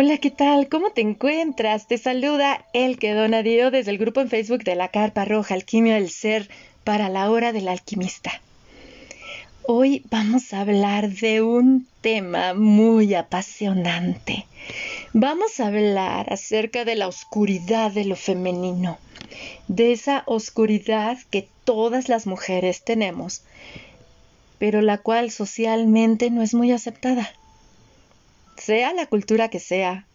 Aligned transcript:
Hola, 0.00 0.18
¿qué 0.18 0.30
tal? 0.30 0.68
¿Cómo 0.68 0.92
te 0.92 1.00
encuentras? 1.00 1.88
Te 1.88 1.98
saluda 1.98 2.64
El 2.72 3.00
que 3.00 3.14
Donadio 3.14 3.72
desde 3.72 3.90
el 3.90 3.98
grupo 3.98 4.20
en 4.20 4.28
Facebook 4.28 4.62
de 4.62 4.76
la 4.76 4.90
Carpa 4.92 5.24
Roja 5.24 5.54
Alquimia 5.54 5.96
del 5.96 6.08
Ser 6.08 6.48
para 6.84 7.08
la 7.08 7.28
Hora 7.28 7.52
del 7.52 7.66
Alquimista. 7.66 8.30
Hoy 9.66 10.04
vamos 10.08 10.52
a 10.52 10.60
hablar 10.60 11.10
de 11.10 11.42
un 11.42 11.88
tema 12.00 12.54
muy 12.54 13.12
apasionante. 13.14 14.46
Vamos 15.14 15.58
a 15.58 15.66
hablar 15.66 16.32
acerca 16.32 16.84
de 16.84 16.94
la 16.94 17.08
oscuridad 17.08 17.90
de 17.90 18.04
lo 18.04 18.14
femenino, 18.14 18.98
de 19.66 19.90
esa 19.90 20.22
oscuridad 20.26 21.18
que 21.28 21.48
todas 21.64 22.08
las 22.08 22.24
mujeres 22.24 22.84
tenemos, 22.84 23.42
pero 24.60 24.80
la 24.80 24.98
cual 24.98 25.32
socialmente 25.32 26.30
no 26.30 26.42
es 26.42 26.54
muy 26.54 26.70
aceptada. 26.70 27.32
Sea 28.58 28.92
la 28.92 29.06
cultura 29.06 29.48
que 29.48 29.60
sea, 29.60 30.06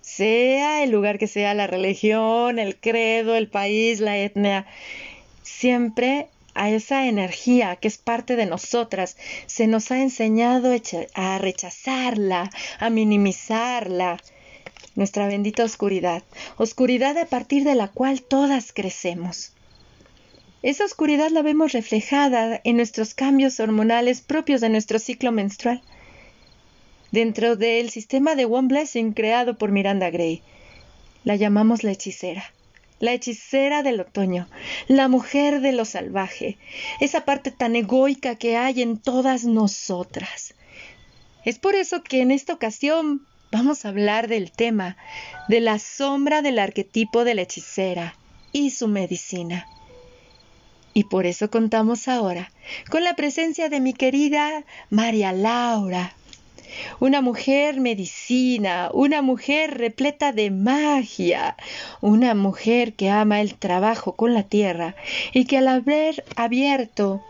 sea 0.00 0.82
el 0.82 0.90
lugar 0.90 1.18
que 1.18 1.26
sea, 1.26 1.54
la 1.54 1.66
religión, 1.66 2.58
el 2.58 2.76
credo, 2.76 3.36
el 3.36 3.48
país, 3.48 4.00
la 4.00 4.16
etnia, 4.16 4.66
siempre 5.42 6.28
a 6.54 6.70
esa 6.70 7.06
energía 7.06 7.76
que 7.76 7.88
es 7.88 7.98
parte 7.98 8.36
de 8.36 8.46
nosotras, 8.46 9.16
se 9.46 9.66
nos 9.66 9.90
ha 9.90 10.00
enseñado 10.00 10.72
a 11.14 11.38
rechazarla, 11.38 12.50
a 12.78 12.90
minimizarla. 12.90 14.18
Nuestra 14.96 15.28
bendita 15.28 15.64
oscuridad, 15.64 16.22
oscuridad 16.56 17.16
a 17.18 17.26
partir 17.26 17.64
de 17.64 17.74
la 17.74 17.88
cual 17.88 18.22
todas 18.22 18.72
crecemos. 18.72 19.52
Esa 20.62 20.84
oscuridad 20.84 21.30
la 21.30 21.42
vemos 21.42 21.72
reflejada 21.72 22.60
en 22.64 22.76
nuestros 22.76 23.14
cambios 23.14 23.60
hormonales 23.60 24.20
propios 24.20 24.60
de 24.60 24.68
nuestro 24.68 24.98
ciclo 24.98 25.32
menstrual. 25.32 25.80
Dentro 27.12 27.56
del 27.56 27.90
sistema 27.90 28.36
de 28.36 28.44
One 28.44 28.68
Blessing 28.68 29.14
creado 29.14 29.58
por 29.58 29.72
Miranda 29.72 30.10
Gray, 30.10 30.42
la 31.24 31.34
llamamos 31.34 31.82
la 31.82 31.90
hechicera. 31.90 32.44
La 33.00 33.12
hechicera 33.12 33.82
del 33.82 33.98
otoño, 33.98 34.46
la 34.86 35.08
mujer 35.08 35.60
de 35.60 35.72
lo 35.72 35.84
salvaje, 35.84 36.58
esa 37.00 37.24
parte 37.24 37.50
tan 37.50 37.74
egoica 37.74 38.36
que 38.36 38.56
hay 38.56 38.82
en 38.82 38.98
todas 38.98 39.44
nosotras. 39.44 40.54
Es 41.44 41.58
por 41.58 41.74
eso 41.74 42.02
que 42.02 42.20
en 42.20 42.30
esta 42.30 42.52
ocasión 42.52 43.26
vamos 43.50 43.84
a 43.84 43.88
hablar 43.88 44.28
del 44.28 44.52
tema 44.52 44.96
de 45.48 45.60
la 45.60 45.78
sombra 45.78 46.42
del 46.42 46.58
arquetipo 46.58 47.24
de 47.24 47.34
la 47.34 47.42
hechicera 47.42 48.14
y 48.52 48.70
su 48.70 48.86
medicina. 48.86 49.66
Y 50.92 51.04
por 51.04 51.26
eso 51.26 51.50
contamos 51.50 52.06
ahora 52.06 52.52
con 52.90 53.02
la 53.02 53.14
presencia 53.14 53.68
de 53.68 53.80
mi 53.80 53.94
querida 53.94 54.64
María 54.90 55.32
Laura, 55.32 56.14
una 56.98 57.20
mujer 57.20 57.80
medicina, 57.80 58.90
una 58.92 59.22
mujer 59.22 59.78
repleta 59.78 60.32
de 60.32 60.50
magia, 60.50 61.56
una 62.00 62.34
mujer 62.34 62.94
que 62.94 63.10
ama 63.10 63.40
el 63.40 63.54
trabajo 63.54 64.16
con 64.16 64.34
la 64.34 64.42
tierra 64.42 64.94
y 65.32 65.44
que 65.44 65.58
al 65.58 65.68
haber 65.68 66.24
abierto 66.36 67.22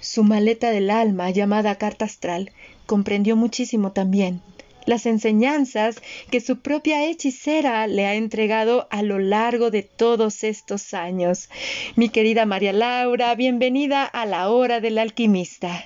su 0.00 0.24
maleta 0.24 0.70
del 0.70 0.90
alma 0.90 1.30
llamada 1.30 1.76
carta 1.76 2.04
astral, 2.04 2.50
comprendió 2.86 3.36
muchísimo 3.36 3.92
también 3.92 4.42
las 4.86 5.06
enseñanzas 5.06 5.96
que 6.30 6.40
su 6.40 6.60
propia 6.60 7.04
hechicera 7.06 7.86
le 7.86 8.06
ha 8.06 8.14
entregado 8.14 8.88
a 8.90 9.02
lo 9.02 9.18
largo 9.18 9.70
de 9.70 9.82
todos 9.82 10.44
estos 10.44 10.94
años. 10.94 11.48
Mi 11.96 12.08
querida 12.08 12.46
María 12.46 12.72
Laura, 12.72 13.34
bienvenida 13.34 14.04
a 14.04 14.26
la 14.26 14.50
hora 14.50 14.80
del 14.80 14.98
alquimista. 14.98 15.84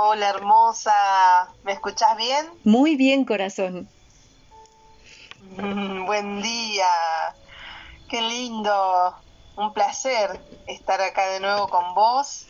Hola 0.00 0.28
hermosa, 0.28 1.56
¿me 1.64 1.72
escuchas 1.72 2.16
bien? 2.16 2.46
Muy 2.62 2.94
bien, 2.94 3.24
corazón. 3.24 3.90
Mm, 5.40 6.06
buen 6.06 6.40
día, 6.40 6.86
qué 8.08 8.22
lindo, 8.22 9.16
un 9.56 9.72
placer 9.72 10.40
estar 10.68 11.00
acá 11.00 11.26
de 11.30 11.40
nuevo 11.40 11.68
con 11.68 11.96
vos, 11.96 12.46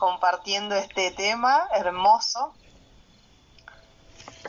compartiendo 0.00 0.74
este 0.74 1.12
tema 1.12 1.62
hermoso 1.72 2.52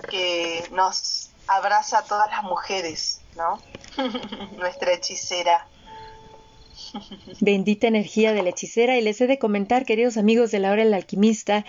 que 0.09 0.67
nos 0.71 1.29
abraza 1.45 1.99
a 1.99 2.05
todas 2.05 2.31
las 2.31 2.41
mujeres, 2.41 3.21
¿no? 3.35 3.61
Nuestra 4.57 4.93
hechicera. 4.93 5.67
Bendita 7.39 7.87
energía 7.87 8.33
de 8.33 8.43
la 8.43 8.49
hechicera. 8.49 8.97
Y 8.97 9.01
les 9.01 9.19
he 9.21 9.27
de 9.27 9.39
comentar, 9.39 9.85
queridos 9.85 10.17
amigos 10.17 10.51
de 10.51 10.59
la 10.59 10.71
hora 10.71 10.83
del 10.83 10.93
alquimista, 10.93 11.65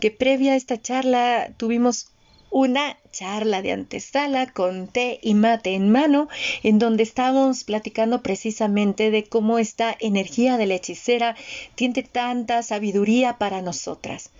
que 0.00 0.10
previa 0.10 0.52
a 0.52 0.56
esta 0.56 0.80
charla 0.80 1.52
tuvimos 1.56 2.08
una 2.54 2.96
charla 3.10 3.62
de 3.62 3.72
antesala 3.72 4.46
con 4.46 4.86
té 4.86 5.18
y 5.22 5.34
mate 5.34 5.74
en 5.74 5.90
mano, 5.90 6.28
en 6.62 6.78
donde 6.78 7.02
estábamos 7.02 7.64
platicando 7.64 8.22
precisamente 8.22 9.10
de 9.10 9.24
cómo 9.24 9.58
esta 9.58 9.96
energía 9.98 10.56
de 10.56 10.66
la 10.66 10.74
hechicera 10.74 11.34
tiene 11.74 12.04
tanta 12.04 12.62
sabiduría 12.62 13.38
para 13.38 13.60
nosotras. 13.60 14.30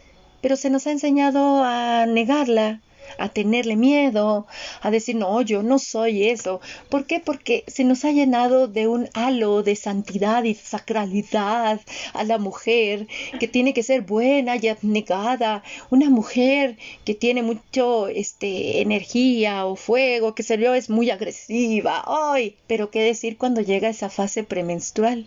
Pero 0.40 0.54
se 0.54 0.70
nos 0.70 0.86
ha 0.86 0.92
enseñado 0.92 1.64
a 1.64 2.06
negarla, 2.06 2.80
a 3.18 3.28
tenerle 3.28 3.76
miedo, 3.76 4.46
a 4.80 4.90
decir, 4.90 5.16
no, 5.16 5.40
yo 5.42 5.62
no 5.62 5.78
soy 5.78 6.28
eso. 6.28 6.60
¿Por 6.88 7.06
qué? 7.06 7.20
Porque 7.20 7.64
se 7.66 7.84
nos 7.84 8.04
ha 8.04 8.12
llenado 8.12 8.68
de 8.68 8.88
un 8.88 9.08
halo 9.14 9.62
de 9.62 9.76
santidad 9.76 10.44
y 10.44 10.54
sacralidad 10.54 11.80
a 12.12 12.24
la 12.24 12.38
mujer, 12.38 13.06
que 13.38 13.48
tiene 13.48 13.74
que 13.74 13.82
ser 13.82 14.02
buena 14.02 14.56
y 14.56 14.68
abnegada, 14.68 15.62
una 15.90 16.10
mujer 16.10 16.76
que 17.04 17.14
tiene 17.14 17.42
mucho 17.42 18.08
este, 18.08 18.80
energía 18.80 19.66
o 19.66 19.76
fuego, 19.76 20.34
que 20.34 20.42
se 20.42 20.58
yo, 20.58 20.74
es 20.74 20.90
muy 20.90 21.10
agresiva, 21.10 22.04
¡ay! 22.06 22.56
Pero 22.66 22.90
qué 22.90 23.00
decir 23.02 23.36
cuando 23.36 23.60
llega 23.60 23.88
esa 23.88 24.08
fase 24.08 24.44
premenstrual. 24.44 25.26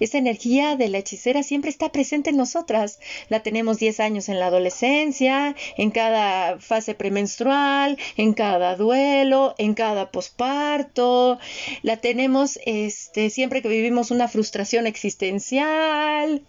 Esa 0.00 0.18
energía 0.18 0.76
de 0.76 0.88
la 0.88 0.98
hechicera 0.98 1.42
siempre 1.42 1.70
está 1.70 1.90
presente 1.90 2.30
en 2.30 2.36
nosotras. 2.36 3.00
La 3.28 3.42
tenemos 3.42 3.78
10 3.78 4.00
años 4.00 4.28
en 4.28 4.38
la 4.38 4.46
adolescencia, 4.46 5.54
en 5.76 5.90
cada 5.90 6.58
fase 6.58 6.94
premenstrual, 6.94 7.98
en 8.16 8.34
cada 8.34 8.76
duelo, 8.76 9.54
en 9.58 9.74
cada 9.74 10.10
posparto. 10.10 11.38
La 11.82 11.96
tenemos 11.98 12.58
este, 12.66 13.30
siempre 13.30 13.62
que 13.62 13.68
vivimos 13.68 14.10
una 14.10 14.28
frustración 14.28 14.86
existencial. 14.86 16.42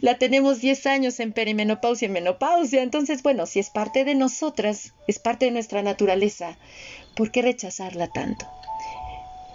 La 0.00 0.18
tenemos 0.18 0.60
10 0.60 0.86
años 0.86 1.20
en 1.20 1.32
perimenopausia 1.32 2.06
y 2.06 2.10
menopausia. 2.10 2.82
Entonces, 2.82 3.22
bueno, 3.22 3.46
si 3.46 3.58
es 3.58 3.70
parte 3.70 4.04
de 4.04 4.14
nosotras, 4.14 4.94
es 5.06 5.18
parte 5.18 5.46
de 5.46 5.50
nuestra 5.50 5.82
naturaleza, 5.82 6.58
¿por 7.16 7.30
qué 7.30 7.42
rechazarla 7.42 8.08
tanto? 8.08 8.46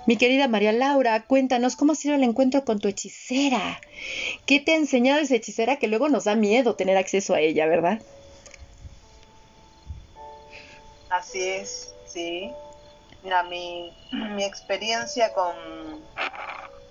Mi 0.07 0.17
querida 0.17 0.47
María 0.47 0.71
Laura, 0.71 1.25
cuéntanos 1.27 1.75
cómo 1.75 1.91
ha 1.91 1.95
sido 1.95 2.15
el 2.15 2.23
encuentro 2.23 2.65
con 2.65 2.79
tu 2.79 2.87
hechicera. 2.87 3.79
¿Qué 4.47 4.59
te 4.59 4.71
ha 4.71 4.75
enseñado 4.75 5.19
esa 5.19 5.35
hechicera 5.35 5.77
que 5.77 5.87
luego 5.87 6.09
nos 6.09 6.23
da 6.23 6.35
miedo 6.35 6.75
tener 6.75 6.97
acceso 6.97 7.35
a 7.35 7.39
ella, 7.39 7.67
verdad? 7.67 8.01
Así 11.09 11.47
es, 11.47 11.93
sí. 12.07 12.51
Mira, 13.23 13.43
mi, 13.43 13.93
experiencia 14.43 15.33
con, 15.33 15.53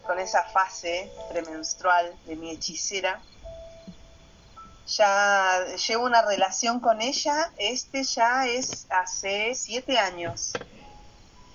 con 0.06 0.19
esa 0.21 0.44
fase 0.44 1.10
premenstrual 1.31 2.15
de 2.27 2.37
mi 2.37 2.53
hechicera, 2.53 3.21
ya 4.87 5.65
llevo 5.88 6.04
una 6.04 6.22
relación 6.22 6.78
con 6.81 7.00
ella, 7.00 7.53
este 7.59 8.04
ya 8.04 8.47
es 8.47 8.87
hace 8.91 9.54
siete 9.54 9.98
años 9.98 10.54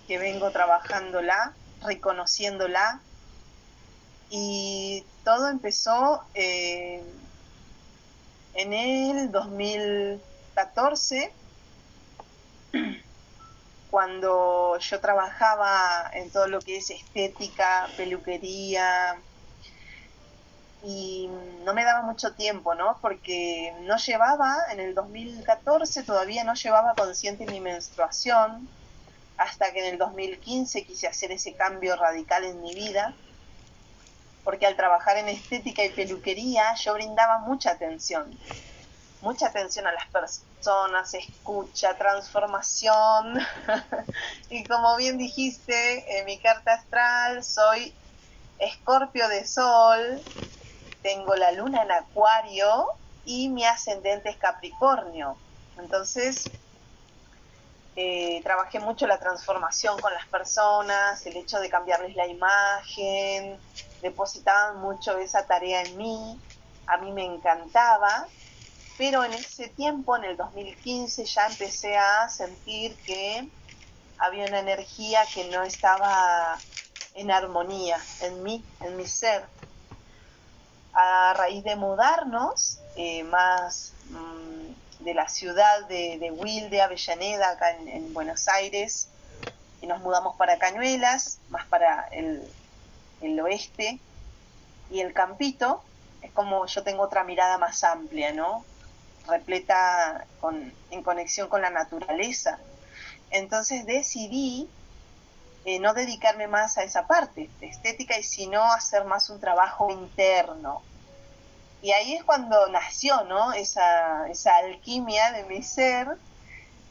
que 0.08 0.18
vengo 0.18 0.52
trabajándola, 0.52 1.54
reconociéndola. 1.82 3.02
Y 4.30 5.06
todo 5.24 5.50
empezó 5.50 6.24
eh, 6.34 7.04
en 8.56 8.74
el 8.74 9.32
2014, 9.32 11.32
cuando 13.92 14.80
yo 14.80 15.00
trabajaba 15.00 16.10
en 16.14 16.32
todo 16.32 16.48
lo 16.48 16.60
que 16.60 16.78
es 16.78 16.90
estética, 16.90 17.88
peluquería, 17.96 19.16
y 20.86 21.28
no 21.64 21.74
me 21.74 21.84
daba 21.84 22.04
mucho 22.04 22.34
tiempo, 22.34 22.76
¿no? 22.76 23.00
Porque 23.02 23.74
no 23.82 23.98
llevaba, 23.98 24.56
en 24.72 24.80
el 24.80 24.94
2014 24.94 26.04
todavía 26.04 26.44
no 26.44 26.54
llevaba 26.54 26.94
consciente 26.94 27.48
mi 27.48 27.60
menstruación, 27.60 28.70
hasta 29.38 29.72
que 29.74 29.80
en 29.80 29.94
el 29.94 29.98
2015 29.98 30.86
quise 30.86 31.08
hacer 31.08 31.32
ese 31.32 31.56
cambio 31.56 31.96
radical 31.96 32.44
en 32.46 32.62
mi 32.62 32.74
vida, 32.74 33.18
porque 34.44 34.66
al 34.66 34.76
trabajar 34.76 35.18
en 35.18 35.28
estética 35.30 35.84
y 35.84 35.94
peluquería 35.94 36.76
yo 36.76 36.94
brindaba 36.94 37.40
mucha 37.40 37.72
atención, 37.72 38.40
mucha 39.22 39.48
atención 39.48 39.88
a 39.88 39.92
las 39.92 40.08
personas, 40.10 41.14
escucha, 41.14 41.98
transformación, 41.98 43.40
y 44.50 44.64
como 44.68 44.96
bien 44.98 45.18
dijiste, 45.18 46.20
en 46.20 46.26
mi 46.26 46.40
carta 46.40 46.74
astral 46.76 47.44
soy 47.44 48.00
escorpio 48.58 49.28
de 49.28 49.46
sol, 49.46 50.26
tengo 51.02 51.36
la 51.36 51.52
luna 51.52 51.84
en 51.84 51.92
acuario 51.92 52.88
y 53.24 53.50
mi 53.50 53.66
ascendente 53.66 54.30
es 54.30 54.38
capricornio. 54.38 55.42
Entonces, 55.78 56.56
eh, 57.96 58.42
trabajé 58.44 58.80
mucho 58.80 59.08
la 59.08 59.20
transformación 59.20 60.00
con 60.02 60.14
las 60.14 60.28
personas, 60.28 61.26
el 61.26 61.38
hecho 61.38 61.60
de 61.60 61.70
cambiarles 61.70 62.16
la 62.16 62.28
imagen, 62.28 63.60
depositaban 64.02 64.82
mucho 64.82 65.18
esa 65.18 65.48
tarea 65.48 65.82
en 65.82 65.98
mí, 65.98 66.42
a 66.88 66.98
mí 66.98 67.12
me 67.12 67.24
encantaba, 67.26 68.28
pero 68.98 69.24
en 69.24 69.34
ese 69.34 69.70
tiempo, 69.70 70.16
en 70.18 70.26
el 70.26 70.38
2015, 70.38 71.26
ya 71.26 71.48
empecé 71.48 71.98
a 71.98 72.30
sentir 72.30 72.98
que 73.02 73.50
había 74.18 74.48
una 74.48 74.60
energía 74.60 75.22
que 75.34 75.50
no 75.50 75.64
estaba 75.64 76.62
en 77.14 77.32
armonía 77.32 77.98
en 78.22 78.44
mí, 78.44 78.66
en 78.82 78.96
mi 78.98 79.06
ser. 79.06 79.50
A 80.94 81.34
raíz 81.34 81.64
de 81.64 81.76
mudarnos, 81.76 82.80
eh, 82.96 83.24
más 83.24 83.94
mm, 84.06 84.85
de 85.00 85.14
la 85.14 85.28
ciudad 85.28 85.88
de, 85.88 86.18
de 86.20 86.32
Wilde, 86.32 86.82
Avellaneda, 86.82 87.50
acá 87.50 87.72
en, 87.72 88.14
Buenos 88.14 88.48
Aires, 88.48 89.10
y 89.82 89.88
nos 89.88 90.02
mudamos 90.02 90.36
para 90.36 90.58
Cañuelas, 90.58 91.40
más 91.50 91.66
para 91.68 92.08
el, 92.12 92.42
el 93.22 93.40
oeste, 93.40 94.00
y 94.90 95.02
el 95.02 95.14
campito 95.14 95.84
es 96.22 96.32
como 96.32 96.66
yo 96.66 96.84
tengo 96.84 97.04
otra 97.04 97.24
mirada 97.24 97.58
más 97.58 97.84
amplia, 97.84 98.34
¿no? 98.34 98.66
Repleta 99.28 100.26
con, 100.40 100.74
en 100.92 101.04
conexión 101.04 101.50
con 101.50 101.62
la 101.62 101.70
naturaleza. 101.70 102.60
Entonces 103.32 103.86
decidí 103.86 104.70
eh, 105.66 105.80
no 105.80 105.94
dedicarme 105.94 106.48
más 106.48 106.78
a 106.78 106.84
esa 106.84 107.08
parte 107.08 107.50
estética 107.62 108.18
y 108.20 108.24
sino 108.24 108.64
hacer 108.72 109.04
más 109.06 109.30
un 109.30 109.40
trabajo 109.40 109.90
interno. 109.90 110.84
Y 111.86 111.92
ahí 111.92 112.16
es 112.16 112.24
cuando 112.24 112.68
nació, 112.70 113.26
¿no? 113.26 113.54
Esa, 113.54 114.24
alquimia 114.58 115.32
de 115.34 115.44
mi 115.44 115.62
ser 115.62 116.08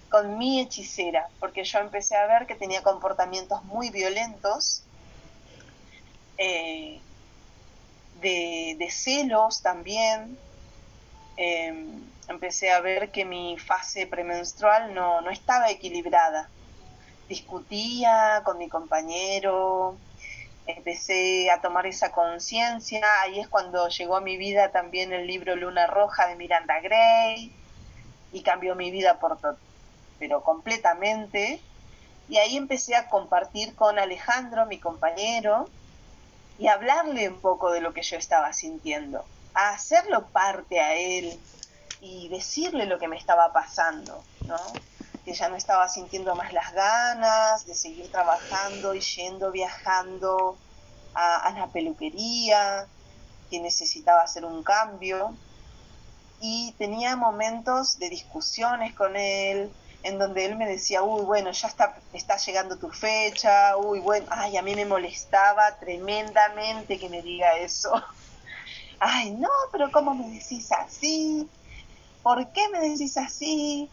con 0.08 0.38
mi 0.38 0.60
hechicera, 0.60 1.28
porque 1.40 1.64
yo 1.64 1.80
empecé 1.80 2.14
a 2.16 2.26
ver 2.26 2.46
que 2.46 2.54
tenía 2.54 2.80
comportamientos 2.84 3.64
muy 3.64 3.90
violentos, 3.90 4.84
eh, 6.38 7.00
de, 8.20 8.88
celos 8.88 9.62
también. 9.62 10.38
Em, 11.36 12.00
empecé 12.28 12.70
a 12.70 12.78
ver 12.78 13.10
que 13.10 13.24
mi 13.24 13.58
fase 13.58 14.06
premenstrual 14.06 14.94
no, 14.94 15.22
no 15.22 15.30
estaba 15.30 15.72
equilibrada. 15.72 16.48
Discutía 17.28 18.42
con 18.44 18.58
mi 18.58 18.68
compañero, 18.68 19.96
empecé 20.66 21.50
a 21.50 21.60
tomar 21.60 21.86
esa 21.86 22.12
conciencia, 22.12 23.04
ahí 23.22 23.40
es 23.40 23.48
cuando 23.48 23.88
llegó 23.88 24.16
a 24.16 24.20
mi 24.20 24.36
vida 24.36 24.70
también 24.70 25.12
el 25.12 25.26
libro 25.26 25.56
Luna 25.56 25.86
Roja 25.86 26.26
de 26.28 26.36
Miranda 26.36 26.80
Gray 26.80 27.52
y 28.32 28.42
cambió 28.42 28.74
mi 28.74 28.90
vida 28.90 29.18
por 29.18 29.38
todo, 29.38 29.58
pero 30.18 30.42
completamente. 30.42 31.60
Y 32.28 32.38
ahí 32.38 32.56
empecé 32.56 32.96
a 32.96 33.10
compartir 33.10 33.74
con 33.74 33.98
Alejandro, 33.98 34.64
mi 34.64 34.78
compañero, 34.80 35.68
y 36.58 36.68
hablarle 36.68 37.28
un 37.28 37.40
poco 37.40 37.70
de 37.70 37.80
lo 37.80 37.92
que 37.92 38.02
yo 38.02 38.16
estaba 38.16 38.52
sintiendo, 38.52 39.24
a 39.52 39.70
hacerlo 39.70 40.28
parte 40.28 40.80
a 40.80 40.94
él 40.94 41.38
y 42.00 42.28
decirle 42.28 42.86
lo 42.86 42.98
que 42.98 43.08
me 43.08 43.16
estaba 43.16 43.52
pasando, 43.52 44.24
¿no? 44.46 44.56
Que 45.24 45.32
ya 45.32 45.48
no 45.48 45.56
estaba 45.56 45.88
sintiendo 45.88 46.34
más 46.34 46.52
las 46.52 46.72
ganas 46.72 47.66
de 47.66 47.74
seguir 47.74 48.10
trabajando 48.10 48.94
y 48.94 49.00
yendo, 49.00 49.50
viajando 49.50 50.58
a, 51.14 51.52
la 51.56 51.70
peluquería, 51.72 52.88
que 53.50 53.60
necesitaba 53.60 54.22
hacer 54.22 54.44
un 54.44 54.62
cambio. 54.62 55.36
Y 56.40 56.74
tenía 56.78 57.16
momentos 57.16 57.98
de 57.98 58.10
discusiones 58.10 58.94
con 58.94 59.16
él, 59.16 59.72
en 60.02 60.18
donde 60.18 60.44
él 60.44 60.56
me 60.56 60.66
decía, 60.66 61.02
uy, 61.02 61.24
bueno, 61.24 61.50
ya 61.52 61.68
está, 61.68 61.94
está 62.12 62.36
llegando 62.36 62.78
tu 62.78 62.90
fecha, 62.90 63.76
uy, 63.78 64.00
bueno, 64.00 64.26
ay, 64.30 64.56
a 64.58 64.62
mí 64.62 64.74
me 64.74 64.84
molestaba 64.84 65.78
tremendamente 65.78 66.98
que 66.98 67.08
me 67.08 67.22
diga 67.22 67.56
eso. 67.56 67.90
Ay, 69.00 69.32
no, 69.32 69.48
pero 69.72 69.90
¿cómo 69.92 70.14
me 70.14 70.28
decís 70.30 70.70
así? 70.72 71.50
¿Por 72.22 72.52
qué 72.52 72.68
me 72.70 72.80
decís 72.80 73.16
así? 73.16 73.92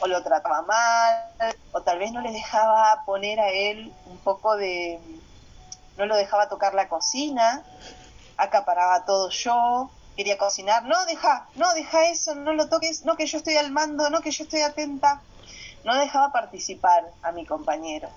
O 0.00 0.06
lo 0.06 0.22
trataba 0.22 0.62
mal, 0.62 1.54
o 1.72 1.82
tal 1.82 1.98
vez 1.98 2.12
no 2.12 2.20
le 2.20 2.32
dejaba 2.32 3.02
poner 3.04 3.38
a 3.40 3.50
él 3.50 3.92
un 4.06 4.18
poco 4.18 4.56
de... 4.56 5.00
no 5.96 6.06
lo 6.06 6.16
dejaba 6.16 6.48
tocar 6.48 6.74
la 6.74 6.88
cocina, 6.88 7.62
acaparaba 8.36 9.04
todo 9.04 9.30
yo, 9.30 9.90
quería 10.16 10.38
cocinar, 10.38 10.84
no, 10.84 11.04
deja, 11.06 11.48
no, 11.54 11.72
deja 11.74 12.06
eso, 12.06 12.34
no 12.34 12.54
lo 12.54 12.68
toques, 12.68 13.04
no 13.04 13.16
que 13.16 13.26
yo 13.26 13.38
estoy 13.38 13.56
al 13.56 13.70
mando, 13.70 14.08
no 14.10 14.20
que 14.20 14.30
yo 14.30 14.44
estoy 14.44 14.62
atenta. 14.62 15.22
No 15.84 15.94
dejaba 15.94 16.32
participar 16.32 17.04
a 17.22 17.30
mi 17.30 17.46
compañero. 17.46 18.08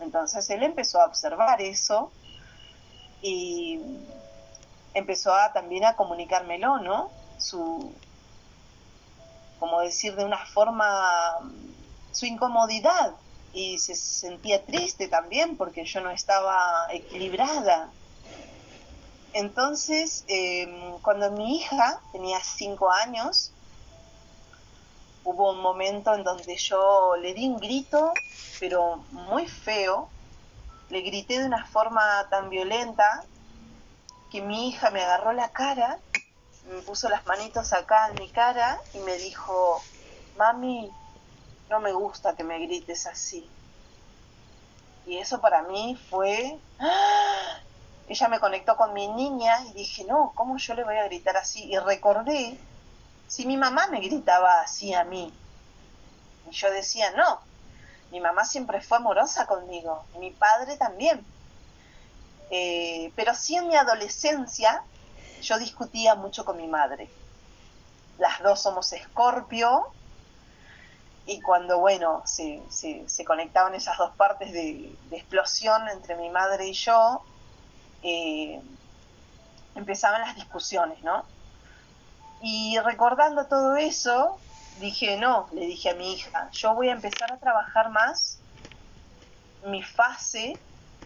Entonces 0.00 0.48
él 0.50 0.64
empezó 0.64 1.00
a 1.00 1.06
observar 1.06 1.60
eso 1.62 2.10
y 3.20 3.80
empezó 4.94 5.32
a, 5.32 5.52
también 5.52 5.84
a 5.84 5.94
comunicármelo, 5.94 6.78
¿no? 6.78 7.10
Su, 7.38 7.94
como 9.62 9.80
decir 9.80 10.16
de 10.16 10.24
una 10.24 10.44
forma, 10.44 11.38
su 12.10 12.26
incomodidad 12.26 13.14
y 13.52 13.78
se 13.78 13.94
sentía 13.94 14.66
triste 14.66 15.06
también 15.06 15.56
porque 15.56 15.84
yo 15.84 16.00
no 16.00 16.10
estaba 16.10 16.88
equilibrada 16.90 17.92
entonces, 19.32 20.24
em, 20.28 20.98
cuando 21.00 21.30
mi 21.30 21.56
hija 21.56 22.00
tenía 22.12 22.38
cinco 22.40 22.90
años, 22.90 23.50
hubo 25.24 25.52
un 25.52 25.60
momento 25.60 26.14
en 26.14 26.22
donde 26.22 26.56
yo 26.56 27.16
le 27.16 27.32
di 27.32 27.48
un 27.48 27.58
grito, 27.58 28.12
pero 28.60 28.96
muy 29.10 29.46
feo. 29.46 30.08
Le 30.90 31.00
grité 31.00 31.38
de 31.38 31.46
una 31.46 31.64
forma 31.64 32.02
tan 32.28 32.50
violenta 32.50 33.24
que 34.30 34.42
mi 34.42 34.68
hija 34.68 34.90
me 34.90 35.02
agarró 35.02 35.32
la 35.32 35.48
cara, 35.48 35.98
me 36.68 36.82
puso 36.82 37.08
las 37.08 37.26
manitos 37.26 37.72
acá 37.72 38.08
en 38.08 38.14
mi 38.20 38.28
cara 38.30 38.80
y 38.94 38.98
me 38.98 39.16
dijo, 39.18 39.82
mami, 40.36 40.90
no 41.68 41.80
me 41.80 41.92
gusta 41.92 42.34
que 42.34 42.44
me 42.44 42.58
grites 42.60 43.06
así. 43.06 43.48
Y 45.06 45.18
eso 45.18 45.40
para 45.40 45.62
mí 45.62 45.98
fue, 46.08 46.58
¡ah! 46.78 47.60
ella 48.08 48.28
me 48.28 48.40
conectó 48.40 48.76
con 48.76 48.92
mi 48.92 49.08
niña 49.08 49.64
y 49.66 49.72
dije, 49.72 50.04
no, 50.04 50.32
¿cómo 50.34 50.56
yo 50.58 50.74
le 50.74 50.84
voy 50.84 50.96
a 50.96 51.04
gritar 51.04 51.36
así? 51.36 51.64
Y 51.64 51.78
recordé 51.78 52.58
si 53.26 53.46
mi 53.46 53.56
mamá 53.56 53.88
me 53.88 54.00
gritaba 54.00 54.60
así 54.60 54.94
a 54.94 55.04
mí. 55.04 55.32
Y 56.50 56.54
yo 56.54 56.70
decía, 56.70 57.10
no, 57.12 57.40
mi 58.10 58.20
mamá 58.20 58.44
siempre 58.44 58.80
fue 58.80 58.98
amorosa 58.98 59.46
conmigo, 59.46 60.04
mi 60.18 60.30
padre 60.30 60.76
también. 60.76 61.24
Eh, 62.50 63.10
pero 63.16 63.34
sí 63.34 63.56
en 63.56 63.68
mi 63.68 63.76
adolescencia 63.76 64.84
yo 65.42 65.58
discutía 65.58 66.14
mucho 66.14 66.44
con 66.44 66.56
mi 66.56 66.66
madre. 66.66 67.10
Las 68.18 68.42
dos 68.42 68.60
somos 68.62 68.92
escorpio 68.92 69.86
y 71.26 71.40
cuando, 71.40 71.78
bueno, 71.78 72.22
se, 72.24 72.62
se, 72.68 73.24
conectaban 73.24 73.74
esas 73.74 73.96
dos 73.96 74.14
partes 74.16 74.52
de, 74.52 74.96
explosión 75.12 75.88
entre 75.88 76.16
mi 76.16 76.30
madre 76.30 76.68
y 76.68 76.72
yo, 76.72 77.22
eh, 78.02 78.60
empezaban 79.74 80.20
las 80.22 80.34
discusiones, 80.34 81.02
¿no? 81.04 81.24
Y 82.40 82.78
recordando 82.80 83.46
todo 83.46 83.76
eso, 83.76 84.38
dije, 84.80 85.16
no, 85.16 85.48
le 85.52 85.66
dije 85.66 85.90
a 85.90 85.94
mi 85.94 86.12
hija, 86.12 86.50
yo 86.50 86.74
voy 86.74 86.88
a 86.88 86.92
empezar 86.92 87.30
a 87.32 87.38
trabajar 87.38 87.90
más 87.90 88.38
mi 89.64 89.82
fase 89.82 90.58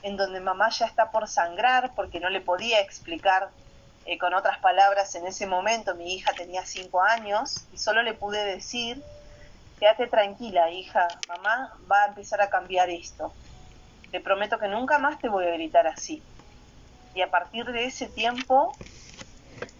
en 0.02 0.16
donde 0.16 0.40
mamá 0.40 0.71
ya 0.71 0.87
está 0.87 1.11
por 1.11 1.28
sangrar 1.28 1.93
porque 1.95 2.21
no 2.21 2.31
le 2.31 2.40
podía 2.40 2.81
explicar 2.81 3.50
eh, 4.06 4.18
con 4.18 4.34
otras 4.34 4.58
palabras 4.58 5.14
en 5.16 5.26
ese 5.26 5.46
momento, 5.46 5.96
mi 5.96 6.14
hija 6.14 6.32
tenía 6.36 6.64
cinco 6.64 7.02
años 7.02 7.66
y 7.72 7.78
solo 7.78 8.02
le 8.02 8.14
pude 8.14 8.44
decir, 8.44 9.02
quédate 9.80 10.06
tranquila 10.06 10.70
hija, 10.70 11.20
mamá 11.28 11.72
va 11.90 12.04
a 12.04 12.06
empezar 12.06 12.40
a 12.40 12.48
cambiar 12.48 12.88
esto, 12.88 13.32
te 14.12 14.20
prometo 14.20 14.58
que 14.58 14.68
nunca 14.68 14.98
más 14.98 15.20
te 15.20 15.28
voy 15.28 15.46
a 15.46 15.52
gritar 15.52 15.86
así. 15.88 16.22
Y 17.14 17.22
a 17.22 17.30
partir 17.30 17.64
de 17.66 17.86
ese 17.86 18.06
tiempo 18.08 18.78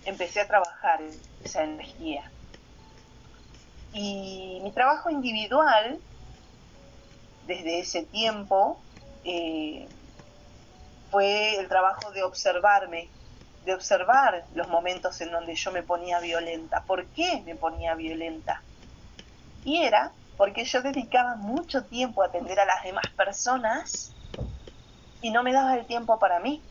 empecé 0.05 0.41
a 0.41 0.49
trabajar 0.49 1.01
esa 1.45 1.63
energía. 1.63 2.25
Y 3.93 4.61
mi 4.63 4.73
trabajo 4.73 5.11
individual, 5.11 6.01
desde 7.43 7.79
ese 7.79 8.05
tiempo, 8.07 8.83
eh, 9.25 9.89
fue 11.11 11.57
el 11.57 11.69
trabajo 11.69 12.11
de 12.11 12.25
observarme, 12.25 13.16
de 13.67 13.75
observar 13.75 14.45
los 14.55 14.69
momentos 14.69 15.21
en 15.21 15.33
donde 15.33 15.57
yo 15.57 15.73
me 15.73 15.83
ponía 15.83 16.21
violenta. 16.21 16.85
¿Por 16.85 17.05
qué 17.09 17.43
me 17.45 17.57
ponía 17.57 17.97
violenta? 17.97 18.63
Y 19.65 19.83
era 19.83 20.13
porque 20.37 20.65
yo 20.65 20.83
dedicaba 20.83 21.35
mucho 21.35 21.85
tiempo 21.85 22.23
a 22.23 22.27
atender 22.27 22.61
a 22.61 22.65
las 22.65 22.85
demás 22.85 23.05
personas 23.17 24.13
y 25.21 25.31
no 25.31 25.43
me 25.43 25.53
daba 25.53 25.75
el 25.75 25.85
tiempo 25.87 26.19
para 26.21 26.39
mí. 26.39 26.63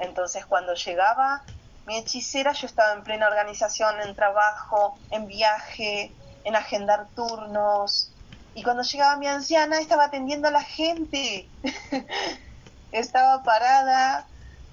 Entonces 0.00 0.44
cuando 0.44 0.74
llegaba 0.74 1.44
mi 1.86 1.96
hechicera 1.96 2.52
yo 2.52 2.66
estaba 2.66 2.94
en 2.94 3.04
plena 3.04 3.28
organización, 3.28 4.00
en 4.00 4.16
trabajo, 4.16 4.98
en 5.10 5.28
viaje, 5.28 6.12
en 6.42 6.56
agendar 6.56 7.06
turnos. 7.14 8.12
Y 8.54 8.64
cuando 8.64 8.82
llegaba 8.82 9.16
mi 9.16 9.28
anciana 9.28 9.78
estaba 9.78 10.06
atendiendo 10.06 10.48
a 10.48 10.50
la 10.50 10.62
gente. 10.62 11.48
estaba 12.90 13.44
parada 13.44 14.26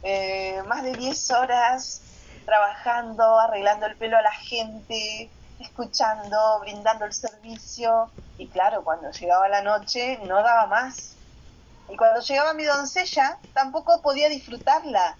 eh, 0.03 0.61
más 0.67 0.83
de 0.83 0.93
10 0.93 1.31
horas 1.31 2.01
trabajando, 2.45 3.39
arreglando 3.39 3.85
el 3.85 3.97
pelo 3.97 4.17
a 4.17 4.21
la 4.21 4.31
gente, 4.31 5.29
escuchando, 5.59 6.59
brindando 6.61 7.05
el 7.05 7.13
servicio. 7.13 8.09
Y 8.37 8.47
claro, 8.47 8.83
cuando 8.83 9.11
llegaba 9.11 9.49
la 9.49 9.61
noche 9.61 10.19
no 10.23 10.35
daba 10.41 10.67
más. 10.67 11.15
Y 11.89 11.97
cuando 11.97 12.21
llegaba 12.21 12.53
mi 12.53 12.63
doncella, 12.63 13.39
tampoco 13.53 14.01
podía 14.01 14.29
disfrutarla, 14.29 15.17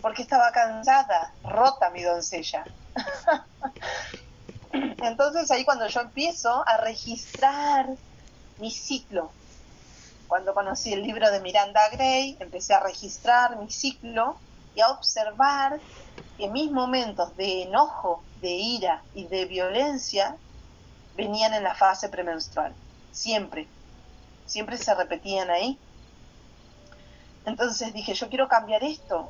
porque 0.00 0.22
estaba 0.22 0.50
cansada, 0.52 1.32
rota 1.44 1.90
mi 1.90 2.02
doncella. 2.02 2.64
Entonces 4.72 5.50
ahí 5.50 5.64
cuando 5.64 5.86
yo 5.86 6.00
empiezo 6.00 6.66
a 6.66 6.76
registrar 6.78 7.86
mi 8.58 8.70
ciclo, 8.70 9.32
cuando 10.28 10.54
conocí 10.54 10.92
el 10.92 11.02
libro 11.02 11.30
de 11.30 11.40
Miranda 11.40 11.80
Gray, 11.90 12.36
empecé 12.38 12.74
a 12.74 12.80
registrar 12.80 13.56
mi 13.56 13.70
ciclo 13.70 14.36
y 14.74 14.80
a 14.80 14.90
observar 14.90 15.80
que 16.36 16.48
mis 16.48 16.70
momentos 16.70 17.34
de 17.36 17.62
enojo, 17.62 18.22
de 18.40 18.50
ira 18.50 19.02
y 19.14 19.24
de 19.24 19.46
violencia 19.46 20.36
venían 21.16 21.54
en 21.54 21.64
la 21.64 21.74
fase 21.74 22.08
premenstrual, 22.10 22.74
siempre, 23.10 23.66
siempre 24.46 24.76
se 24.76 24.94
repetían 24.94 25.50
ahí. 25.50 25.78
Entonces 27.46 27.92
dije, 27.94 28.12
yo 28.14 28.28
quiero 28.28 28.48
cambiar 28.48 28.84
esto, 28.84 29.28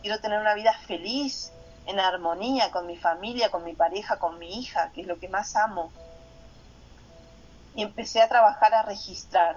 quiero 0.00 0.20
tener 0.20 0.40
una 0.40 0.54
vida 0.54 0.72
feliz, 0.86 1.52
en 1.86 2.00
armonía 2.00 2.70
con 2.70 2.86
mi 2.86 2.96
familia, 2.96 3.50
con 3.50 3.64
mi 3.64 3.74
pareja, 3.74 4.18
con 4.18 4.38
mi 4.38 4.60
hija, 4.60 4.90
que 4.92 5.02
es 5.02 5.06
lo 5.06 5.18
que 5.18 5.28
más 5.28 5.56
amo. 5.56 5.90
Y 7.74 7.82
empecé 7.82 8.22
a 8.22 8.28
trabajar 8.28 8.74
a 8.74 8.82
registrar. 8.82 9.56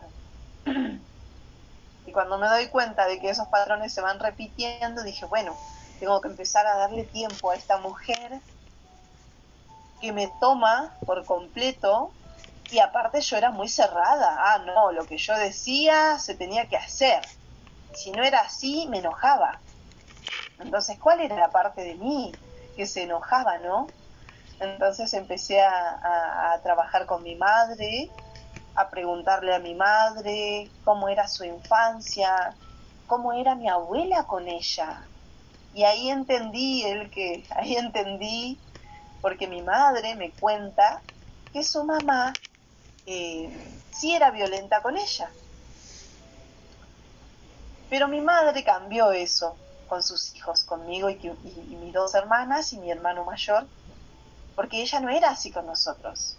Y 2.06 2.12
cuando 2.12 2.38
me 2.38 2.48
doy 2.48 2.68
cuenta 2.70 3.06
de 3.08 3.20
que 3.20 3.30
esos 3.30 3.48
patrones 3.48 3.94
se 3.94 4.02
van 4.02 4.20
repitiendo, 4.20 5.04
dije, 5.04 5.26
bueno, 5.26 5.56
tengo 6.00 6.20
que 6.22 6.30
empezar 6.30 6.66
a 6.66 6.76
darle 6.76 7.04
tiempo 7.06 7.52
a 7.52 7.56
esta 7.56 7.78
mujer 7.78 8.42
que 10.02 10.12
me 10.12 10.32
toma 10.40 10.94
por 11.06 11.26
completo 11.26 12.12
y 12.72 12.80
aparte 12.80 13.22
yo 13.22 13.38
era 13.38 13.52
muy 13.52 13.68
cerrada. 13.68 14.36
Ah, 14.40 14.60
no, 14.60 14.92
lo 14.92 15.06
que 15.08 15.18
yo 15.18 15.36
decía 15.36 16.18
se 16.20 16.36
tenía 16.36 16.68
que 16.68 16.78
hacer. 16.78 17.24
Si 17.94 18.12
no 18.12 18.24
era 18.24 18.42
así, 18.42 18.88
me 18.90 19.00
enojaba. 19.00 19.60
Entonces, 20.60 20.98
¿cuál 21.00 21.22
era 21.22 21.36
la 21.36 21.52
parte 21.52 21.82
de 21.82 21.96
mí 21.96 22.36
que 22.76 22.86
se 22.86 23.04
enojaba, 23.04 23.58
no? 23.60 23.88
Entonces 24.60 25.14
empecé 25.14 25.62
a, 25.62 26.60
trabajar 26.64 27.06
con 27.06 27.24
mi 27.24 27.36
madre, 27.36 28.10
a 28.80 28.90
preguntarle 28.90 29.54
a 29.54 29.60
mi 29.60 29.76
madre 29.76 30.70
cómo 30.86 31.10
era 31.10 31.28
su 31.28 31.44
infancia, 31.44 32.56
cómo 33.08 33.34
era 33.34 33.54
mi 33.54 33.68
abuela 33.68 34.24
con 34.24 34.48
ella. 34.48 35.06
Y 35.74 35.84
ahí 35.84 36.10
entendí 36.10 36.84
el 36.84 37.12
que, 37.12 37.46
ahí 37.50 37.76
entendí, 37.76 38.58
porque 39.22 39.48
mi 39.48 39.62
madre 39.62 40.16
me 40.16 40.32
cuenta 40.32 41.02
que 41.52 41.62
su 41.62 41.84
mamá 41.84 42.32
eh, 43.06 43.50
sí 43.92 44.16
era 44.16 44.32
violenta 44.32 44.82
con 44.82 44.96
ella. 44.96 45.30
Pero 47.90 48.08
mi 48.08 48.22
madre 48.22 48.64
cambió 48.64 49.12
eso 49.12 49.58
con 49.90 50.02
sus 50.04 50.34
hijos, 50.36 50.64
conmigo 50.64 51.10
y, 51.10 51.18
mis 51.82 51.94
dos 51.94 52.16
hermanas 52.16 52.72
y 52.72 52.78
mi 52.78 52.92
hermano 52.92 53.26
mayor, 53.26 53.68
porque 54.56 54.82
ella 54.82 55.02
no 55.02 55.10
era 55.10 55.32
así 55.32 55.52
con 55.52 55.66
nosotros. 55.66 56.39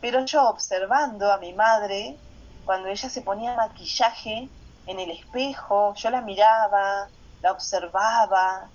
Pero 0.00 0.24
yo 0.26 0.48
observando 0.48 1.32
a 1.32 1.38
mi 1.38 1.54
madre, 1.54 2.22
cuando 2.64 2.88
ella 2.88 3.08
se 3.10 3.22
ponía 3.22 3.54
maquillaje 3.56 4.54
en 4.86 5.00
el 5.00 5.10
espejo, 5.10 5.94
yo 5.94 6.10
la 6.10 6.22
miraba, 6.22 7.12
la 7.40 7.52
observaba, 7.52 8.74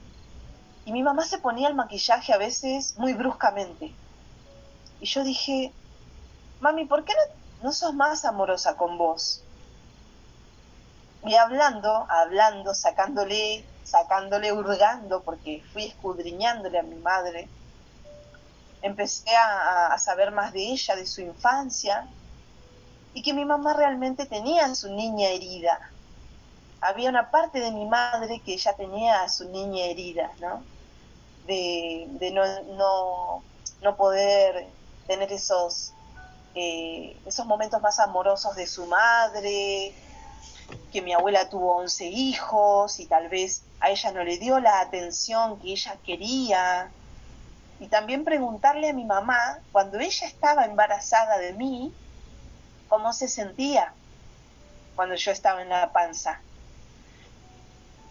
y 0.86 0.94
mi 0.94 1.04
mamá 1.04 1.24
se 1.26 1.40
ponía 1.40 1.68
el 1.70 1.76
maquillaje 1.76 2.34
a 2.34 2.38
veces 2.38 2.98
muy 2.98 3.14
bruscamente. 3.14 4.00
Y 5.00 5.06
yo 5.08 5.24
dije, 5.24 5.78
mami, 6.60 6.86
¿por 6.86 7.06
qué 7.06 7.14
no, 7.14 7.68
no 7.70 7.74
sos 7.74 7.94
más 7.96 8.26
amorosa 8.26 8.78
con 8.78 8.98
vos? 8.98 9.48
y 11.22 11.36
hablando, 11.36 12.06
hablando, 12.10 12.74
sacándole, 12.76 13.70
sacándole, 13.82 14.54
hurgando, 14.54 15.24
porque 15.24 15.64
fui 15.72 15.86
escudriñándole 15.86 16.80
a 16.80 16.84
mi 16.84 16.98
madre, 16.98 17.55
empecé 18.86 19.36
a, 19.36 19.98
saber 19.98 20.32
más 20.32 20.54
de 20.54 20.62
ella, 20.62 20.96
de 20.96 21.08
su 21.08 21.22
infancia, 21.22 22.08
y 23.16 23.24
que 23.24 23.34
mi 23.34 23.44
mamá 23.44 23.74
realmente 23.74 24.28
tenía 24.28 24.66
a 24.66 24.76
su 24.76 24.94
niña 24.94 25.30
herida. 25.30 25.90
Había 26.82 27.10
una 27.10 27.32
parte 27.32 27.60
de 27.60 27.72
mi 27.72 27.86
madre 27.86 28.42
que 28.42 28.54
ella 28.54 28.74
tenía 28.74 29.24
a 29.24 29.30
su 29.30 29.50
niña 29.50 29.86
herida, 29.86 30.32
¿no? 30.40 30.64
De, 31.48 32.08
no, 32.32 33.42
no, 33.82 33.96
poder 33.96 34.68
tener 35.08 35.32
esos, 35.32 35.94
eh, 36.54 37.18
esos 37.26 37.46
momentos 37.48 37.82
más 37.82 38.00
amorosos 38.00 38.56
de 38.56 38.68
su 38.68 38.86
madre, 38.86 39.96
que 40.92 41.02
mi 41.02 41.14
abuela 41.14 41.50
tuvo 41.50 41.78
11 41.78 42.06
hijos 42.06 43.00
y 43.00 43.08
tal 43.08 43.30
vez 43.30 43.64
a 43.80 43.90
ella 43.90 44.12
no 44.12 44.24
le 44.24 44.38
dio 44.38 44.60
la 44.60 44.80
atención 44.82 45.60
que 45.60 45.72
ella 45.72 45.98
quería. 46.06 46.92
Y 47.80 47.88
también 47.88 48.24
preguntarle 48.24 48.90
a 48.90 48.94
mi 48.94 49.06
mamá, 49.06 49.60
cuando 49.72 50.00
ella 50.00 50.28
estaba 50.28 50.66
embarazada 50.66 51.38
de 51.38 51.54
mí, 51.54 51.94
cómo 52.88 53.12
se 53.14 53.28
sentía 53.28 53.94
cuando 54.96 55.16
yo 55.16 55.32
estaba 55.32 55.62
en 55.62 55.70
la 55.70 55.92
panza. 55.92 56.40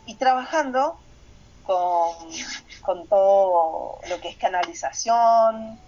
Y 0.06 0.16
trabajando 0.16 0.98
con, 1.64 2.14
con 2.82 3.06
todo 3.08 3.98
lo 4.08 4.20
que 4.20 4.28
es 4.28 4.36
canalización, 4.36 5.78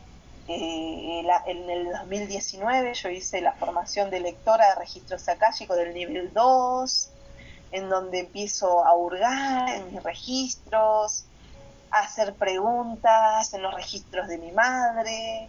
eh, 0.48 1.26
en 1.46 1.70
el 1.70 1.92
2019 1.92 2.94
yo 2.94 3.08
hice 3.10 3.40
la 3.40 3.52
formación 3.52 4.10
de 4.10 4.20
lectora 4.20 4.68
de 4.68 4.74
registro 4.76 5.18
sacálico 5.18 5.74
del 5.74 5.92
nivel 5.92 6.32
2, 6.32 7.08
en 7.72 7.88
donde 7.88 8.20
empiezo 8.20 8.84
a 8.86 8.94
hurgar 8.94 9.68
en 9.68 9.92
mis 9.92 10.02
registros, 10.02 11.24
hacer 11.90 12.34
preguntas 12.34 13.52
en 13.54 13.62
los 13.62 13.74
registros 13.74 14.28
de 14.28 14.38
mi 14.38 14.52
madre, 14.52 15.48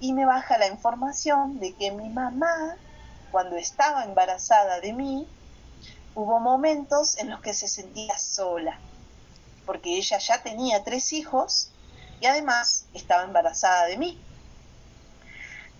y 0.00 0.12
me 0.12 0.26
baja 0.26 0.58
la 0.58 0.66
información 0.66 1.60
de 1.60 1.74
que 1.74 1.92
mi 1.92 2.08
mamá, 2.08 2.76
cuando 3.30 3.56
estaba 3.56 4.02
embarazada 4.04 4.80
de 4.80 4.92
mí, 4.92 5.28
hubo 6.16 6.40
momentos 6.40 7.16
en 7.18 7.30
los 7.30 7.40
que 7.40 7.54
se 7.54 7.68
sentía 7.68 8.18
sola, 8.18 8.78
porque 9.64 9.96
ella 9.96 10.18
ya 10.18 10.42
tenía 10.42 10.82
tres 10.82 11.12
hijos 11.12 11.70
y 12.20 12.26
además 12.26 12.84
estaba 12.94 13.22
embarazada 13.22 13.86
de 13.86 13.96
mí. 13.96 14.20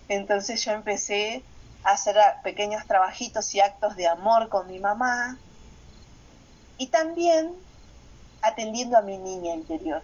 Entonces 0.07 0.63
yo 0.63 0.71
empecé 0.71 1.43
a 1.83 1.91
hacer 1.91 2.15
pequeños 2.43 2.85
trabajitos 2.87 3.53
y 3.55 3.59
actos 3.59 3.97
de 3.97 4.07
amor 4.07 4.47
con 4.47 4.67
mi 4.67 4.79
mamá 4.79 5.37
y 6.77 6.87
también 6.87 7.53
atendiendo 8.43 8.97
a 8.97 9.01
mi 9.01 9.17
niña 9.17 9.53
interior. 9.55 10.03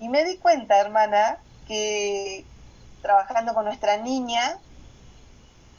Y 0.00 0.08
me 0.08 0.24
di 0.24 0.38
cuenta, 0.38 0.78
hermana, 0.78 1.38
que 1.66 2.44
trabajando 3.02 3.54
con 3.54 3.64
nuestra 3.64 3.96
niña, 3.98 4.58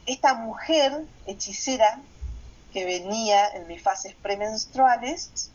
esta 0.05 0.33
mujer 0.33 1.05
hechicera 1.25 1.99
que 2.71 2.85
venía 2.85 3.49
en 3.49 3.67
mis 3.67 3.81
fases 3.81 4.15
premenstruales, 4.15 5.51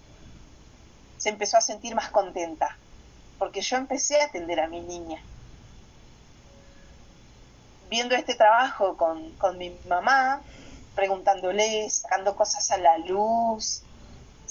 se 1.16 1.28
empezó 1.30 1.56
a 1.56 1.62
sentir 1.62 1.94
más 1.94 2.10
contenta, 2.10 2.76
porque 3.38 3.62
yo 3.62 3.76
empecé 3.76 4.20
a 4.20 4.26
atender 4.26 4.60
a 4.60 4.68
mi 4.68 4.80
niña 4.80 5.22
viendo 7.94 8.16
este 8.16 8.34
trabajo 8.34 8.96
con, 8.96 9.30
con 9.34 9.56
mi 9.56 9.70
mamá, 9.88 10.40
preguntándole, 10.96 11.88
sacando 11.90 12.34
cosas 12.34 12.70
a 12.72 12.76
la 12.76 12.98
luz, 12.98 13.82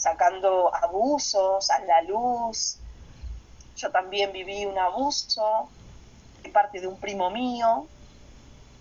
sacando 0.04 0.70
abusos 0.76 1.70
a 1.70 1.80
la 1.86 2.02
luz. 2.02 2.78
Yo 3.78 3.90
también 3.90 4.34
viví 4.34 4.66
un 4.66 4.78
abuso 4.78 5.70
de 6.44 6.50
parte 6.50 6.82
de 6.82 6.88
un 6.88 6.98
primo 6.98 7.30
mío 7.30 7.88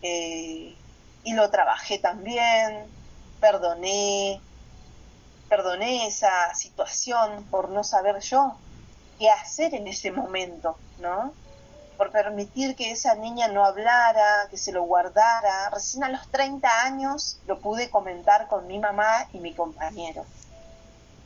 eh, 0.02 0.74
y 1.22 1.32
lo 1.34 1.48
trabajé 1.48 2.00
también, 2.00 2.86
perdoné, 3.40 4.40
perdoné 5.48 6.08
esa 6.08 6.52
situación 6.56 7.44
por 7.52 7.68
no 7.68 7.84
saber 7.84 8.18
yo 8.18 8.56
qué 9.20 9.30
hacer 9.30 9.74
en 9.74 9.86
ese 9.86 10.10
momento, 10.10 10.76
¿no? 10.98 11.32
por 11.96 12.10
permitir 12.10 12.74
que 12.74 12.90
esa 12.90 13.14
niña 13.14 13.46
no 13.46 13.64
hablara, 13.64 14.48
que 14.50 14.56
se 14.56 14.72
lo 14.72 14.82
guardara. 14.82 15.70
Recién 15.70 16.02
a 16.02 16.08
los 16.08 16.26
30 16.32 16.68
años 16.84 17.38
lo 17.46 17.60
pude 17.60 17.90
comentar 17.90 18.48
con 18.48 18.66
mi 18.66 18.80
mamá 18.80 19.28
y 19.32 19.38
mi 19.38 19.54
compañero. 19.54 20.24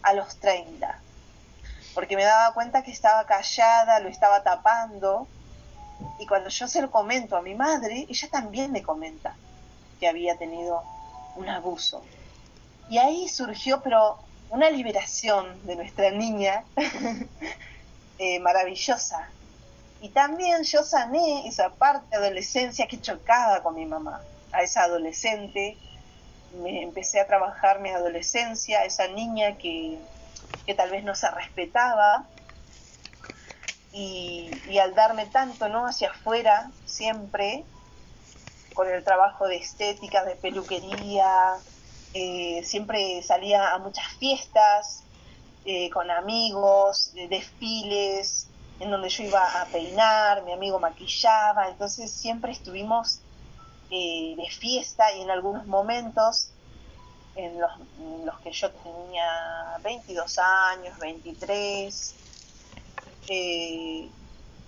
A 0.06 0.14
los 0.14 0.36
30. 0.36 1.00
Porque 1.92 2.14
me 2.14 2.22
daba 2.22 2.54
cuenta 2.54 2.84
que 2.84 2.92
estaba 2.92 3.26
callada, 3.26 3.98
lo 3.98 4.08
estaba 4.08 4.44
tapando. 4.44 5.26
Y 6.20 6.26
cuando 6.26 6.48
yo 6.48 6.68
se 6.68 6.80
lo 6.80 6.92
comento 6.92 7.36
a 7.36 7.42
mi 7.42 7.56
madre, 7.56 8.06
ella 8.08 8.28
también 8.30 8.70
me 8.70 8.82
comenta 8.82 9.34
que 9.98 10.06
había 10.06 10.36
tenido 10.36 10.84
un 11.34 11.48
abuso. 11.48 12.04
Y 12.88 12.98
ahí 12.98 13.28
surgió, 13.28 13.82
pero 13.82 14.18
una 14.50 14.70
liberación 14.70 15.66
de 15.66 15.74
nuestra 15.74 16.12
niña 16.12 16.62
eh, 18.18 18.38
maravillosa. 18.38 19.28
Y 20.00 20.10
también 20.10 20.62
yo 20.62 20.84
sané 20.84 21.48
esa 21.48 21.70
parte 21.70 22.06
de 22.10 22.26
adolescencia 22.26 22.86
que 22.86 23.00
chocaba 23.00 23.62
con 23.62 23.74
mi 23.74 23.86
mamá, 23.86 24.20
a 24.52 24.62
esa 24.62 24.84
adolescente. 24.84 25.76
Me 26.52 26.82
empecé 26.82 27.20
a 27.20 27.26
trabajar 27.26 27.80
mi 27.80 27.90
adolescencia, 27.90 28.84
esa 28.84 29.08
niña 29.08 29.56
que, 29.58 29.98
que 30.66 30.74
tal 30.74 30.90
vez 30.90 31.04
no 31.04 31.14
se 31.14 31.30
respetaba. 31.30 32.26
Y, 33.92 34.78
al 34.78 34.94
darme 34.94 35.26
tanto 35.26 35.68
¿no? 35.68 35.86
hacia 35.86 36.10
afuera, 36.10 36.70
siempre, 36.84 37.64
con 38.74 38.88
el 38.88 39.02
trabajo 39.02 39.46
de 39.46 39.56
estética, 39.56 40.24
de 40.24 40.36
peluquería, 40.36 41.54
eh, 42.12 42.62
siempre 42.64 43.22
salía 43.22 43.72
a 43.72 43.78
muchas 43.78 44.06
fiestas 44.18 45.02
eh, 45.64 45.88
con 45.90 46.10
amigos, 46.10 47.12
de 47.14 47.28
desfiles, 47.28 48.48
en 48.78 48.90
donde 48.90 49.08
yo 49.08 49.24
iba 49.24 49.62
a 49.62 49.66
peinar, 49.66 50.44
mi 50.44 50.52
amigo 50.52 50.78
maquillaba, 50.78 51.68
entonces 51.68 52.12
siempre 52.12 52.52
estuvimos 52.52 53.20
eh, 53.90 54.34
de 54.36 54.48
fiesta 54.50 55.12
y 55.12 55.22
en 55.22 55.30
algunos 55.30 55.66
momentos, 55.66 56.50
en 57.34 57.60
los, 57.60 57.70
los, 58.24 58.40
que 58.40 58.52
yo 58.52 58.70
tenía 58.72 59.78
22 59.82 60.38
años, 60.38 60.98
23, 60.98 62.14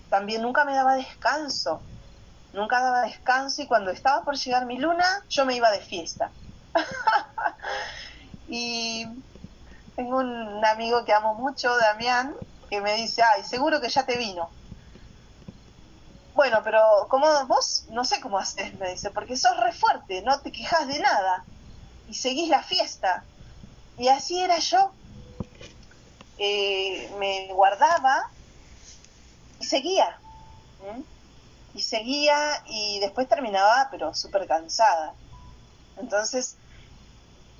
también 0.09 0.41
nunca 0.41 0.65
me 0.65 0.73
daba 0.73 0.95
descanso 0.95 1.81
nunca 2.53 2.81
daba 2.81 3.01
descanso 3.01 3.61
y 3.61 3.67
cuando 3.67 3.91
estaba 3.91 4.23
por 4.23 4.35
llegar 4.35 4.65
mi 4.65 4.77
luna, 4.77 5.05
yo 5.29 5.45
me 5.45 5.55
iba 5.55 5.71
de 5.71 5.81
fiesta. 5.81 6.31
y 8.47 9.05
tengo 9.95 10.17
un 10.17 10.65
amigo 10.65 11.05
que 11.05 11.13
amo 11.13 11.35
mucho, 11.35 11.75
Damián, 11.77 12.35
que 12.69 12.81
me 12.81 12.95
dice, 12.95 13.21
ay, 13.23 13.43
seguro 13.43 13.81
que 13.81 13.89
ya 13.89 14.05
te 14.05 14.17
vino. 14.17 14.49
Bueno, 16.33 16.61
pero 16.63 16.81
como 17.09 17.27
vos, 17.47 17.85
no 17.89 18.05
sé 18.05 18.21
cómo 18.21 18.37
haces, 18.37 18.73
me 18.79 18.91
dice, 18.91 19.09
porque 19.11 19.35
sos 19.35 19.57
re 19.57 19.73
fuerte, 19.73 20.21
no 20.21 20.39
te 20.41 20.51
quejas 20.51 20.87
de 20.87 20.99
nada 20.99 21.43
y 22.07 22.13
seguís 22.13 22.49
la 22.49 22.63
fiesta. 22.63 23.23
Y 23.97 24.07
así 24.07 24.39
era 24.41 24.59
yo. 24.59 24.91
Eh, 26.37 27.11
me 27.19 27.51
guardaba 27.53 28.29
y 29.59 29.65
seguía 29.65 30.17
y 31.73 31.81
seguía 31.81 32.63
y 32.65 32.99
después 32.99 33.27
terminaba 33.27 33.87
pero 33.91 34.13
súper 34.13 34.47
cansada. 34.47 35.13
Entonces, 35.97 36.55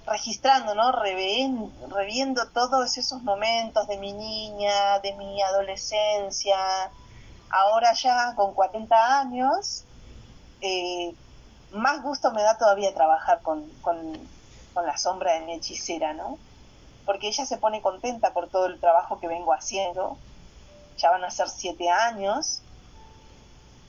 registrando, 0.05 0.75
¿no? 0.75 0.91
reviendo 0.91 2.47
todos 2.49 2.97
esos 2.97 3.21
momentos 3.21 3.87
de 3.87 3.97
mi 3.97 4.13
niña, 4.13 4.99
de 4.99 5.13
mi 5.13 5.41
adolescencia, 5.41 6.57
ahora 7.49 7.93
ya 7.93 8.33
con 8.35 8.53
40 8.53 9.19
años, 9.19 9.83
eh, 10.61 11.13
más 11.71 12.01
gusto 12.01 12.31
me 12.31 12.41
da 12.41 12.57
todavía 12.57 12.93
trabajar 12.93 13.41
con, 13.41 13.67
con, 13.81 14.39
la 14.75 14.97
sombra 14.97 15.33
de 15.33 15.41
mi 15.41 15.53
hechicera, 15.55 16.13
¿no? 16.13 16.37
Porque 17.05 17.27
ella 17.27 17.45
se 17.45 17.57
pone 17.57 17.81
contenta 17.81 18.31
por 18.31 18.47
todo 18.47 18.67
el 18.67 18.79
trabajo 18.79 19.19
que 19.19 19.27
vengo 19.27 19.53
haciendo. 19.53 20.17
Ya 20.97 21.11
van 21.11 21.25
a 21.25 21.31
ser 21.31 21.49
siete 21.49 21.89
años 21.89 22.61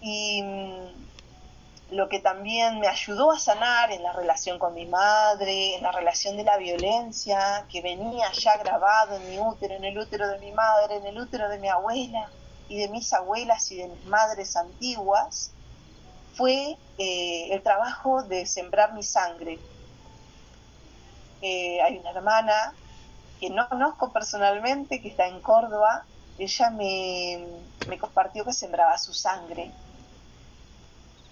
y 0.00 0.42
mm, 0.42 1.94
lo 1.94 2.08
que 2.08 2.18
también 2.18 2.80
me 2.80 2.88
ayudó 2.88 3.30
a 3.30 3.38
sanar 3.38 3.92
en 3.92 4.02
la 4.02 4.12
relación 4.12 4.58
con 4.58 4.74
mi 4.74 4.86
madre, 4.86 5.76
en 5.76 5.84
la 5.84 5.92
relación 5.92 6.36
de 6.36 6.42
la 6.42 6.56
violencia 6.56 7.66
que 7.70 7.82
venía 7.82 8.32
ya 8.32 8.56
grabado 8.56 9.14
en 9.14 9.30
mi 9.30 9.38
útero, 9.38 9.74
en 9.74 9.84
el 9.84 9.96
útero 9.96 10.26
de 10.26 10.38
mi 10.40 10.50
madre, 10.50 10.96
en 10.96 11.06
el 11.06 11.20
útero 11.20 11.48
de 11.48 11.58
mi 11.58 11.68
abuela 11.68 12.28
y 12.70 12.78
de 12.78 12.88
mis 12.88 13.12
abuelas 13.12 13.70
y 13.70 13.76
de 13.76 13.88
mis 13.88 14.06
madres 14.06 14.56
antiguas, 14.56 15.50
fue 16.34 16.78
eh, 16.96 17.48
el 17.50 17.62
trabajo 17.62 18.22
de 18.22 18.46
sembrar 18.46 18.94
mi 18.94 19.02
sangre. 19.02 19.58
Eh, 21.42 21.82
hay 21.82 21.98
una 21.98 22.12
hermana 22.12 22.72
que 23.38 23.50
no 23.50 23.68
conozco 23.68 24.10
personalmente, 24.12 25.02
que 25.02 25.08
está 25.08 25.26
en 25.26 25.42
Córdoba, 25.42 26.04
ella 26.38 26.70
me, 26.70 27.44
me 27.88 27.98
compartió 27.98 28.46
que 28.46 28.54
sembraba 28.54 28.96
su 28.96 29.12
sangre 29.12 29.70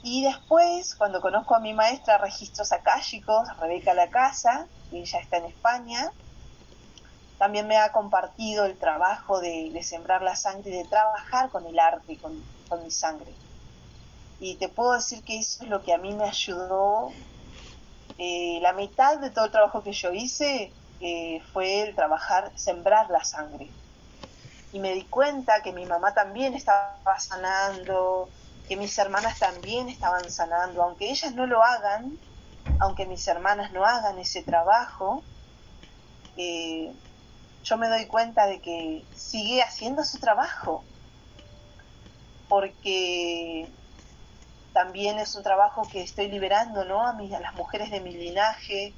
y 0.03 0.23
después, 0.23 0.95
cuando 0.95 1.21
conozco 1.21 1.55
a 1.57 1.61
mi 1.61 1.75
maestra 1.75 2.19
registros 2.19 2.73
akáshicos, 2.73 3.49
Rebeca 3.59 3.95
La 3.95 4.09
Casa, 4.09 4.67
ella 4.93 5.19
está 5.19 5.39
en 5.39 5.47
España, 5.47 6.13
también 7.39 7.69
me 7.69 7.77
ha 7.77 7.93
compartido 7.93 8.67
el 8.67 8.77
trabajo 8.77 9.41
de, 9.41 9.79
sembrar 9.83 10.23
la 10.23 10.37
sangre 10.37 10.71
y 10.71 10.77
de 10.79 10.85
trabajar 10.85 11.51
con 11.51 11.67
el 11.67 11.79
arte, 11.79 12.19
con, 12.19 12.43
con 12.69 12.83
mi 12.83 12.91
sangre. 12.91 13.33
Y 14.41 14.57
te 14.57 14.69
puedo 14.69 14.93
decir 14.93 15.23
que 15.25 15.39
eso 15.39 15.65
es 15.65 15.71
lo 15.71 15.83
que 15.83 15.95
a 15.95 15.99
mí 15.99 16.13
me 16.13 16.25
ayudó. 16.25 17.13
Eh, 18.19 18.59
la 18.61 18.73
mitad 18.73 19.19
de 19.19 19.31
todo 19.31 19.47
el 19.47 19.51
trabajo 19.51 19.83
que 19.83 19.93
yo 19.93 20.13
hice 20.13 20.73
eh, 21.01 21.41
fue 21.53 21.83
el 21.83 21.95
trabajar, 21.95 22.53
sembrar 22.57 23.09
la 23.11 23.23
sangre. 23.25 23.71
Y 24.73 24.81
me 24.81 24.93
di 24.93 25.05
cuenta 25.05 25.63
que 25.63 25.73
mi 25.73 25.87
mamá 25.87 26.15
también 26.15 26.55
estaba 26.55 27.19
sanando, 27.19 28.29
que 28.69 28.77
mis 28.77 28.97
hermanas 28.99 29.39
también 29.39 29.89
estaban 29.89 30.31
sanando, 30.31 30.83
aunque 30.83 31.11
ellas 31.11 31.35
no 31.35 31.47
lo 31.47 31.63
hagan, 31.63 32.19
aunque 32.81 33.07
mis 33.07 33.27
hermanas 33.29 33.73
no 33.73 33.85
hagan 33.85 34.19
ese 34.19 34.43
trabajo, 34.43 35.23
eh, 36.37 36.93
yo 37.69 37.77
me 37.77 37.89
doy 37.89 38.07
cuenta 38.07 38.47
de 38.47 38.61
que 38.61 39.05
sigue 39.15 39.63
haciendo 39.63 40.03
su 40.05 40.19
trabajo, 40.19 40.83
porque 42.49 43.69
también 44.73 45.19
es 45.19 45.35
un 45.37 45.43
trabajo 45.43 45.83
que 45.91 46.03
estoy 46.03 46.29
liberando, 46.29 46.85
¿no? 46.85 47.07
A, 47.07 47.11
a 47.11 47.41
las 47.41 47.55
mujeres 47.55 47.91
de 47.91 48.01
mi 48.01 48.13
linaje, 48.13 48.95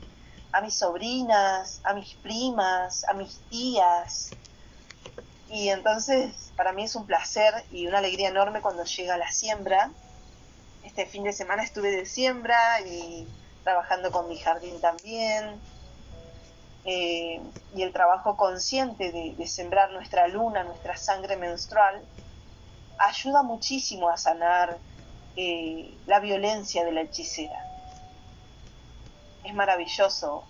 a 0.52 0.61
mis 0.61 0.74
sobrinas, 0.74 1.80
a 1.85 1.94
mis 1.94 2.14
primas, 2.16 3.04
a 3.09 3.14
mis 3.14 3.40
tías. 3.48 4.30
Y 5.48 5.70
entonces 5.70 6.52
para 6.56 6.72
mí 6.72 6.85
es 6.85 6.94
un 6.94 7.06
placer 7.06 7.52
y 7.72 7.88
una 7.88 7.98
alegría 7.98 8.28
enorme 8.28 8.61
cuando 8.61 8.85
llega 8.85 9.16
la 9.16 9.33
siembra. 9.33 9.90
Este 10.85 11.06
fin 11.06 11.24
de 11.24 11.33
semana 11.33 11.64
estuve 11.64 11.90
de 11.90 12.06
siembra 12.06 12.80
y 12.83 13.26
trabajando 13.64 14.12
con 14.12 14.28
mi 14.28 14.38
jardín 14.38 14.80
también. 14.80 15.61
Eh, 16.92 17.40
y 17.76 17.83
el 17.83 17.92
trabajo 17.92 18.37
consciente 18.37 19.12
de, 19.12 19.46
sembrar 19.46 19.92
nuestra 19.92 20.26
luna, 20.26 20.64
nuestra 20.64 20.96
sangre 20.96 21.37
menstrual, 21.37 22.03
ayuda 22.98 23.44
muchísimo 23.44 24.09
a 24.09 24.16
sanar 24.16 24.76
eh, 25.37 25.94
la 26.09 26.18
violencia 26.18 26.85
de 26.85 26.90
la 26.90 27.03
hechicera. 27.03 27.64
Es 29.44 29.55
maravilloso 29.55 30.42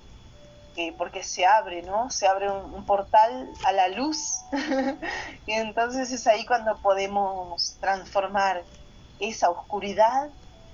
porque 0.97 1.23
se 1.23 1.45
abre, 1.45 1.83
¿no? 1.83 2.09
Se 2.09 2.27
abre 2.27 2.51
un, 2.51 2.87
portal 2.87 3.51
a 3.67 3.73
la 3.73 3.89
luz 3.89 4.41
y 5.47 5.53
entonces 5.53 6.11
es 6.11 6.27
ahí 6.27 6.47
cuando 6.47 6.79
podemos 6.79 7.77
transformar 7.81 8.63
esa 9.19 9.51
oscuridad, 9.51 10.31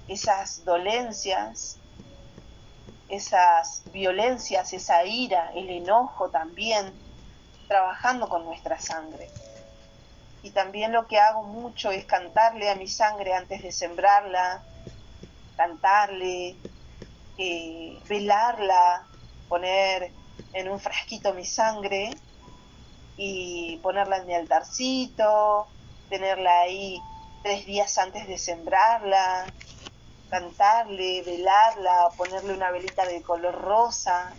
esas 0.06 0.64
dolencias, 0.64 1.78
esas 3.08 3.82
violencias, 3.92 4.72
esa 4.72 5.04
ira, 5.04 5.52
el 5.54 5.70
enojo 5.70 6.28
también, 6.30 6.92
trabajando 7.68 8.28
con 8.28 8.44
nuestra 8.44 8.80
sangre. 8.80 9.28
Y 10.42 10.50
también 10.50 10.92
lo 10.92 11.06
que 11.06 11.18
hago 11.18 11.42
mucho 11.42 11.90
es 11.90 12.04
cantarle 12.04 12.70
a 12.70 12.76
mi 12.76 12.86
sangre 12.86 13.34
antes 13.34 13.62
de 13.62 13.72
sembrarla, 13.72 14.62
cantarle, 15.56 16.56
eh, 17.38 17.98
velarla, 18.08 19.04
poner 19.48 20.12
en 20.52 20.68
un 20.70 20.78
frasquito 20.78 21.34
mi 21.34 21.44
sangre 21.44 22.10
y 23.16 23.76
ponerla 23.82 24.18
en 24.18 24.26
mi 24.26 24.34
altarcito, 24.34 25.66
tenerla 26.08 26.60
ahí 26.60 27.00
tres 27.42 27.66
días 27.66 27.96
antes 27.98 28.26
de 28.26 28.38
sembrarla, 28.38 29.46
cantarle, 30.28 31.22
velarla, 31.22 32.10
ponerle 32.16 32.54
una 32.54 32.70
velita 32.70 33.04
de 33.06 33.22
color 33.22 33.54
rosa 33.54 34.32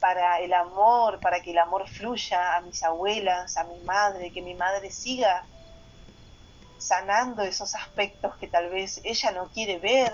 para 0.00 0.40
el 0.40 0.52
amor, 0.52 1.20
para 1.20 1.40
que 1.40 1.52
el 1.52 1.58
amor 1.58 1.88
fluya 1.88 2.56
a 2.56 2.60
mis 2.60 2.82
abuelas, 2.82 3.56
a 3.56 3.64
mi 3.64 3.80
madre, 3.80 4.32
que 4.32 4.42
mi 4.42 4.54
madre 4.54 4.90
siga 4.90 5.46
sanando 6.78 7.42
esos 7.42 7.74
aspectos 7.74 8.36
que 8.36 8.48
tal 8.48 8.68
vez 8.68 9.00
ella 9.04 9.30
no 9.32 9.48
quiere 9.48 9.78
ver. 9.78 10.12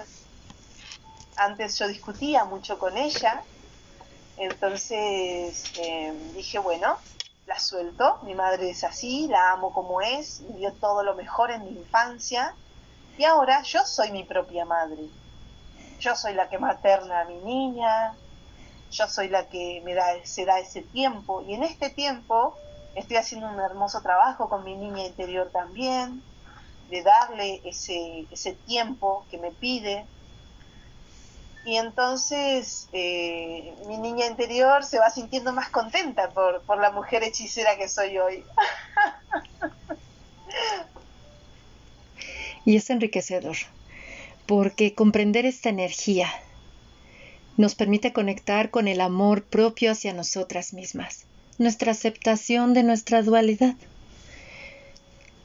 Antes 1.37 1.79
yo 1.79 1.89
discutía 1.89 2.45
mucho 2.45 2.79
con 2.79 2.97
ella 2.97 3.43
entonces 4.41 5.65
eh, 5.79 6.33
dije, 6.35 6.59
bueno, 6.59 6.97
la 7.45 7.59
suelto, 7.59 8.21
mi 8.23 8.35
madre 8.35 8.71
es 8.71 8.85
así, 8.85 9.29
la 9.29 9.53
amo 9.53 9.71
como 9.75 10.01
es, 10.01 10.43
dio 10.57 10.73
todo 10.75 11.03
lo 11.03 11.15
mejor 11.15 11.51
en 11.51 11.65
mi 11.65 11.73
infancia 11.73 12.55
Y 13.21 13.25
ahora 13.27 13.61
yo 13.65 13.85
soy 13.85 14.13
mi 14.13 14.25
propia 14.25 14.65
madre. 14.65 15.03
Yo 16.01 16.17
soy 16.17 16.33
la 16.33 16.49
que 16.49 16.57
materna 16.57 17.21
a 17.21 17.25
mi 17.27 17.37
niña, 17.41 18.17
yo 18.91 19.07
soy 19.09 19.29
la 19.29 19.45
que 19.45 19.83
me 19.85 19.93
da, 19.93 20.07
se 20.25 20.47
da 20.47 20.59
ese 20.59 20.81
tiempo. 20.81 21.43
Y 21.43 21.53
en 21.53 21.63
este 21.63 21.91
tiempo 21.91 22.57
estoy 22.95 23.19
haciendo 23.19 23.51
un 23.51 23.61
hermoso 23.61 24.01
trabajo 24.01 24.49
con 24.49 24.65
mi 24.65 24.75
niña 24.75 25.05
interior 25.05 25.51
también, 25.53 26.23
de 26.89 27.03
darle 27.03 27.61
ese, 27.67 28.27
ese 28.31 28.55
tiempo 28.55 29.27
que 29.31 29.37
me 29.37 29.51
pide. 29.51 30.07
Y 31.67 31.77
entonces 31.77 32.89
eh, 32.95 33.75
mi 33.87 33.99
niña 33.99 34.29
interior 34.29 34.83
se 34.83 34.99
va 34.99 35.11
sintiendo 35.11 35.53
más 35.53 35.69
contenta 35.69 36.31
por, 36.31 36.63
por 36.63 36.79
la 36.79 36.91
mujer 36.91 37.23
hechicera 37.23 37.77
que 37.77 37.87
soy 37.87 38.17
hoy. 38.17 38.43
y 42.65 42.77
es 42.77 42.91
enriquecedor, 42.91 43.57
porque 44.47 44.95
comprender 44.95 45.47
esta 45.47 45.69
energía 45.69 46.29
nos 47.57 47.75
permite 47.75 48.13
conectar 48.13 48.71
con 48.71 48.89
el 48.89 49.01
amor 49.01 49.45
propio 49.45 49.93
hacia 49.93 50.13
nosotras 50.15 50.73
mismas, 50.73 51.27
nuestra 51.59 51.93
aceptación 51.93 52.75
de 52.75 52.83
nuestra 52.83 53.23
dualidad. 53.23 53.75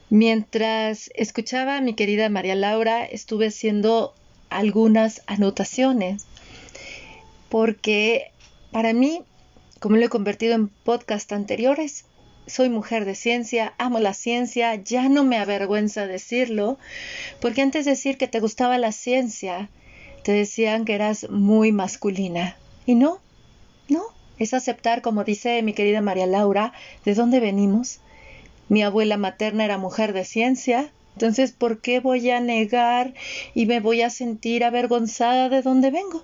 Mientras 0.08 1.10
escuchaba 1.14 1.76
a 1.76 1.80
mi 1.80 1.94
querida 1.94 2.28
María 2.28 2.54
Laura, 2.54 3.04
estuve 3.04 3.48
haciendo 3.48 4.14
algunas 4.48 5.22
anotaciones, 5.26 6.24
porque 7.48 8.30
para 8.70 8.92
mí, 8.92 9.22
como 9.80 9.96
lo 9.96 10.06
he 10.06 10.08
convertido 10.08 10.54
en 10.54 10.68
podcast 10.68 11.32
anteriores, 11.32 12.04
soy 12.46 12.68
mujer 12.68 13.04
de 13.04 13.14
ciencia, 13.14 13.74
amo 13.78 13.98
la 13.98 14.14
ciencia, 14.14 14.74
ya 14.76 15.08
no 15.08 15.24
me 15.24 15.38
avergüenza 15.38 16.06
decirlo, 16.06 16.78
porque 17.40 17.62
antes 17.62 17.84
de 17.84 17.92
decir 17.92 18.18
que 18.18 18.28
te 18.28 18.40
gustaba 18.40 18.78
la 18.78 18.92
ciencia, 18.92 19.68
te 20.22 20.32
decían 20.32 20.84
que 20.84 20.94
eras 20.94 21.28
muy 21.30 21.72
masculina. 21.72 22.56
Y 22.86 22.94
no, 22.94 23.20
no, 23.88 24.02
es 24.38 24.54
aceptar, 24.54 25.02
como 25.02 25.24
dice 25.24 25.62
mi 25.62 25.72
querida 25.72 26.00
María 26.00 26.26
Laura, 26.26 26.72
de 27.04 27.14
dónde 27.14 27.40
venimos. 27.40 28.00
Mi 28.68 28.82
abuela 28.82 29.16
materna 29.16 29.64
era 29.64 29.78
mujer 29.78 30.12
de 30.12 30.24
ciencia, 30.24 30.90
entonces, 31.16 31.52
¿por 31.52 31.80
qué 31.80 31.98
voy 31.98 32.28
a 32.28 32.40
negar 32.40 33.14
y 33.54 33.64
me 33.64 33.80
voy 33.80 34.02
a 34.02 34.10
sentir 34.10 34.64
avergonzada 34.64 35.48
de 35.48 35.62
dónde 35.62 35.90
vengo? 35.90 36.22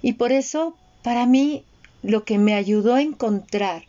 Y 0.00 0.14
por 0.14 0.32
eso, 0.32 0.78
para 1.02 1.26
mí, 1.26 1.62
lo 2.02 2.24
que 2.24 2.38
me 2.38 2.54
ayudó 2.54 2.94
a 2.94 3.02
encontrar 3.02 3.84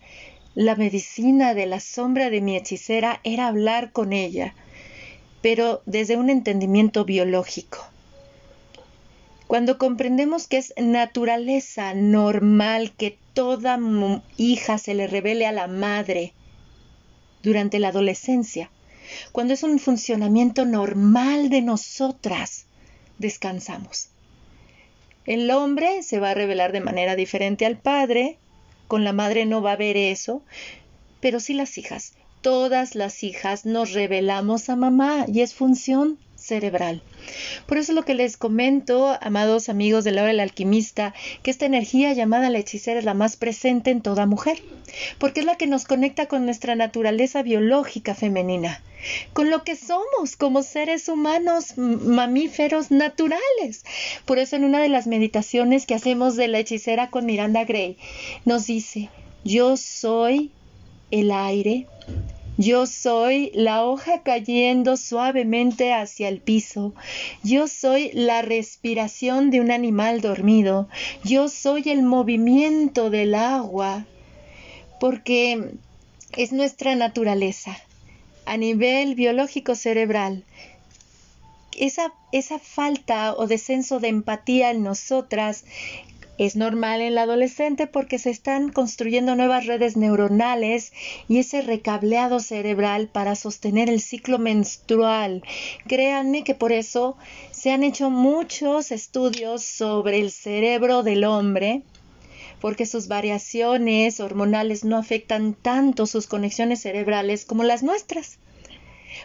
la 0.55 0.75
medicina 0.75 1.53
de 1.53 1.65
la 1.65 1.81
sombra 1.81 2.29
de 2.29 2.39
mi 2.39 2.55
hechicera 2.55 3.19
era 3.23 3.47
hablar 3.47 3.91
con 3.91 4.13
ella, 4.13 4.55
pero 5.41 5.81
desde 5.85 6.15
un 6.15 6.29
entendimiento 6.29 7.03
biológico. 7.03 7.79
Cuando 9.47 9.77
comprendemos 9.77 10.47
que 10.47 10.57
es 10.57 10.73
naturaleza 10.77 11.93
normal 11.93 12.93
que 12.97 13.17
toda 13.33 13.77
hija 14.37 14.77
se 14.77 14.95
le 14.95 15.07
revele 15.07 15.45
a 15.45 15.51
la 15.51 15.67
madre 15.67 16.33
durante 17.43 17.77
la 17.77 17.89
adolescencia, 17.89 18.71
cuando 19.33 19.53
es 19.53 19.61
un 19.61 19.77
funcionamiento 19.77 20.65
normal 20.65 21.49
de 21.49 21.61
nosotras, 21.61 22.65
descansamos. 23.19 24.09
El 25.25 25.51
hombre 25.51 26.01
se 26.01 26.19
va 26.19 26.31
a 26.31 26.33
revelar 26.35 26.71
de 26.71 26.81
manera 26.81 27.15
diferente 27.15 27.65
al 27.65 27.77
padre, 27.77 28.37
con 28.87 29.03
la 29.03 29.13
madre 29.13 29.45
no 29.45 29.61
va 29.61 29.73
a 29.73 29.77
ver 29.77 29.97
eso, 29.97 30.43
pero 31.19 31.39
sí 31.39 31.53
las 31.53 31.77
hijas. 31.77 32.13
Todas 32.41 32.95
las 32.95 33.23
hijas 33.23 33.65
nos 33.65 33.93
revelamos 33.93 34.69
a 34.69 34.75
mamá 34.75 35.25
y 35.27 35.41
es 35.41 35.53
función 35.53 36.19
cerebral. 36.45 37.01
Por 37.65 37.77
eso 37.77 37.93
lo 37.93 38.03
que 38.03 38.13
les 38.13 38.37
comento, 38.37 39.17
amados 39.21 39.69
amigos 39.69 40.03
de 40.03 40.11
la 40.11 40.21
hora 40.21 40.31
del 40.31 40.39
alquimista, 40.39 41.13
que 41.43 41.51
esta 41.51 41.65
energía 41.65 42.13
llamada 42.13 42.49
la 42.49 42.59
hechicera 42.59 42.99
es 42.99 43.05
la 43.05 43.13
más 43.13 43.35
presente 43.35 43.91
en 43.91 44.01
toda 44.01 44.25
mujer, 44.25 44.61
porque 45.17 45.41
es 45.41 45.45
la 45.45 45.57
que 45.57 45.67
nos 45.67 45.85
conecta 45.85 46.27
con 46.27 46.45
nuestra 46.45 46.75
naturaleza 46.75 47.41
biológica 47.41 48.15
femenina, 48.15 48.81
con 49.33 49.49
lo 49.49 49.63
que 49.63 49.75
somos 49.75 50.35
como 50.37 50.63
seres 50.63 51.09
humanos 51.09 51.77
mamíferos 51.77 52.91
naturales. 52.91 53.83
Por 54.25 54.39
eso 54.39 54.55
en 54.55 54.63
una 54.63 54.81
de 54.81 54.89
las 54.89 55.07
meditaciones 55.07 55.85
que 55.85 55.95
hacemos 55.95 56.35
de 56.35 56.47
la 56.47 56.59
hechicera 56.59 57.09
con 57.09 57.25
Miranda 57.25 57.65
Gray, 57.65 57.97
nos 58.45 58.67
dice, 58.67 59.09
yo 59.43 59.77
soy 59.77 60.51
el 61.11 61.31
aire, 61.31 61.87
yo 62.57 62.85
soy 62.85 63.51
la 63.53 63.83
hoja 63.83 64.21
cayendo 64.23 64.95
suavemente 64.95 65.93
hacia 65.93 66.29
el 66.29 66.39
piso. 66.39 66.93
Yo 67.43 67.67
soy 67.67 68.11
la 68.13 68.41
respiración 68.41 69.51
de 69.51 69.59
un 69.59 69.71
animal 69.71 70.21
dormido. 70.21 70.87
Yo 71.23 71.49
soy 71.49 71.83
el 71.87 72.01
movimiento 72.03 73.09
del 73.09 73.35
agua. 73.35 74.05
Porque 74.99 75.71
es 76.37 76.53
nuestra 76.53 76.95
naturaleza 76.95 77.77
a 78.45 78.55
nivel 78.57 79.15
biológico 79.15 79.75
cerebral. 79.75 80.43
Esa, 81.77 82.13
esa 82.31 82.57
falta 82.57 83.33
o 83.35 83.47
descenso 83.47 83.99
de 83.99 84.07
empatía 84.07 84.71
en 84.71 84.81
nosotras 84.81 85.65
es 86.37 86.55
normal 86.55 87.01
en 87.01 87.15
la 87.15 87.23
adolescente 87.23 87.87
porque 87.87 88.19
se 88.19 88.29
están 88.29 88.69
construyendo 88.69 89.35
nuevas 89.35 89.65
redes 89.65 89.95
neuronales 89.95 90.91
y 91.27 91.39
ese 91.39 91.61
recableado 91.61 92.39
cerebral 92.39 93.07
para 93.07 93.35
sostener 93.35 93.89
el 93.89 94.01
ciclo 94.01 94.37
menstrual. 94.37 95.43
Créanme 95.87 96.43
que 96.43 96.55
por 96.55 96.71
eso 96.71 97.15
se 97.51 97.71
han 97.71 97.83
hecho 97.83 98.09
muchos 98.09 98.91
estudios 98.91 99.63
sobre 99.63 100.19
el 100.19 100.31
cerebro 100.31 101.03
del 101.03 101.23
hombre 101.23 101.83
porque 102.59 102.85
sus 102.85 103.07
variaciones 103.07 104.19
hormonales 104.19 104.83
no 104.83 104.97
afectan 104.97 105.53
tanto 105.53 106.05
sus 106.05 106.27
conexiones 106.27 106.81
cerebrales 106.81 107.45
como 107.45 107.63
las 107.63 107.83
nuestras. 107.83 108.39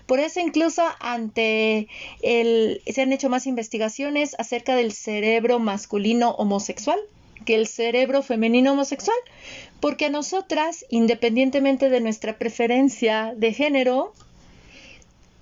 Por 0.07 0.21
eso 0.21 0.41
incluso 0.41 0.83
ante 1.01 1.89
el 2.23 2.83
se 2.87 3.03
han 3.03 3.13
hecho 3.13 3.29
más 3.29 3.47
investigaciones 3.47 4.35
acerca 4.39 4.77
del 4.77 4.93
cerebro 4.93 5.59
masculino 5.59 6.31
homosexual 6.31 6.99
que 7.45 7.55
el 7.55 7.67
cerebro 7.67 8.23
femenino 8.23 8.73
homosexual, 8.73 9.17
porque 9.81 10.07
a 10.07 10.11
nosotras, 10.11 10.85
independientemente 10.91 11.89
de 11.89 12.01
nuestra 12.01 12.39
preferencia 12.39 13.33
de 13.37 13.55
género, 13.55 14.13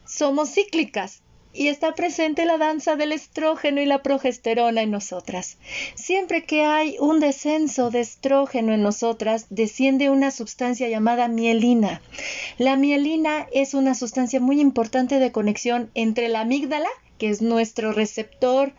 somos 0.07 0.51
cíclicas 0.51 1.23
y 1.59 1.67
está 1.67 1.97
presente 1.97 2.45
la 2.45 2.57
danza 2.57 2.95
del 2.95 3.11
estrógeno 3.11 3.81
y 3.81 3.85
la 3.85 4.01
progesterona 4.01 4.83
en 4.83 4.93
nosotras. 4.93 5.59
Siempre 5.97 6.45
que 6.45 6.65
hay 6.65 6.97
un 7.01 7.19
descenso 7.19 7.91
de 7.91 7.99
estrógeno 7.99 8.73
en 8.73 8.83
nosotras, 8.83 9.47
desciende 9.51 10.09
una 10.09 10.31
sustancia 10.31 10.89
llamada 10.89 11.27
mielina. 11.27 12.01
La 12.59 12.77
mielina 12.77 13.49
es 13.53 13.75
una 13.75 13.97
sustancia 13.97 14.39
muy 14.39 14.61
importante 14.61 15.19
de 15.19 15.33
conexión 15.33 15.91
entre 15.95 16.29
la 16.29 16.43
amígdala 16.43 16.89
que 17.19 17.31
es 17.31 17.43
nuestro 17.43 17.93
receptor 17.93 18.73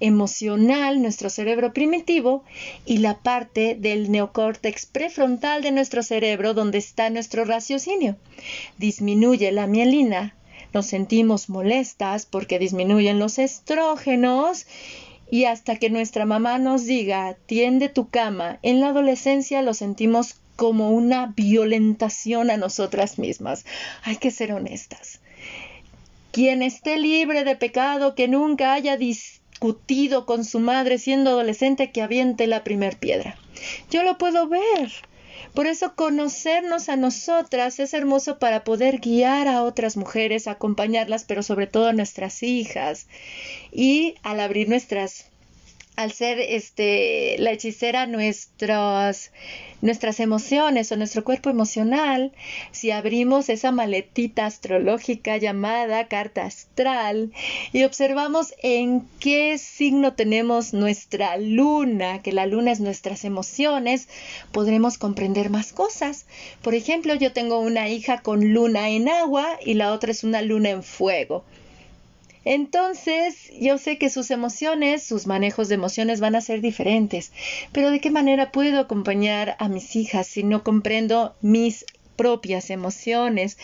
emocional, 0.00 1.02
nuestro 1.02 1.28
cerebro 1.28 1.74
primitivo, 1.74 2.42
y 2.86 2.96
la 2.98 3.18
parte 3.18 3.76
del 3.78 4.10
neocórtex 4.10 4.86
prefrontal 4.86 5.60
de 5.60 5.72
nuestro 5.72 6.02
cerebro 6.02 6.54
donde 6.54 6.78
está 6.78 7.10
nuestro 7.10 7.44
raciocinio. 7.44 8.16
Disminuye 8.78 9.52
la 9.52 9.66
mielina, 9.66 10.34
nos 10.72 10.86
sentimos 10.86 11.48
molestas 11.48 12.26
porque 12.26 12.58
disminuyen 12.58 13.18
los 13.18 13.38
estrógenos 13.38 14.66
y 15.30 15.44
hasta 15.44 15.76
que 15.76 15.90
nuestra 15.90 16.26
mamá 16.26 16.58
nos 16.58 16.84
diga 16.84 17.36
tiende 17.46 17.88
tu 17.88 18.08
cama, 18.08 18.58
en 18.62 18.80
la 18.80 18.88
adolescencia 18.88 19.62
lo 19.62 19.74
sentimos 19.74 20.36
como 20.56 20.90
una 20.90 21.32
violentación 21.34 22.50
a 22.50 22.56
nosotras 22.56 23.18
mismas. 23.18 23.64
Hay 24.04 24.16
que 24.16 24.30
ser 24.30 24.52
honestas. 24.52 25.20
Quien 26.30 26.62
esté 26.62 26.98
libre 26.98 27.44
de 27.44 27.56
pecado, 27.56 28.14
que 28.14 28.28
nunca 28.28 28.72
haya 28.72 28.96
discutido 28.96 30.24
con 30.24 30.44
su 30.44 30.60
madre 30.60 30.98
siendo 30.98 31.30
adolescente, 31.30 31.90
que 31.90 32.02
aviente 32.02 32.46
la 32.46 32.64
primer 32.64 32.96
piedra. 32.96 33.36
Yo 33.90 34.02
lo 34.02 34.18
puedo 34.18 34.48
ver. 34.48 34.92
Por 35.54 35.66
eso 35.66 35.94
conocernos 35.94 36.88
a 36.88 36.96
nosotras 36.96 37.80
es 37.80 37.94
hermoso 37.94 38.38
para 38.38 38.64
poder 38.64 39.00
guiar 39.00 39.48
a 39.48 39.62
otras 39.62 39.96
mujeres, 39.96 40.46
acompañarlas, 40.46 41.24
pero 41.24 41.42
sobre 41.42 41.66
todo 41.66 41.88
a 41.88 41.92
nuestras 41.92 42.42
hijas. 42.42 43.06
Y 43.70 44.14
al 44.22 44.40
abrir 44.40 44.68
nuestras 44.68 45.31
al 45.96 46.12
ser 46.12 46.40
este 46.40 47.36
la 47.38 47.52
hechicera 47.52 48.06
nuestras 48.06 49.30
nuestras 49.82 50.20
emociones 50.20 50.92
o 50.92 50.96
nuestro 50.96 51.24
cuerpo 51.24 51.50
emocional, 51.50 52.32
si 52.70 52.92
abrimos 52.92 53.48
esa 53.48 53.72
maletita 53.72 54.46
astrológica 54.46 55.36
llamada 55.36 56.06
carta 56.06 56.44
astral 56.44 57.32
y 57.72 57.82
observamos 57.82 58.54
en 58.62 59.04
qué 59.18 59.58
signo 59.58 60.14
tenemos 60.14 60.72
nuestra 60.72 61.36
luna, 61.36 62.22
que 62.22 62.30
la 62.32 62.46
luna 62.46 62.70
es 62.70 62.78
nuestras 62.80 63.24
emociones, 63.24 64.08
podremos 64.52 64.98
comprender 64.98 65.50
más 65.50 65.72
cosas. 65.72 66.26
Por 66.62 66.74
ejemplo, 66.74 67.14
yo 67.16 67.32
tengo 67.32 67.58
una 67.58 67.88
hija 67.88 68.22
con 68.22 68.54
luna 68.54 68.88
en 68.90 69.08
agua 69.08 69.58
y 69.64 69.74
la 69.74 69.92
otra 69.92 70.12
es 70.12 70.22
una 70.22 70.42
luna 70.42 70.70
en 70.70 70.84
fuego. 70.84 71.44
Entonces, 72.44 73.50
yo 73.60 73.78
sé 73.78 73.98
que 73.98 74.10
sus 74.10 74.30
emociones, 74.30 75.02
sus 75.02 75.26
manejos 75.26 75.68
de 75.68 75.76
emociones 75.76 76.20
van 76.20 76.34
a 76.34 76.40
ser 76.40 76.60
diferentes, 76.60 77.32
pero 77.72 77.90
¿de 77.90 78.00
qué 78.00 78.10
manera 78.10 78.50
puedo 78.50 78.80
acompañar 78.80 79.56
a 79.58 79.68
mis 79.68 79.94
hijas 79.96 80.26
si 80.26 80.42
no 80.42 80.64
comprendo 80.64 81.34
mis 81.40 81.84
propias 82.16 82.70
emociones? 82.70 83.58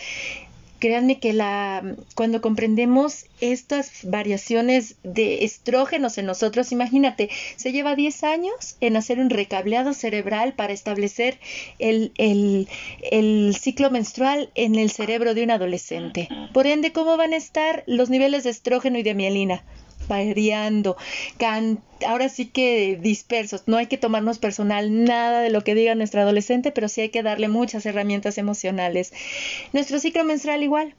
Créanme 0.79 1.19
que 1.19 1.33
la, 1.33 1.83
cuando 2.15 2.41
comprendemos 2.41 3.25
estas 3.41 3.91
variaciones 4.03 4.95
de 5.03 5.43
estrógenos 5.43 6.17
en 6.17 6.25
nosotros, 6.25 6.71
imagínate, 6.71 7.29
se 7.55 7.71
lleva 7.71 7.95
10 7.95 8.23
años 8.23 8.77
en 8.81 8.95
hacer 8.95 9.19
un 9.19 9.29
recableado 9.29 9.93
cerebral 9.93 10.53
para 10.53 10.73
establecer 10.73 11.39
el, 11.77 12.11
el 12.17 13.55
ciclo 13.59 13.91
menstrual 13.91 14.49
en 14.55 14.75
el 14.75 14.89
cerebro 14.89 15.33
de 15.33 15.43
un 15.43 15.51
adolescente. 15.51 16.29
Por 16.53 16.67
ende, 16.67 16.91
¿cómo 16.91 17.17
van 17.17 17.33
a 17.33 17.37
estar 17.37 17.83
los 17.85 18.09
niveles 18.09 18.43
de 18.43 18.49
estrógeno 18.49 18.97
y 18.97 19.03
de 19.03 19.13
mielina? 19.13 19.63
Variando, 20.09 20.97
ahora 22.05 22.27
sí 22.27 22.47
que 22.47 22.99
dispersos. 23.01 23.63
No 23.67 23.77
hay 23.77 23.87
que 23.87 23.97
tomarnos 23.97 24.39
personal 24.39 25.05
nada 25.05 25.41
de 25.41 25.49
lo 25.49 25.63
que 25.63 25.75
diga 25.75 25.95
nuestro 25.95 26.21
adolescente, 26.21 26.71
pero 26.73 26.89
sí 26.89 27.01
hay 27.01 27.09
que 27.09 27.23
darle 27.23 27.47
muchas 27.47 27.85
herramientas 27.85 28.37
emocionales. 28.37 29.13
Nuestro 29.71 29.99
ciclo 29.99 30.25
menstrual 30.25 30.63
igual. 30.63 30.95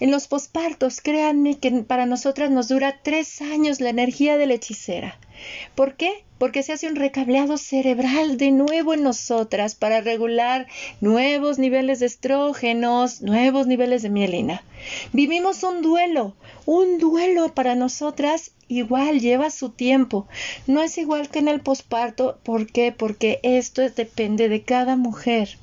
En 0.00 0.10
los 0.10 0.28
pospartos, 0.28 1.02
créanme 1.02 1.58
que 1.58 1.70
para 1.82 2.06
nosotras 2.06 2.50
nos 2.50 2.68
dura 2.68 3.00
tres 3.02 3.42
años 3.42 3.80
la 3.80 3.90
energía 3.90 4.38
de 4.38 4.46
la 4.46 4.54
hechicera. 4.54 5.18
¿Por 5.74 5.94
qué? 5.94 6.24
Porque 6.38 6.62
se 6.62 6.72
hace 6.72 6.86
un 6.86 6.96
recableado 6.96 7.58
cerebral 7.58 8.38
de 8.38 8.50
nuevo 8.50 8.94
en 8.94 9.02
nosotras 9.02 9.74
para 9.74 10.00
regular 10.00 10.66
nuevos 11.02 11.58
niveles 11.58 12.00
de 12.00 12.06
estrógenos, 12.06 13.20
nuevos 13.20 13.66
niveles 13.66 14.00
de 14.02 14.08
mielina. 14.08 14.62
Vivimos 15.12 15.62
un 15.62 15.82
duelo, 15.82 16.34
un 16.64 16.98
duelo 16.98 17.54
para 17.54 17.74
nosotras 17.74 18.52
igual 18.68 19.20
lleva 19.20 19.50
su 19.50 19.68
tiempo. 19.68 20.26
No 20.66 20.82
es 20.82 20.96
igual 20.96 21.28
que 21.28 21.40
en 21.40 21.48
el 21.48 21.60
posparto. 21.60 22.38
¿Por 22.42 22.66
qué? 22.66 22.90
Porque 22.90 23.38
esto 23.42 23.82
depende 23.82 24.48
de 24.48 24.62
cada 24.62 24.96
mujer 24.96 25.58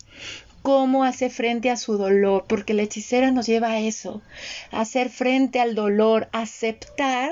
cómo 0.68 1.06
hace 1.06 1.30
frente 1.30 1.70
a 1.70 1.78
su 1.78 1.98
dolor, 1.98 2.44
porque 2.46 2.74
la 2.74 2.82
hechicera 2.82 3.32
nos 3.32 3.46
lleva 3.46 3.70
a 3.70 3.80
eso, 3.80 4.22
hacer 4.70 5.10
frente 5.10 5.62
al 5.62 5.76
dolor, 5.76 6.28
aceptar 6.34 7.32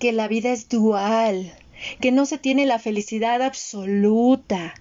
que 0.00 0.10
la 0.10 0.26
vida 0.26 0.50
es 0.50 0.68
dual, 0.68 1.54
que 2.00 2.10
no 2.10 2.26
se 2.26 2.38
tiene 2.38 2.66
la 2.66 2.80
felicidad 2.80 3.40
absoluta. 3.40 4.74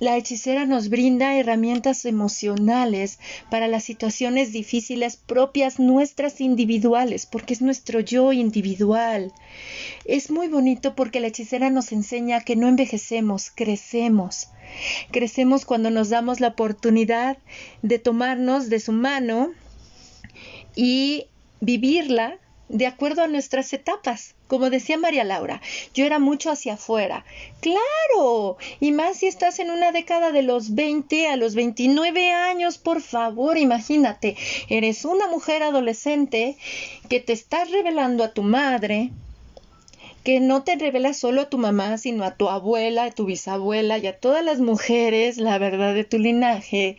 La 0.00 0.16
hechicera 0.16 0.64
nos 0.64 0.88
brinda 0.88 1.36
herramientas 1.36 2.06
emocionales 2.06 3.18
para 3.50 3.68
las 3.68 3.84
situaciones 3.84 4.50
difíciles 4.50 5.16
propias 5.16 5.78
nuestras 5.78 6.40
individuales, 6.40 7.26
porque 7.26 7.52
es 7.52 7.60
nuestro 7.60 8.00
yo 8.00 8.32
individual. 8.32 9.30
Es 10.06 10.30
muy 10.30 10.48
bonito 10.48 10.94
porque 10.94 11.20
la 11.20 11.26
hechicera 11.26 11.68
nos 11.68 11.92
enseña 11.92 12.40
que 12.40 12.56
no 12.56 12.66
envejecemos, 12.66 13.50
crecemos. 13.54 14.48
Crecemos 15.10 15.66
cuando 15.66 15.90
nos 15.90 16.08
damos 16.08 16.40
la 16.40 16.48
oportunidad 16.48 17.36
de 17.82 17.98
tomarnos 17.98 18.70
de 18.70 18.80
su 18.80 18.92
mano 18.92 19.50
y 20.74 21.26
vivirla 21.60 22.38
de 22.70 22.86
acuerdo 22.86 23.22
a 23.22 23.26
nuestras 23.26 23.72
etapas. 23.72 24.34
Como 24.46 24.70
decía 24.70 24.96
María 24.96 25.24
Laura, 25.24 25.60
yo 25.94 26.04
era 26.04 26.18
mucho 26.18 26.50
hacia 26.50 26.74
afuera. 26.74 27.24
Claro, 27.60 28.56
y 28.80 28.92
más 28.92 29.18
si 29.18 29.26
estás 29.26 29.58
en 29.58 29.70
una 29.70 29.92
década 29.92 30.32
de 30.32 30.42
los 30.42 30.74
20 30.74 31.28
a 31.28 31.36
los 31.36 31.54
29 31.54 32.32
años, 32.32 32.78
por 32.78 33.00
favor, 33.00 33.58
imagínate, 33.58 34.36
eres 34.68 35.04
una 35.04 35.28
mujer 35.28 35.62
adolescente 35.62 36.56
que 37.08 37.20
te 37.20 37.32
estás 37.32 37.70
revelando 37.70 38.24
a 38.24 38.32
tu 38.32 38.42
madre, 38.42 39.10
que 40.24 40.40
no 40.40 40.62
te 40.62 40.76
revelas 40.76 41.16
solo 41.16 41.42
a 41.42 41.48
tu 41.48 41.58
mamá, 41.58 41.96
sino 41.98 42.24
a 42.24 42.34
tu 42.34 42.48
abuela, 42.48 43.04
a 43.04 43.10
tu 43.10 43.24
bisabuela 43.24 43.98
y 43.98 44.06
a 44.06 44.18
todas 44.18 44.44
las 44.44 44.60
mujeres 44.60 45.38
la 45.38 45.58
verdad 45.58 45.94
de 45.94 46.04
tu 46.04 46.18
linaje. 46.18 46.96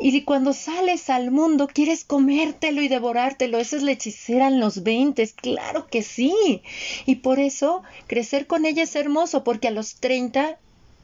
Y 0.00 0.22
cuando 0.22 0.52
sales 0.52 1.10
al 1.10 1.30
mundo 1.30 1.68
quieres 1.68 2.04
comértelo 2.04 2.82
y 2.82 2.88
devorártelo. 2.88 3.58
Esa 3.58 3.76
es 3.76 3.82
la 3.82 3.92
hechicera 3.92 4.48
en 4.48 4.58
los 4.58 4.82
20, 4.82 5.28
claro 5.34 5.86
que 5.86 6.02
sí. 6.02 6.62
Y 7.06 7.16
por 7.16 7.38
eso 7.38 7.82
crecer 8.06 8.46
con 8.46 8.64
ella 8.64 8.82
es 8.82 8.96
hermoso, 8.96 9.44
porque 9.44 9.68
a 9.68 9.72
los 9.72 9.96
30 9.96 10.58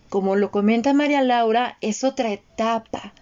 como 0.08 0.36
lo 0.36 0.50
comenta 0.50 0.92
María 0.92 1.22
Laura, 1.22 1.78
es 1.80 2.04
otra 2.04 2.32
etapa. 2.32 3.12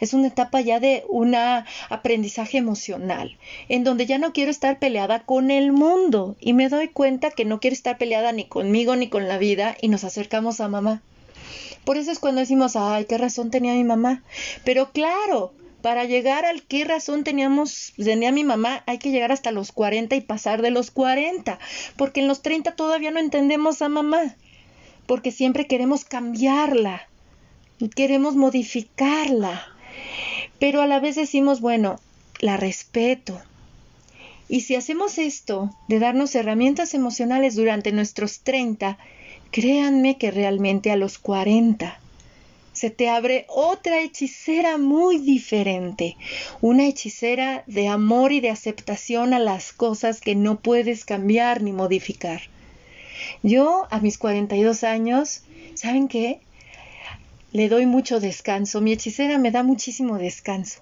Es 0.00 0.14
una 0.14 0.28
etapa 0.28 0.60
ya 0.60 0.80
de 0.80 1.04
un 1.08 1.34
aprendizaje 1.34 2.58
emocional, 2.58 3.38
en 3.68 3.84
donde 3.84 4.06
ya 4.06 4.18
no 4.18 4.32
quiero 4.32 4.50
estar 4.50 4.78
peleada 4.78 5.20
con 5.24 5.50
el 5.50 5.72
mundo 5.72 6.36
y 6.40 6.52
me 6.52 6.68
doy 6.68 6.88
cuenta 6.88 7.30
que 7.30 7.44
no 7.44 7.60
quiero 7.60 7.74
estar 7.74 7.98
peleada 7.98 8.32
ni 8.32 8.44
conmigo 8.44 8.96
ni 8.96 9.08
con 9.08 9.28
la 9.28 9.38
vida 9.38 9.76
y 9.80 9.88
nos 9.88 10.04
acercamos 10.04 10.60
a 10.60 10.68
mamá. 10.68 11.02
Por 11.84 11.96
eso 11.96 12.10
es 12.10 12.18
cuando 12.18 12.40
decimos, 12.40 12.76
ay, 12.76 13.04
qué 13.04 13.18
razón 13.18 13.50
tenía 13.50 13.74
mi 13.74 13.84
mamá. 13.84 14.22
Pero 14.64 14.90
claro, 14.92 15.52
para 15.82 16.04
llegar 16.04 16.46
al 16.46 16.62
qué 16.62 16.84
razón 16.84 17.24
teníamos, 17.24 17.92
tenía 17.96 18.32
mi 18.32 18.42
mamá, 18.42 18.82
hay 18.86 18.98
que 18.98 19.10
llegar 19.10 19.32
hasta 19.32 19.52
los 19.52 19.70
40 19.70 20.16
y 20.16 20.22
pasar 20.22 20.62
de 20.62 20.70
los 20.70 20.90
40, 20.90 21.58
porque 21.96 22.20
en 22.20 22.28
los 22.28 22.40
30 22.40 22.74
todavía 22.74 23.10
no 23.10 23.20
entendemos 23.20 23.82
a 23.82 23.90
mamá 23.90 24.34
porque 25.06 25.30
siempre 25.30 25.66
queremos 25.66 26.04
cambiarla, 26.04 27.08
queremos 27.94 28.36
modificarla, 28.36 29.66
pero 30.58 30.80
a 30.80 30.86
la 30.86 31.00
vez 31.00 31.16
decimos, 31.16 31.60
bueno, 31.60 32.00
la 32.40 32.56
respeto. 32.56 33.40
Y 34.48 34.60
si 34.60 34.74
hacemos 34.74 35.18
esto, 35.18 35.74
de 35.88 35.98
darnos 35.98 36.34
herramientas 36.34 36.94
emocionales 36.94 37.54
durante 37.54 37.92
nuestros 37.92 38.40
30, 38.40 38.98
créanme 39.50 40.18
que 40.18 40.30
realmente 40.30 40.90
a 40.90 40.96
los 40.96 41.18
40 41.18 41.98
se 42.74 42.90
te 42.90 43.08
abre 43.08 43.46
otra 43.48 44.00
hechicera 44.02 44.78
muy 44.78 45.18
diferente, 45.18 46.16
una 46.60 46.86
hechicera 46.86 47.62
de 47.68 47.86
amor 47.86 48.32
y 48.32 48.40
de 48.40 48.50
aceptación 48.50 49.32
a 49.32 49.38
las 49.38 49.72
cosas 49.72 50.20
que 50.20 50.34
no 50.34 50.58
puedes 50.58 51.04
cambiar 51.04 51.62
ni 51.62 51.72
modificar. 51.72 52.42
Yo 53.42 53.86
a 53.90 54.00
mis 54.00 54.18
42 54.18 54.84
años, 54.84 55.42
¿saben 55.74 56.08
qué? 56.08 56.40
Le 57.52 57.68
doy 57.68 57.86
mucho 57.86 58.20
descanso. 58.20 58.80
Mi 58.80 58.92
hechicera 58.92 59.38
me 59.38 59.50
da 59.50 59.62
muchísimo 59.62 60.18
descanso. 60.18 60.80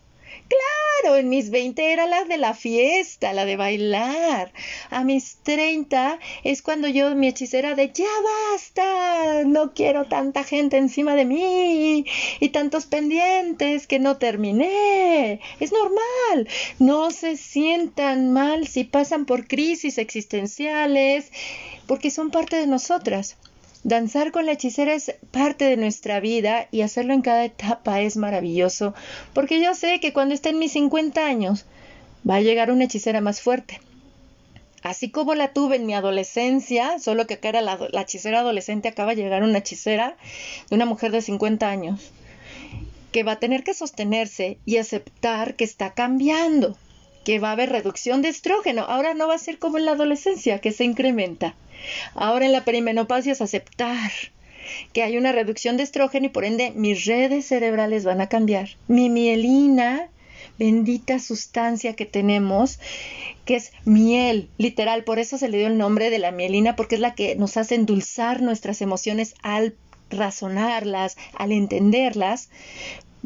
Claro, 0.49 0.82
en 1.05 1.29
mis 1.29 1.51
20 1.51 1.93
era 1.93 2.07
la 2.07 2.25
de 2.25 2.39
la 2.39 2.55
fiesta, 2.55 3.33
la 3.33 3.45
de 3.45 3.57
bailar. 3.57 4.53
A 4.91 5.05
mis 5.05 5.37
30 5.43 6.19
es 6.45 6.63
cuando 6.63 6.89
yo, 6.89 7.15
mi 7.15 7.29
hechicera 7.29 7.75
de 7.75 7.93
ya 7.93 8.07
basta, 8.51 9.45
no 9.45 9.75
quiero 9.75 10.07
tanta 10.07 10.45
gente 10.45 10.77
encima 10.77 11.15
de 11.15 11.25
mí 11.25 12.07
y 12.41 12.49
tantos 12.51 12.87
pendientes 12.87 13.87
que 13.87 13.99
no 13.99 14.17
terminé. 14.19 15.41
Es 15.61 15.73
normal. 15.73 16.49
No 16.79 17.11
se 17.11 17.37
sientan 17.37 18.33
mal 18.33 18.67
si 18.67 18.85
pasan 18.85 19.27
por 19.27 19.47
crisis 19.47 19.99
existenciales, 19.99 21.31
porque 21.87 22.11
son 22.11 22.31
parte 22.31 22.57
de 22.57 22.67
nosotras. 22.67 23.37
Danzar 23.85 24.31
con 24.31 24.47
la 24.47 24.53
hechicera 24.53 24.95
es 24.95 25.13
parte 25.33 25.65
de 25.65 25.77
nuestra 25.77 26.21
vida 26.21 26.69
y 26.71 26.83
hacerlo 26.83 27.15
en 27.15 27.23
cada 27.23 27.45
etapa 27.45 28.01
es 28.01 28.17
maravilloso, 28.17 28.95
porque 29.35 29.61
yo 29.61 29.75
sé 29.75 29.99
que 29.99 30.13
cuando 30.13 30.35
esté 30.35 30.51
en 30.51 30.61
mis 30.61 30.73
50 30.73 31.27
años 31.27 31.65
va 32.29 32.37
a 32.37 32.41
llegar 32.41 32.71
una 32.71 32.85
hechicera 32.85 33.21
más 33.21 33.41
fuerte. 33.41 33.81
Así 34.85 35.11
como 35.11 35.35
la 35.35 35.53
tuve 35.53 35.77
en 35.77 35.87
mi 35.87 35.95
adolescencia, 35.95 37.01
solo 37.01 37.27
que 37.27 37.35
acá 37.35 37.49
era 37.49 37.61
la, 37.61 37.89
la 37.91 38.03
hechicera 38.03 38.41
adolescente, 38.41 38.87
acaba 38.87 39.17
de 39.17 39.23
llegar 39.23 39.43
una 39.43 39.59
hechicera 39.59 40.17
de 40.71 40.77
una 40.77 40.87
mujer 40.87 41.11
de 41.11 41.23
50 41.23 41.69
años, 41.69 42.13
que 43.11 43.25
va 43.25 43.33
a 43.33 43.41
tener 43.41 43.65
que 43.65 43.75
sostenerse 43.75 44.59
y 44.65 44.77
aceptar 44.77 45.55
que 45.57 45.65
está 45.65 45.93
cambiando, 45.93 46.77
que 47.25 47.41
va 47.41 47.49
a 47.49 47.53
haber 47.53 47.71
reducción 47.71 48.23
de 48.23 48.29
estrógeno. 48.29 48.83
Ahora 48.83 49.15
no 49.15 49.27
va 49.27 49.35
a 49.35 49.39
ser 49.39 49.59
como 49.59 49.79
en 49.79 49.87
la 49.87 49.93
adolescencia, 49.93 50.61
que 50.61 50.71
se 50.71 50.85
incrementa. 50.85 51.57
Ahora 52.15 52.47
en 52.47 52.53
la 52.53 52.65
perimenopausia 52.65 53.33
es 53.33 53.41
aceptar 53.41 54.11
que 54.93 55.03
hay 55.03 55.17
una 55.17 55.33
reducción 55.33 55.77
de 55.77 55.83
estrógeno 55.83 56.27
y 56.27 56.31
por 56.31 56.45
ende 56.45 56.73
mis 56.75 57.05
redes 57.05 57.47
cerebrales 57.47 58.05
van 58.05 58.21
a 58.21 58.29
cambiar. 58.29 58.71
Mi 58.89 59.09
mielina, 59.09 60.09
bendita 60.59 61.19
sustancia 61.19 61.95
que 61.95 62.07
tenemos, 62.07 62.79
que 63.45 63.57
es 63.57 63.73
miel, 63.85 64.49
literal, 64.59 65.05
por 65.05 65.19
eso 65.19 65.39
se 65.39 65.49
le 65.49 65.59
dio 65.59 65.67
el 65.67 65.79
nombre 65.79 66.11
de 66.11 66.19
la 66.19 66.31
mielina, 66.31 66.77
porque 66.77 66.95
es 66.97 67.01
la 67.01 67.15
que 67.15 67.35
nos 67.37 67.57
hace 67.57 67.75
endulzar 67.75 68.43
nuestras 68.43 68.81
emociones 68.81 69.35
al 69.43 69.75
razonarlas, 70.11 71.17
al 71.35 71.53
entenderlas, 71.53 72.51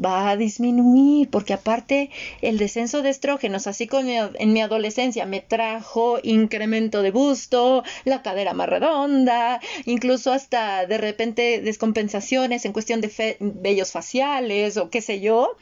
va 0.03 0.29
a 0.29 0.37
disminuir, 0.37 1.29
porque 1.29 1.53
aparte 1.53 2.09
el 2.41 2.57
descenso 2.57 3.01
de 3.01 3.09
estrógenos, 3.09 3.67
así 3.67 3.87
como 3.87 4.09
en 4.09 4.53
mi 4.53 4.61
adolescencia 4.61 5.25
me 5.25 5.41
trajo 5.41 6.19
incremento 6.23 7.01
de 7.01 7.11
busto, 7.11 7.83
la 8.05 8.21
cadera 8.21 8.53
más 8.53 8.69
redonda, 8.69 9.59
incluso 9.85 10.31
hasta 10.31 10.85
de 10.85 10.97
repente 10.97 11.61
descompensaciones 11.61 12.65
en 12.65 12.73
cuestión 12.73 13.01
de 13.01 13.37
vellos 13.39 13.91
faciales 13.91 14.77
o 14.77 14.89
qué 14.89 15.01
sé 15.01 15.19
yo. 15.19 15.57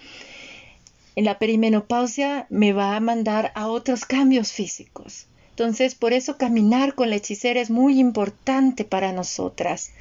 En 1.15 1.23
la 1.23 1.39
perimenopausia 1.39 2.45
me 2.49 2.73
va 2.73 2.95
a 2.95 2.99
mandar 2.99 3.53
a 3.55 3.67
otros 3.67 4.05
cambios 4.05 4.51
físicos 4.51 5.27
Entonces, 5.55 5.95
por 5.95 6.11
eso 6.11 6.37
caminar 6.37 6.95
con 6.95 7.09
la 7.09 7.15
hechicera 7.15 7.61
es 7.61 7.69
muy 7.69 7.97
importante 7.97 8.83
para 8.83 9.13
nosotras. 9.13 9.93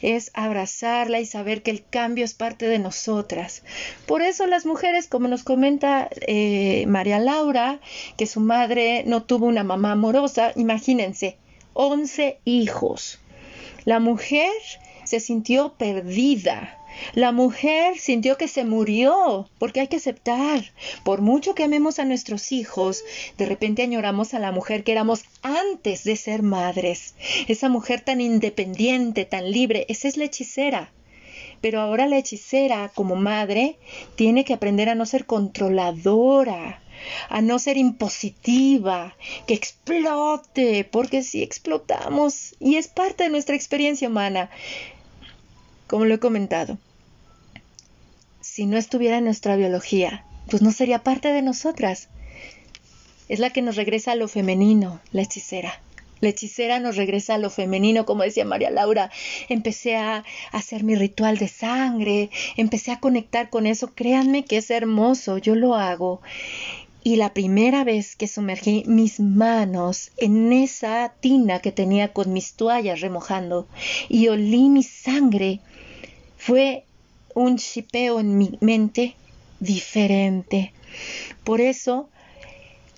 Es 0.00 0.30
abrazarla 0.32 1.18
y 1.18 1.26
saber 1.26 1.64
que 1.64 1.72
el 1.72 1.84
cambio 1.84 2.24
es 2.24 2.34
parte 2.34 2.68
de 2.68 2.78
nosotras. 2.78 3.64
Por 4.06 4.22
eso 4.22 4.46
las 4.46 4.64
mujeres, 4.64 5.08
como 5.08 5.26
nos 5.26 5.42
comenta 5.42 6.08
eh, 6.28 6.84
María 6.86 7.18
Laura, 7.18 7.80
que 8.16 8.28
su 8.28 8.38
madre 8.38 9.02
no 9.04 9.24
tuvo 9.24 9.46
una 9.46 9.64
mamá 9.64 9.90
amorosa, 9.90 10.52
imagínense, 10.54 11.36
11 11.72 12.38
hijos. 12.44 13.18
La 13.84 13.98
mujer 13.98 14.52
se 15.02 15.18
sintió 15.18 15.74
perdida 15.78 16.78
la 17.14 17.32
mujer 17.32 17.98
sintió 17.98 18.36
que 18.36 18.48
se 18.48 18.64
murió, 18.64 19.48
porque 19.58 19.80
hay 19.80 19.88
que 19.88 19.96
aceptar, 19.96 20.72
por 21.04 21.20
mucho 21.20 21.54
que 21.54 21.64
amemos 21.64 21.98
a 21.98 22.04
nuestros 22.04 22.52
hijos, 22.52 23.04
de 23.38 23.46
repente 23.46 23.82
añoramos 23.82 24.34
a 24.34 24.38
la 24.38 24.52
mujer 24.52 24.84
que 24.84 24.92
éramos 24.92 25.24
antes 25.42 26.04
de 26.04 26.16
ser 26.16 26.42
madres. 26.42 27.14
Esa 27.48 27.68
mujer 27.68 28.00
tan 28.00 28.20
independiente, 28.20 29.24
tan 29.24 29.50
libre, 29.50 29.86
esa 29.88 30.08
es 30.08 30.16
la 30.16 30.24
hechicera. 30.24 30.92
Pero 31.60 31.80
ahora 31.80 32.06
la 32.06 32.18
hechicera, 32.18 32.90
como 32.94 33.14
madre, 33.14 33.76
tiene 34.16 34.44
que 34.44 34.54
aprender 34.54 34.88
a 34.88 34.94
no 34.94 35.06
ser 35.06 35.26
controladora, 35.26 36.82
a 37.28 37.40
no 37.40 37.58
ser 37.58 37.76
impositiva, 37.76 39.16
que 39.46 39.54
explote, 39.54 40.84
porque 40.84 41.22
si 41.22 41.42
explotamos, 41.42 42.54
y 42.58 42.76
es 42.76 42.88
parte 42.88 43.24
de 43.24 43.30
nuestra 43.30 43.54
experiencia 43.56 44.08
humana, 44.08 44.50
como 45.92 46.06
lo 46.06 46.14
he 46.14 46.20
comentado. 46.20 46.78
Si 48.40 48.64
no 48.64 48.78
estuviera 48.78 49.18
en 49.18 49.24
nuestra 49.24 49.56
biología, 49.56 50.24
pues 50.48 50.62
no 50.62 50.72
sería 50.72 51.04
parte 51.04 51.28
de 51.28 51.42
nosotras. 51.42 52.08
Es 53.28 53.40
la 53.40 53.50
que 53.50 53.60
nos 53.60 53.76
regresa 53.76 54.12
a 54.12 54.14
lo 54.14 54.26
femenino, 54.26 55.00
la 55.10 55.20
hechicera. 55.20 55.82
La 56.20 56.30
hechicera 56.30 56.80
nos 56.80 56.96
regresa 56.96 57.34
a 57.34 57.38
lo 57.38 57.50
femenino, 57.50 58.06
como 58.06 58.22
decía 58.22 58.46
María 58.46 58.70
Laura. 58.70 59.10
Empecé 59.50 59.96
a 59.96 60.24
hacer 60.50 60.82
mi 60.82 60.94
ritual 60.94 61.36
de 61.36 61.48
sangre, 61.48 62.30
empecé 62.56 62.90
a 62.90 63.00
conectar 63.00 63.50
con 63.50 63.66
eso. 63.66 63.92
Créanme 63.94 64.46
que 64.46 64.56
es 64.56 64.70
hermoso, 64.70 65.36
yo 65.36 65.54
lo 65.56 65.74
hago. 65.74 66.22
Y 67.04 67.16
la 67.16 67.34
primera 67.34 67.84
vez 67.84 68.16
que 68.16 68.28
sumergí 68.28 68.84
mis 68.86 69.20
manos 69.20 70.10
en 70.16 70.54
esa 70.54 71.12
tina 71.20 71.58
que 71.58 71.70
tenía 71.70 72.14
con 72.14 72.32
mis 72.32 72.54
toallas 72.54 73.02
remojando 73.02 73.66
y 74.08 74.28
olí 74.28 74.70
mi 74.70 74.84
sangre, 74.84 75.60
fue 76.44 76.84
un 77.34 77.56
chipeo 77.56 78.18
en 78.18 78.36
mi 78.36 78.58
mente 78.60 79.14
diferente. 79.60 80.72
Por 81.44 81.60
eso, 81.60 82.08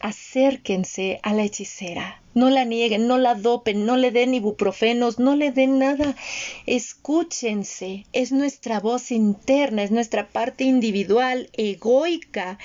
acérquense 0.00 1.20
a 1.22 1.34
la 1.34 1.42
hechicera. 1.44 2.22
No 2.32 2.48
la 2.48 2.64
nieguen, 2.64 3.06
no 3.06 3.18
la 3.18 3.34
dopen, 3.34 3.84
no 3.84 3.98
le 3.98 4.10
den 4.12 4.32
ibuprofenos, 4.32 5.18
no 5.18 5.36
le 5.36 5.52
den 5.52 5.78
nada. 5.78 6.16
Escúchense. 6.64 8.06
Es 8.14 8.32
nuestra 8.32 8.80
voz 8.80 9.10
interna, 9.10 9.82
es 9.82 9.90
nuestra 9.90 10.26
parte 10.28 10.64
individual, 10.64 11.50
egoica. 11.52 12.58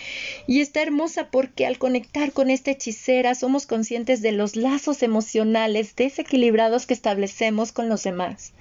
Y 0.47 0.61
está 0.61 0.81
hermosa 0.81 1.29
porque 1.29 1.65
al 1.65 1.77
conectar 1.77 2.31
con 2.31 2.49
esta 2.49 2.71
hechicera 2.71 3.35
somos 3.35 3.67
conscientes 3.67 4.21
de 4.21 4.31
los 4.31 4.55
lazos 4.55 5.03
emocionales 5.03 5.97
desequilibrados 5.97 6.85
que 6.85 6.93
establecemos 6.93 7.73
con 7.73 7.89
los 7.89 8.03
demás 8.03 8.53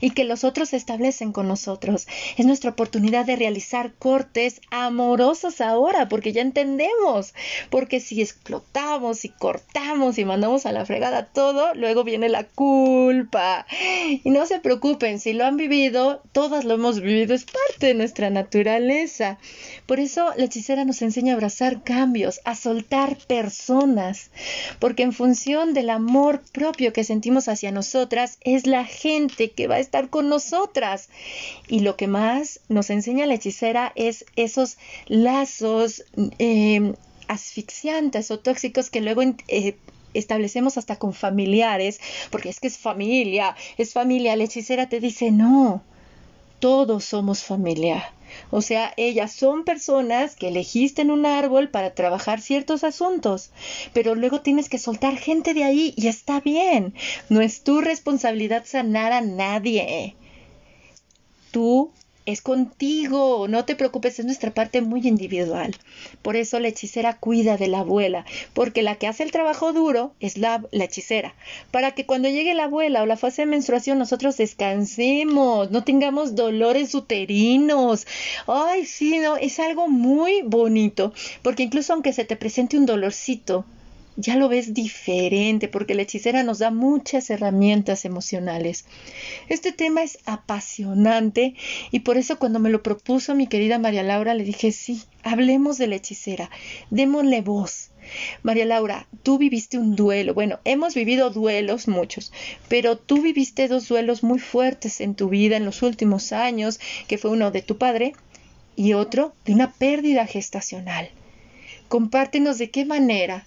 y 0.00 0.10
que 0.10 0.24
los 0.24 0.44
otros 0.44 0.72
establecen 0.72 1.32
con 1.32 1.48
nosotros. 1.48 2.06
Es 2.36 2.46
nuestra 2.46 2.70
oportunidad 2.70 3.26
de 3.26 3.36
realizar 3.36 3.92
cortes 3.94 4.60
amorosos 4.70 5.60
ahora, 5.60 6.08
porque 6.08 6.32
ya 6.32 6.42
entendemos, 6.42 7.34
porque 7.70 8.00
si 8.00 8.20
explotamos 8.20 9.24
y 9.24 9.28
cortamos 9.28 10.18
y 10.18 10.24
mandamos 10.24 10.66
a 10.66 10.72
la 10.72 10.86
fregada 10.86 11.26
todo, 11.26 11.74
luego 11.74 12.04
viene 12.04 12.28
la 12.28 12.44
culpa. 12.44 13.66
Y 14.22 14.30
no 14.30 14.46
se 14.46 14.60
preocupen, 14.60 15.20
si 15.20 15.32
lo 15.32 15.44
han 15.44 15.56
vivido, 15.56 16.22
todas 16.32 16.64
lo 16.64 16.74
hemos 16.74 17.00
vivido, 17.00 17.34
es 17.34 17.44
parte 17.44 17.86
de 17.86 17.94
nuestra 17.94 18.30
naturaleza. 18.30 19.38
Por 19.86 20.00
eso 20.00 20.30
la 20.36 20.44
hechicera 20.44 20.84
nos 20.84 21.02
enseña 21.02 21.32
a 21.32 21.36
abrazar 21.36 21.82
cambios, 21.82 22.40
a 22.44 22.54
soltar 22.54 23.16
personas, 23.26 24.30
porque 24.78 25.02
en 25.02 25.12
función 25.12 25.74
del 25.74 25.90
amor 25.90 26.42
propio 26.52 26.92
que 26.92 27.04
sentimos 27.04 27.48
hacia 27.48 27.72
nosotras, 27.72 28.38
es 28.42 28.66
la 28.66 28.84
gente 28.84 29.50
que 29.50 29.63
va 29.66 29.76
a 29.76 29.80
estar 29.80 30.10
con 30.10 30.28
nosotras. 30.28 31.08
Y 31.68 31.80
lo 31.80 31.96
que 31.96 32.06
más 32.06 32.60
nos 32.68 32.90
enseña 32.90 33.26
la 33.26 33.34
hechicera 33.34 33.92
es 33.94 34.24
esos 34.36 34.78
lazos 35.06 36.04
eh, 36.38 36.94
asfixiantes 37.28 38.30
o 38.30 38.38
tóxicos 38.38 38.90
que 38.90 39.00
luego 39.00 39.22
eh, 39.48 39.76
establecemos 40.14 40.78
hasta 40.78 40.96
con 40.96 41.12
familiares, 41.12 42.00
porque 42.30 42.48
es 42.48 42.60
que 42.60 42.68
es 42.68 42.78
familia, 42.78 43.56
es 43.78 43.92
familia. 43.92 44.36
La 44.36 44.44
hechicera 44.44 44.88
te 44.88 45.00
dice, 45.00 45.30
no, 45.30 45.82
todos 46.64 47.04
somos 47.04 47.44
familia. 47.44 48.14
O 48.50 48.62
sea, 48.62 48.94
ellas 48.96 49.34
son 49.34 49.64
personas 49.64 50.34
que 50.34 50.48
elegiste 50.48 51.02
en 51.02 51.10
un 51.10 51.26
árbol 51.26 51.68
para 51.68 51.94
trabajar 51.94 52.40
ciertos 52.40 52.84
asuntos, 52.84 53.50
pero 53.92 54.14
luego 54.14 54.40
tienes 54.40 54.70
que 54.70 54.78
soltar 54.78 55.18
gente 55.18 55.52
de 55.52 55.62
ahí 55.62 55.92
y 55.94 56.06
está 56.06 56.40
bien. 56.40 56.94
No 57.28 57.42
es 57.42 57.64
tu 57.64 57.82
responsabilidad 57.82 58.64
sanar 58.64 59.12
a 59.12 59.20
nadie. 59.20 60.16
Tú 61.50 61.92
es 62.26 62.40
contigo, 62.40 63.48
no 63.48 63.64
te 63.64 63.76
preocupes, 63.76 64.18
es 64.18 64.24
nuestra 64.24 64.52
parte 64.52 64.80
muy 64.80 65.06
individual. 65.06 65.74
Por 66.22 66.36
eso 66.36 66.58
la 66.58 66.68
hechicera 66.68 67.18
cuida 67.18 67.56
de 67.56 67.68
la 67.68 67.80
abuela, 67.80 68.24
porque 68.54 68.82
la 68.82 68.96
que 68.96 69.06
hace 69.06 69.22
el 69.22 69.30
trabajo 69.30 69.72
duro 69.72 70.14
es 70.20 70.38
la, 70.38 70.62
hechicera, 70.72 71.34
para 71.70 71.92
que 71.92 72.06
cuando 72.06 72.28
llegue 72.28 72.54
la 72.54 72.64
abuela 72.64 73.02
o 73.02 73.06
la 73.06 73.16
fase 73.16 73.42
de 73.42 73.46
menstruación 73.46 73.98
nosotros 73.98 74.36
descansemos, 74.36 75.70
no 75.70 75.84
tengamos 75.84 76.34
dolores 76.34 76.94
uterinos. 76.94 78.06
Ay, 78.46 78.86
sí, 78.86 79.18
no, 79.18 79.36
es 79.36 79.60
algo 79.60 79.88
muy 79.88 80.42
bonito, 80.42 81.12
porque 81.42 81.64
incluso 81.64 81.92
aunque 81.92 82.12
se 82.12 82.24
te 82.24 82.36
presente 82.36 82.78
un 82.78 82.86
dolorcito, 82.86 83.66
ya 84.16 84.36
lo 84.36 84.48
ves 84.48 84.74
diferente 84.74 85.68
porque 85.68 85.94
la 85.94 86.02
hechicera 86.02 86.42
nos 86.42 86.58
da 86.58 86.70
muchas 86.70 87.30
herramientas 87.30 88.04
emocionales. 88.04 88.84
Este 89.48 89.72
tema 89.72 90.02
es 90.02 90.18
apasionante 90.24 91.54
y 91.90 92.00
por 92.00 92.16
eso 92.16 92.38
cuando 92.38 92.60
me 92.60 92.70
lo 92.70 92.82
propuso 92.82 93.34
mi 93.34 93.46
querida 93.46 93.78
María 93.78 94.02
Laura 94.02 94.34
le 94.34 94.44
dije, 94.44 94.72
sí, 94.72 95.02
hablemos 95.22 95.78
de 95.78 95.88
la 95.88 95.96
hechicera, 95.96 96.50
démosle 96.90 97.42
voz. 97.42 97.90
María 98.42 98.66
Laura, 98.66 99.08
tú 99.22 99.38
viviste 99.38 99.78
un 99.78 99.96
duelo. 99.96 100.34
Bueno, 100.34 100.60
hemos 100.64 100.94
vivido 100.94 101.30
duelos 101.30 101.88
muchos, 101.88 102.32
pero 102.68 102.98
tú 102.98 103.22
viviste 103.22 103.66
dos 103.66 103.88
duelos 103.88 104.22
muy 104.22 104.38
fuertes 104.38 105.00
en 105.00 105.14
tu 105.14 105.28
vida 105.30 105.56
en 105.56 105.64
los 105.64 105.82
últimos 105.82 106.32
años, 106.32 106.78
que 107.08 107.18
fue 107.18 107.30
uno 107.30 107.50
de 107.50 107.62
tu 107.62 107.78
padre 107.78 108.12
y 108.76 108.92
otro 108.92 109.34
de 109.44 109.54
una 109.54 109.72
pérdida 109.72 110.26
gestacional. 110.26 111.08
Compártenos 111.88 112.58
de 112.58 112.70
qué 112.70 112.84
manera 112.84 113.46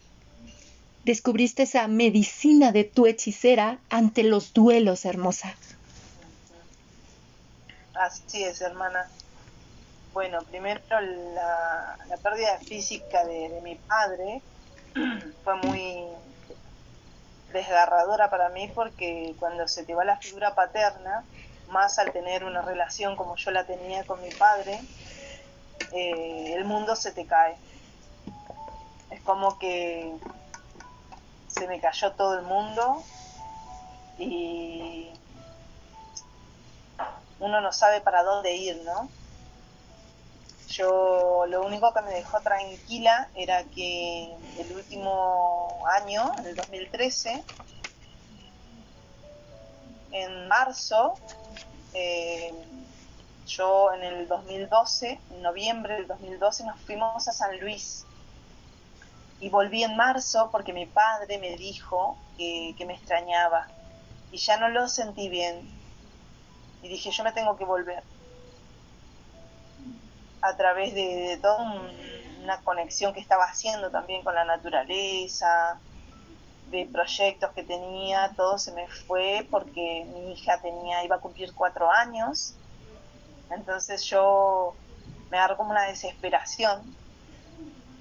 descubriste 1.08 1.64
esa 1.64 1.88
medicina 1.88 2.74
de 2.74 2.84
tu 2.84 3.08
hechicera 3.08 3.80
ante 3.90 4.24
los 4.24 4.54
duelos, 4.54 5.06
hermosa. 5.06 5.56
Así 7.94 8.44
es, 8.44 8.60
hermana. 8.60 9.10
Bueno, 10.14 10.40
primero 10.44 10.82
la, 11.00 11.98
pérdida 12.22 12.58
física 12.60 13.24
de, 13.24 13.62
mi 13.64 13.76
padre 13.76 14.42
fue 15.46 15.56
muy 15.56 16.04
desgarradora 17.54 18.30
para 18.30 18.50
mí 18.50 18.70
porque 18.76 19.34
cuando 19.40 19.66
se 19.70 19.86
te 19.86 19.96
va 19.96 20.04
la 20.04 20.18
figura 20.18 20.56
paterna, 20.56 21.24
más 21.70 22.00
al 22.00 22.12
tener 22.12 22.44
una 22.44 22.62
relación 22.62 23.16
como 23.16 23.38
yo 23.38 23.52
la 23.52 23.64
tenía 23.64 24.04
con 24.04 24.22
mi 24.22 24.32
padre, 24.32 24.82
eh, 25.94 26.54
el 26.54 26.66
mundo 26.66 26.98
se 26.98 27.14
te 27.14 27.26
cae. 27.26 27.56
Es 29.10 29.22
como 29.22 29.58
que 29.58 30.12
se 31.58 31.68
me 31.68 31.80
cayó 31.80 32.12
todo 32.14 32.38
el 32.38 32.44
mundo 32.44 33.04
y 34.18 35.10
uno 37.40 37.62
no 37.62 37.72
sabe 37.72 38.02
para 38.02 38.24
dónde 38.24 38.56
ir, 38.56 38.82
¿no? 38.84 39.10
Yo 40.70 41.46
lo 41.48 41.66
único 41.66 41.94
que 41.94 42.02
me 42.02 42.12
dejó 42.12 42.42
tranquila 42.42 43.30
era 43.36 43.64
que 43.64 44.36
el 44.60 44.72
último 44.76 45.86
año, 45.88 46.32
en 46.40 46.48
el 46.48 46.56
2013, 46.56 47.44
en 50.12 50.48
marzo, 50.48 51.14
eh, 51.94 52.54
yo 53.46 53.94
en 53.94 54.04
el 54.04 54.28
2012, 54.28 55.20
en 55.32 55.42
noviembre 55.42 55.96
del 55.96 56.08
2012, 56.08 56.66
nos 56.66 56.80
fuimos 56.82 57.28
a 57.28 57.32
San 57.32 57.60
Luis 57.60 58.07
y 59.40 59.50
volví 59.50 59.84
en 59.84 59.96
marzo 59.96 60.50
porque 60.52 60.74
mi 60.74 60.86
padre 60.86 61.38
me 61.38 61.56
dijo 61.56 62.18
que, 62.38 62.76
me 62.86 62.94
extrañaba 62.96 63.68
y 64.32 64.38
ya 64.38 64.58
no 64.58 64.70
lo 64.70 64.88
sentí 64.88 65.30
bien. 65.30 65.70
Y 66.82 66.88
dije, 66.88 67.12
yo 67.12 67.24
me 67.24 67.32
tengo 67.32 67.58
que 67.58 67.66
volver. 67.66 68.04
A 70.42 70.56
través 70.56 70.94
de, 70.94 71.40
toda 71.42 71.82
una 72.44 72.62
conexión 72.62 73.14
que 73.14 73.20
estaba 73.20 73.46
haciendo 73.46 73.90
también 73.90 74.24
con 74.24 74.36
la 74.36 74.46
naturaleza, 74.46 75.80
de 76.70 76.86
proyectos 76.92 77.52
que 77.54 77.64
tenía, 77.64 78.34
todo 78.36 78.58
se 78.58 78.72
me 78.74 78.88
fue 78.88 79.48
porque 79.50 80.06
mi 80.14 80.34
hija 80.34 80.60
tenía, 80.62 81.04
iba 81.04 81.16
a 81.16 81.20
cumplir 81.20 81.54
cuatro 81.54 81.92
años. 81.92 82.54
Entonces 83.50 84.04
yo 84.04 84.76
me 85.30 85.38
agarró 85.38 85.58
como 85.58 85.72
una 85.72 85.84
desesperación, 85.84 86.96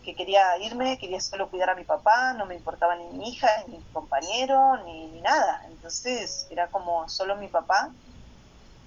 que 0.06 0.14
quería 0.14 0.56
irme, 0.58 0.98
quería 0.98 1.20
solo 1.20 1.50
cuidar 1.50 1.70
a 1.70 1.74
mi 1.74 1.82
papá, 1.82 2.32
no 2.34 2.46
me 2.46 2.54
importaba 2.54 2.94
ni 2.94 3.08
mi 3.18 3.30
hija, 3.30 3.48
ni 3.66 3.78
mi 3.78 3.84
compañero, 3.92 4.76
ni, 4.84 5.20
nada. 5.20 5.66
Entonces 5.66 6.46
era 6.48 6.68
como 6.68 7.08
solo 7.08 7.34
mi 7.34 7.48
papá. 7.48 7.90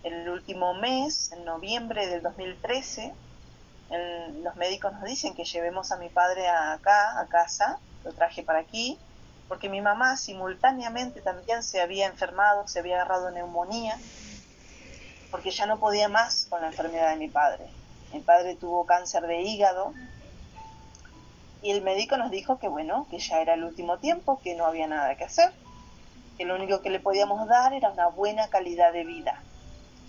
El 0.04 0.30
último 0.30 0.74
mes, 0.76 1.34
en 1.34 1.44
noviembre 1.44 2.08
del 2.08 2.22
2013, 2.22 3.14
los 4.44 4.56
médicos 4.56 4.94
nos 4.94 5.04
dicen 5.04 5.36
que 5.36 5.44
llevemos 5.44 5.92
a 5.92 5.98
mi 5.98 6.08
padre 6.08 6.48
acá, 6.48 7.20
a 7.20 7.26
casa, 7.26 7.80
lo 8.06 8.14
traje 8.14 8.42
para 8.42 8.60
aquí, 8.60 8.98
porque 9.50 9.68
mi 9.68 9.82
mamá 9.82 10.16
simultáneamente 10.16 11.20
también 11.20 11.64
se 11.64 11.82
había 11.82 12.08
enfermado, 12.08 12.66
se 12.70 12.80
había 12.80 12.96
agarrado 12.96 13.30
neumonía, 13.32 14.00
porque 15.32 15.52
ya 15.52 15.66
no 15.66 15.80
podía 15.80 16.08
más 16.08 16.48
con 16.50 16.62
la 16.62 16.68
enfermedad 16.68 17.10
de 17.10 17.18
mi 17.18 17.28
padre. 17.28 17.66
Mi 18.14 18.22
padre 18.22 18.56
tuvo 18.56 18.86
cáncer 18.86 19.28
de 19.28 19.42
hígado 19.42 19.94
y 21.62 21.72
el 21.72 21.82
médico 21.82 22.18
nos 22.18 22.32
dijo 22.32 22.60
que 22.60 22.68
bueno, 22.68 23.07
que 23.10 23.20
ya 23.20 23.41
era 23.41 23.53
el 23.53 23.64
último 23.64 23.97
tiempo, 23.97 24.39
que 24.43 24.55
no 24.55 24.66
había 24.66 24.88
nada 24.88 25.16
que 25.16 25.26
hacer, 25.26 25.51
que 26.38 26.45
lo 26.45 26.55
único 26.55 26.82
que 26.82 26.89
le 26.89 26.99
podíamos 26.99 27.47
dar 27.47 27.74
era 27.74 27.89
una 27.89 28.07
buena 28.07 28.47
calidad 28.49 28.93
de 28.93 29.03
vida. 29.03 29.41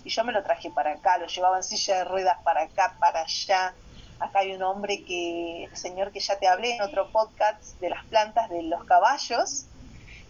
Y 0.03 0.09
yo 0.09 0.23
me 0.23 0.31
lo 0.31 0.43
traje 0.43 0.71
para 0.71 0.93
acá, 0.93 1.17
lo 1.17 1.27
llevaba 1.27 1.57
en 1.57 1.63
silla 1.63 1.97
de 1.97 2.03
ruedas 2.05 2.37
para 2.43 2.61
acá, 2.63 2.95
para 2.99 3.21
allá, 3.21 3.73
Acá 4.21 4.41
hay 4.41 4.53
un 4.53 4.61
hombre 4.61 5.03
que, 5.03 5.63
el 5.63 5.75
señor 5.75 6.11
que 6.11 6.19
ya 6.19 6.37
te 6.37 6.47
hablé 6.47 6.75
en 6.75 6.83
otro 6.83 7.11
podcast 7.11 7.79
de 7.79 7.89
las 7.89 8.05
plantas 8.05 8.51
de 8.51 8.61
los 8.61 8.83
caballos. 8.83 9.65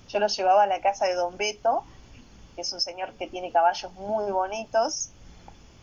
Yo 0.08 0.20
lo 0.20 0.28
llevaba 0.28 0.64
a 0.64 0.66
la 0.66 0.80
casa 0.80 1.08
de 1.08 1.16
Don 1.16 1.36
Beto, 1.36 1.84
que 2.56 2.62
es 2.62 2.72
un 2.72 2.80
señor 2.80 3.12
que 3.16 3.28
tiene 3.28 3.52
caballos 3.52 3.92
muy 3.96 4.32
bonitos. 4.32 5.10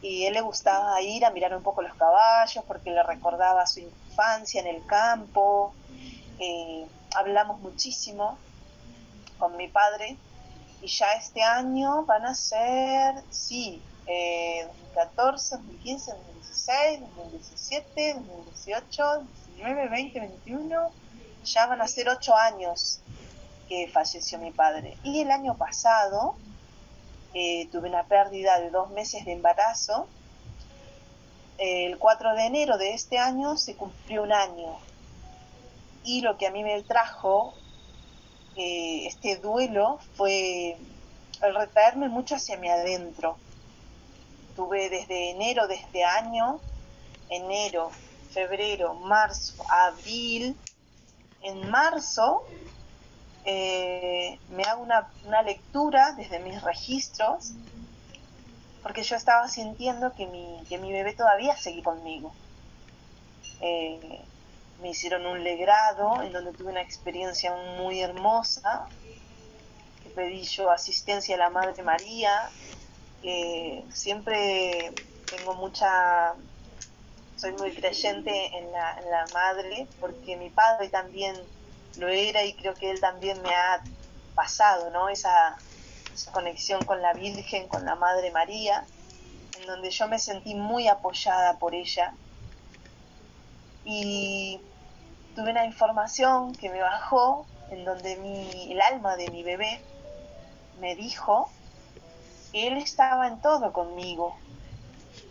Y 0.01 0.25
él 0.25 0.33
le 0.33 0.41
gustaba 0.41 0.99
ir 1.03 1.27
a 1.27 1.31
mirar 1.31 1.55
un 1.55 1.63
poco 1.63 1.83
los 1.83 1.93
caballos 1.97 2.65
porque 2.67 2.93
le 2.93 3.03
recordaba 3.03 3.67
su 3.67 3.81
infancia 4.19 4.61
en 4.61 4.67
el 4.67 4.85
campo. 4.87 5.73
Eh, 6.41 6.87
hablamos 7.15 7.61
muchísimo 7.61 8.37
con 9.39 9.57
mi 9.57 9.69
padre 9.69 10.17
y 10.83 10.89
ya 10.89 11.13
este 11.15 11.43
año 11.43 12.05
van 12.05 12.27
a 12.27 12.35
ser, 12.35 13.23
sí, 13.31 13.83
eh, 14.07 14.67
2014, 14.95 15.57
2015, 15.57 16.13
2016, 16.13 17.01
2017, 17.01 18.15
2018, 18.15 19.27
19, 19.57 19.89
20, 19.89 20.21
21, 20.21 20.93
ya 21.45 21.67
van 21.67 21.81
a 21.81 21.89
ser 21.89 22.09
ocho 22.09 22.35
años 22.35 23.01
que 23.69 23.89
falleció 23.89 24.39
mi 24.39 24.51
padre. 24.51 24.97
Y 25.03 25.21
el 25.21 25.31
año 25.31 25.57
pasado 25.57 26.37
eh, 27.35 27.69
tuve 27.71 27.89
una 27.89 28.05
pérdida 28.05 28.59
de 28.61 28.71
dos 28.71 28.91
meses 28.91 29.25
de 29.25 29.33
embarazo. 29.33 30.09
El 31.59 31.99
4 31.99 32.35
de 32.35 32.47
enero 32.47 32.79
de 32.79 32.95
este 32.95 33.19
año 33.19 33.57
se 33.57 33.77
cumplió 33.77 34.23
un 34.23 34.33
año. 34.33 34.79
Y 36.05 36.21
lo 36.23 36.39
que 36.39 36.47
a 36.47 36.51
mí 36.51 36.63
me 36.63 36.83
trajo 36.83 37.55
eh, 38.57 39.07
este 39.07 39.37
duelo 39.37 39.99
fue 40.17 40.77
el 41.43 41.55
retraerme 41.55 42.09
mucho 42.09 42.37
hacia 42.37 42.57
mi 42.57 42.69
adentro 42.69 43.37
Tuve 44.59 44.91
desde 44.91 45.31
enero 45.31 45.69
de 45.69 45.77
este 45.77 46.03
año, 46.03 46.59
enero, 47.29 47.93
febrero, 48.33 48.95
marzo, 48.95 49.55
abril. 49.71 50.57
En 51.43 51.71
marzo 51.71 52.43
eh, 53.45 54.37
me 54.51 54.65
hago 54.65 54.83
una, 54.83 55.43
lectura 55.43 56.13
desde 56.17 56.41
mis 56.41 56.61
registros 56.61 57.53
porque 58.83 59.03
yo 59.03 59.17
estaba 59.17 59.49
sintiendo 59.49 60.15
que 60.15 60.27
mi, 60.27 60.65
que 60.69 60.79
mi 60.79 60.93
bebé 60.93 61.13
todavía 61.13 61.57
seguía 61.57 61.83
conmigo. 61.83 62.33
Eh, 63.61 64.21
me 64.81 64.91
hicieron 64.91 65.27
un 65.27 65.43
legrado 65.43 66.23
en 66.23 66.33
donde 66.33 66.53
tuve 66.53 66.71
una 66.71 66.83
experiencia 66.83 67.55
muy 67.79 68.01
hermosa, 68.01 68.87
que 70.03 70.11
pedí 70.11 70.45
yo 70.45 70.71
asistencia 70.71 71.35
a 71.35 71.39
la 71.39 71.51
Madre 71.51 71.83
María, 71.83 72.49
que 73.23 73.85
siempre 73.93 74.93
tengo 75.27 75.55
mucha, 75.55 76.35
soy 77.37 77.53
muy 77.55 77.73
creyente 77.75 78.57
en 78.57 78.71
la, 78.71 78.99
en 78.99 79.11
la 79.11 79.25
madre, 79.35 79.89
porque 80.01 80.37
mi 80.37 80.51
padre 80.51 80.89
también 80.89 81.37
lo 81.97 82.09
era 82.09 82.45
y 82.45 82.55
creo 82.55 82.75
que 82.75 82.91
él 82.91 83.01
también 83.01 83.43
me 83.43 83.55
ha 83.55 83.83
pasado, 84.35 84.91
¿no? 84.91 85.09
Esa, 85.09 85.57
esa 86.19 86.33
conexión 86.33 86.85
con 86.85 87.01
la 87.01 87.13
Virgen, 87.13 87.69
con 87.69 87.85
la 87.85 87.95
Madre 87.95 88.31
María, 88.31 88.85
en 89.59 89.67
donde 89.67 89.91
yo 89.91 90.09
me 90.09 90.19
sentí 90.19 90.55
muy 90.55 90.89
apoyada 90.89 91.59
por 91.59 91.75
ella. 91.75 92.15
Y 93.85 94.61
tuve 95.35 95.51
una 95.51 95.65
información 95.65 96.55
que 96.55 96.71
me 96.71 96.81
bajó, 96.81 97.47
en 97.71 97.85
donde 97.85 98.15
el 98.71 98.81
alma 98.81 99.17
de 99.17 99.31
mi 99.31 99.43
bebé 99.43 99.81
me 100.81 100.95
dijo 100.95 101.51
él 102.53 102.79
estaba 102.79 103.29
en 103.29 103.41
todo 103.41 103.73
conmigo 103.73 104.35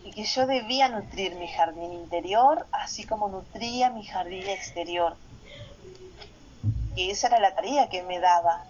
y 0.04 0.12
que 0.12 0.24
yo 0.24 0.46
debía 0.46 0.88
nutrir 0.88 1.34
mi 1.34 1.48
jardín 1.48 1.92
interior 1.92 2.66
así 2.70 3.04
como 3.04 3.28
nutría 3.28 3.90
mi 3.90 4.04
jardín 4.04 4.48
exterior. 4.48 5.16
Y 6.94 7.10
esa 7.10 7.28
era 7.28 7.40
la 7.40 7.54
tarea 7.54 7.88
que 7.88 8.02
me 8.02 8.18
daba. 8.18 8.64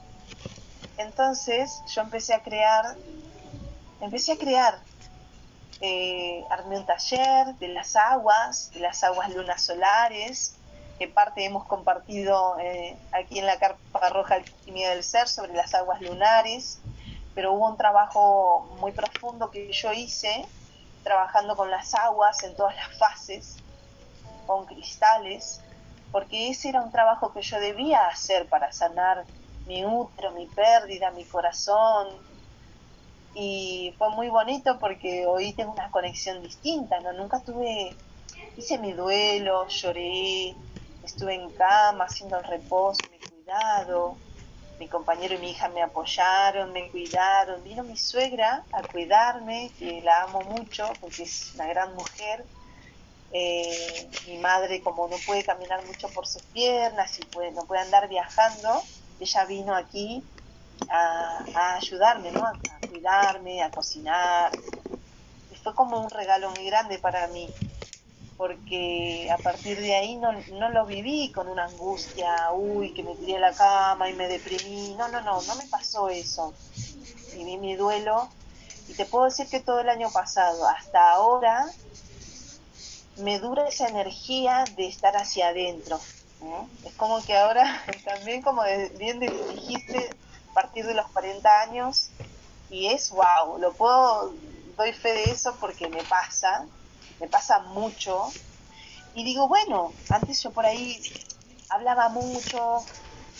Entonces 0.98 1.82
yo 1.94 2.02
empecé 2.02 2.34
a 2.34 2.42
crear, 2.42 2.96
empecé 4.00 4.32
a 4.32 4.36
crear, 4.36 4.78
eh, 5.80 6.44
armé 6.50 6.78
un 6.78 6.86
taller 6.86 7.54
de 7.58 7.68
las 7.68 7.96
aguas, 7.96 8.70
de 8.74 8.80
las 8.80 9.02
aguas 9.04 9.30
lunas 9.34 9.62
solares, 9.62 10.54
que 10.98 11.08
parte 11.08 11.44
hemos 11.44 11.64
compartido 11.66 12.58
eh, 12.58 12.98
aquí 13.12 13.38
en 13.38 13.46
la 13.46 13.58
Carpa 13.58 14.08
Roja 14.10 14.34
Alquimia 14.34 14.90
del 14.90 15.04
Ser 15.04 15.28
sobre 15.28 15.54
las 15.54 15.72
aguas 15.74 16.02
lunares 16.02 16.80
pero 17.38 17.52
hubo 17.52 17.68
un 17.68 17.76
trabajo 17.76 18.66
muy 18.80 18.90
profundo 18.90 19.48
que 19.52 19.70
yo 19.70 19.92
hice 19.92 20.44
trabajando 21.04 21.54
con 21.54 21.70
las 21.70 21.94
aguas 21.94 22.42
en 22.42 22.56
todas 22.56 22.74
las 22.74 22.98
fases, 22.98 23.58
con 24.44 24.66
cristales, 24.66 25.60
porque 26.10 26.48
ese 26.48 26.70
era 26.70 26.82
un 26.82 26.90
trabajo 26.90 27.32
que 27.32 27.42
yo 27.42 27.60
debía 27.60 28.08
hacer 28.08 28.48
para 28.48 28.72
sanar 28.72 29.24
mi 29.68 29.84
útero, 29.84 30.32
mi 30.32 30.46
pérdida, 30.48 31.10
mi 31.12 31.26
corazón. 31.28 32.06
Y 33.34 33.94
fue 33.98 34.10
muy 34.10 34.28
bonito 34.28 34.78
porque 34.80 35.26
hoy 35.26 35.54
tengo 35.54 35.72
una 35.72 35.90
conexión 35.90 36.42
distinta, 36.42 37.00
¿no? 37.00 37.12
Nunca 37.12 37.42
tuve, 37.44 37.96
hice 38.56 38.78
mi 38.78 38.92
duelo, 38.92 39.66
lloré, 39.68 40.54
estuve 41.02 41.34
en 41.34 41.52
cama 41.52 42.04
haciendo 42.06 42.38
el 42.38 42.44
reposo, 42.44 43.00
mi 43.10 43.18
cuidado, 43.20 44.22
mi 44.78 44.88
compañero 44.88 45.34
y 45.34 45.38
mi 45.38 45.50
hija 45.52 45.68
me 45.68 45.82
apoyaron, 45.82 46.72
me 46.72 46.90
cuidaron. 46.90 47.62
Vino 47.62 47.84
mi 47.84 47.96
suegra 47.96 48.66
a 48.72 48.82
cuidarme, 48.84 49.74
que 49.78 50.00
la 50.02 50.22
amo 50.24 50.40
mucho 50.44 50.98
porque 51.00 51.24
es 51.24 51.54
una 51.54 51.66
gran 51.68 51.94
mujer. 51.94 52.48
Eh, 53.30 54.10
mi 54.26 54.38
madre, 54.38 54.82
como 54.82 55.08
no 55.08 55.16
puede 55.26 55.44
caminar 55.44 55.84
mucho 55.86 56.08
por 56.14 56.26
sus 56.26 56.42
piernas 56.46 57.18
y 57.18 57.22
puede, 57.26 57.52
no 57.52 57.66
puede 57.66 57.82
andar 57.82 58.08
viajando, 58.08 58.82
ella 59.24 59.44
vino 59.44 59.74
aquí 59.74 60.22
a, 60.88 61.74
ayudarme, 61.76 62.30
¿no? 62.32 62.44
a, 62.44 62.58
cuidarme, 62.88 63.62
a 63.62 63.70
cocinar. 63.70 64.52
Fue 65.62 65.74
como 65.74 66.00
un 66.00 66.10
regalo 66.10 66.50
muy 66.50 66.64
grande 66.66 66.98
para 66.98 67.26
mí 67.28 67.48
porque 68.38 69.28
a 69.32 69.36
partir 69.36 69.80
de 69.80 69.96
ahí 69.96 70.16
no, 70.16 70.32
no 70.52 70.70
lo 70.70 70.86
viví 70.86 71.32
con 71.32 71.48
una 71.48 71.64
angustia, 71.64 72.52
uy, 72.52 72.94
que 72.94 73.02
me 73.02 73.16
tiré 73.16 73.36
a 73.36 73.40
la 73.40 73.52
cama 73.52 74.08
y 74.08 74.14
me 74.14 74.28
deprimí. 74.28 74.94
No, 74.96 75.08
no, 75.08 75.20
no, 75.22 75.42
no 75.42 75.54
me 75.56 75.66
pasó 75.66 76.08
eso. 76.08 76.54
Viví 77.34 77.58
mi 77.58 77.74
duelo 77.74 78.28
y 78.88 78.94
te 78.94 79.04
puedo 79.06 79.24
decir 79.24 79.48
que 79.48 79.58
todo 79.58 79.80
el 79.80 79.88
año 79.88 80.08
pasado, 80.12 80.68
hasta 80.68 81.10
ahora, 81.10 81.66
me 83.16 83.40
dura 83.40 83.68
esa 83.68 83.88
energía 83.88 84.64
de 84.76 84.86
estar 84.86 85.16
hacia 85.16 85.48
adentro. 85.48 85.98
Es 86.84 86.94
como 86.94 87.24
que 87.24 87.36
ahora, 87.36 87.64
también 88.04 88.42
como 88.42 88.62
bien 88.96 89.20
dijiste, 89.20 89.98
a 90.50 90.54
partir 90.54 90.86
de 90.86 90.94
los 90.94 91.06
40 91.08 91.60
años, 91.62 92.10
y 92.70 92.88
es 92.88 93.10
wow, 93.10 93.58
lo 93.58 93.74
puedo, 93.74 94.34
doy 94.76 94.92
fe 94.92 95.12
de 95.12 95.30
eso 95.30 95.56
porque 95.60 95.88
me 95.88 96.02
pasa, 96.04 96.66
me 97.20 97.28
pasa 97.28 97.60
mucho. 97.60 98.24
Y 99.14 99.24
digo, 99.24 99.48
bueno, 99.48 99.92
antes 100.10 100.42
yo 100.42 100.52
por 100.52 100.66
ahí 100.66 101.00
hablaba 101.70 102.08
mucho, 102.08 102.76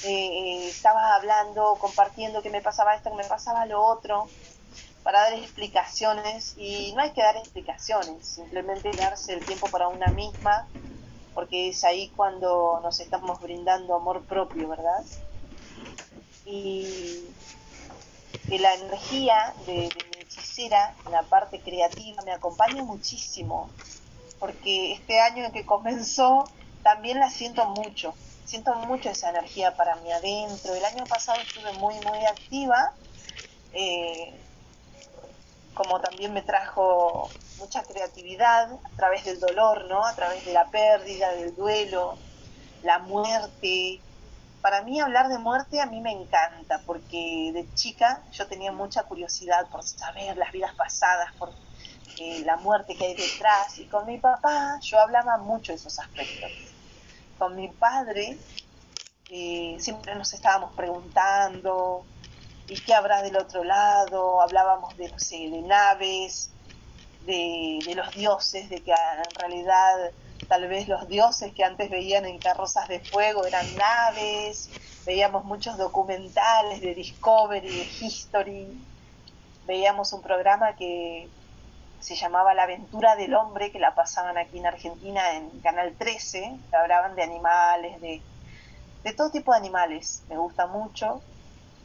eh, 0.05 0.09
eh, 0.11 0.68
estaba 0.68 1.14
hablando, 1.14 1.78
compartiendo 1.80 2.42
que 2.42 2.51
me 2.51 2.62
pasaba 2.62 2.94
esto, 2.94 3.11
que 3.11 3.16
me 3.16 3.28
pasaba 3.28 3.66
lo 3.66 3.82
otro, 3.82 4.28
para 5.03 5.20
dar 5.22 5.34
explicaciones. 5.34 6.55
Y 6.57 6.92
no 6.94 7.03
hay 7.03 7.12
que 7.12 7.22
dar 7.22 7.36
explicaciones, 7.36 8.26
simplemente 8.26 8.90
darse 8.96 9.34
el 9.34 9.44
tiempo 9.44 9.66
para 9.70 9.88
una 9.88 10.11
misma, 10.11 10.68
porque 11.39 11.68
es 11.68 11.84
ahí 11.84 12.11
cuando 12.16 12.80
nos 12.82 12.99
estamos 12.99 13.41
brindando 13.41 13.95
amor 13.95 14.24
propio, 14.24 14.70
¿verdad? 14.70 15.05
y 16.45 17.28
que 18.49 18.59
la 18.59 18.74
energía 18.74 19.55
de, 19.64 19.89
mi 20.12 20.20
hechicera, 20.20 20.97
la 21.12 21.22
parte 21.22 21.61
creativa, 21.61 22.24
me 22.24 22.32
acompaña 22.32 22.82
muchísimo, 22.82 23.70
porque 24.41 24.95
este 24.95 25.20
año 25.20 25.45
en 25.45 25.53
que 25.53 25.64
comenzó 25.64 26.51
también 26.82 27.20
la 27.20 27.30
siento 27.30 27.66
mucho, 27.66 28.14
siento 28.45 28.74
mucho 28.74 29.09
esa 29.09 29.30
energía 29.30 29.76
para 29.76 29.95
mí 29.95 30.11
adentro. 30.11 30.74
El 30.74 30.84
año 30.84 31.05
pasado 31.07 31.41
estuve 31.41 31.72
muy, 31.74 31.95
muy 32.01 32.18
activa, 32.26 32.95
eh, 33.72 34.34
como 35.72 36.01
también 36.01 36.32
me 36.34 36.43
trajo 36.43 37.30
mucha 37.59 37.83
creatividad 37.83 38.73
a 38.73 38.97
través 38.97 39.25
del 39.25 39.41
dolor, 39.41 39.85
¿no? 39.87 40.05
A 40.05 40.15
través 40.15 40.45
de 40.45 40.53
la 40.53 40.67
pérdida, 40.71 41.33
del 41.33 41.55
duelo, 41.55 42.17
la 42.83 42.99
muerte, 42.99 44.01
para 44.61 44.83
mí 44.83 45.01
hablar 45.01 45.29
de 45.29 45.39
muerte 45.39 45.81
a 45.81 45.87
mí 45.87 46.01
me 46.01 46.13
encanta, 46.13 46.81
porque 46.87 47.51
de 47.53 47.67
chica 47.75 48.23
yo 48.33 48.47
tenía 48.47 48.73
mucha 48.73 49.03
curiosidad 49.05 49.69
por 49.71 49.83
saber 49.83 50.37
las 50.37 50.53
vidas 50.53 50.75
pasadas, 50.75 51.33
por 51.39 51.53
eh, 52.19 52.43
la 52.45 52.57
muerte 52.57 52.97
que 52.97 53.07
hay 53.07 53.15
detrás, 53.15 53.79
y 53.79 53.87
con 53.87 54.07
mi 54.07 54.19
papá 54.19 54.79
yo 54.83 54.99
hablaba 55.01 55.39
mucho 55.39 55.73
de 55.73 55.77
esos 55.77 55.99
aspectos. 55.99 56.51
Con 57.39 57.55
mi 57.55 57.69
padre 57.69 58.39
eh, 59.31 59.77
siempre 59.79 60.15
nos 60.15 60.33
estábamos 60.33 60.75
preguntando, 60.75 62.05
¿y 62.69 62.81
qué 62.81 62.95
habrá 62.95 63.23
del 63.23 63.37
otro 63.37 63.65
lado? 63.65 64.41
Hablábamos 64.41 64.97
de, 64.97 65.11
no 65.11 65.19
sé, 65.19 65.37
de 65.37 65.63
naves, 65.63 66.51
de, 67.29 67.95
los 67.95 68.11
dioses, 68.14 68.70
de 68.70 68.83
que 68.83 68.93
en 68.93 69.35
realidad 69.39 70.11
tal 70.49 70.66
vez 70.66 70.89
los 70.89 71.07
dioses 71.09 71.53
que 71.53 71.62
antes 71.62 71.91
veían 71.91 72.24
en 72.24 72.39
carrozas 72.39 72.89
de 72.89 73.01
fuego 73.01 73.45
eran 73.45 73.66
naves, 73.76 74.70
veíamos 75.05 75.45
muchos 75.45 75.76
documentales 75.76 76.81
de 76.81 76.95
Discovery, 76.95 77.68
de 77.68 77.87
History, 78.01 78.66
veíamos 79.66 80.12
un 80.14 80.22
programa 80.22 80.74
que 80.74 81.29
se 82.01 82.14
llamaba 82.14 82.55
La 82.55 82.62
aventura 82.62 83.14
del 83.14 83.35
hombre, 83.35 83.70
que 83.70 83.79
la 83.79 83.95
pasaban 83.95 84.39
aquí 84.39 84.59
en 84.59 84.66
Argentina 84.66 85.35
en 85.35 85.51
Canal 85.61 85.95
13, 85.99 86.59
que 86.70 86.76
hablaban 86.76 87.14
de 87.14 87.24
animales, 87.24 88.01
de, 88.01 88.22
de 89.05 89.12
todo 89.12 89.31
tipo 89.31 89.53
de 89.53 89.59
animales, 89.59 90.22
me 90.31 90.39
gusta 90.39 90.66
mucho, 90.66 91.20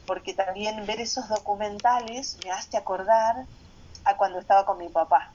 porque 0.06 0.32
también 0.32 0.86
ver 0.86 1.00
esos 1.00 1.28
documentales 1.28 2.38
me 2.44 2.50
hace 2.50 2.78
acordar 2.78 3.44
a 4.04 4.16
cuando 4.16 4.38
estaba 4.38 4.64
con 4.64 4.78
mi 4.78 4.88
papá. 4.88 5.32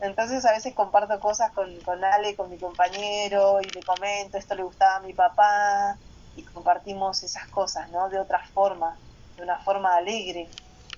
Entonces 0.00 0.44
a 0.44 0.52
veces 0.52 0.74
comparto 0.74 1.18
cosas 1.20 1.52
con, 1.52 1.74
con 1.80 2.04
Ale, 2.04 2.36
con 2.36 2.50
mi 2.50 2.58
compañero, 2.58 3.60
y 3.60 3.64
le 3.64 3.82
comento, 3.82 4.36
esto 4.36 4.54
le 4.54 4.62
gustaba 4.62 4.96
a 4.96 5.00
mi 5.00 5.14
papá, 5.14 5.96
y 6.36 6.42
compartimos 6.42 7.22
esas 7.22 7.48
cosas, 7.48 7.88
¿no? 7.90 8.08
De 8.10 8.20
otra 8.20 8.40
forma, 8.52 8.96
de 9.36 9.42
una 9.42 9.58
forma 9.58 9.96
alegre, 9.96 10.48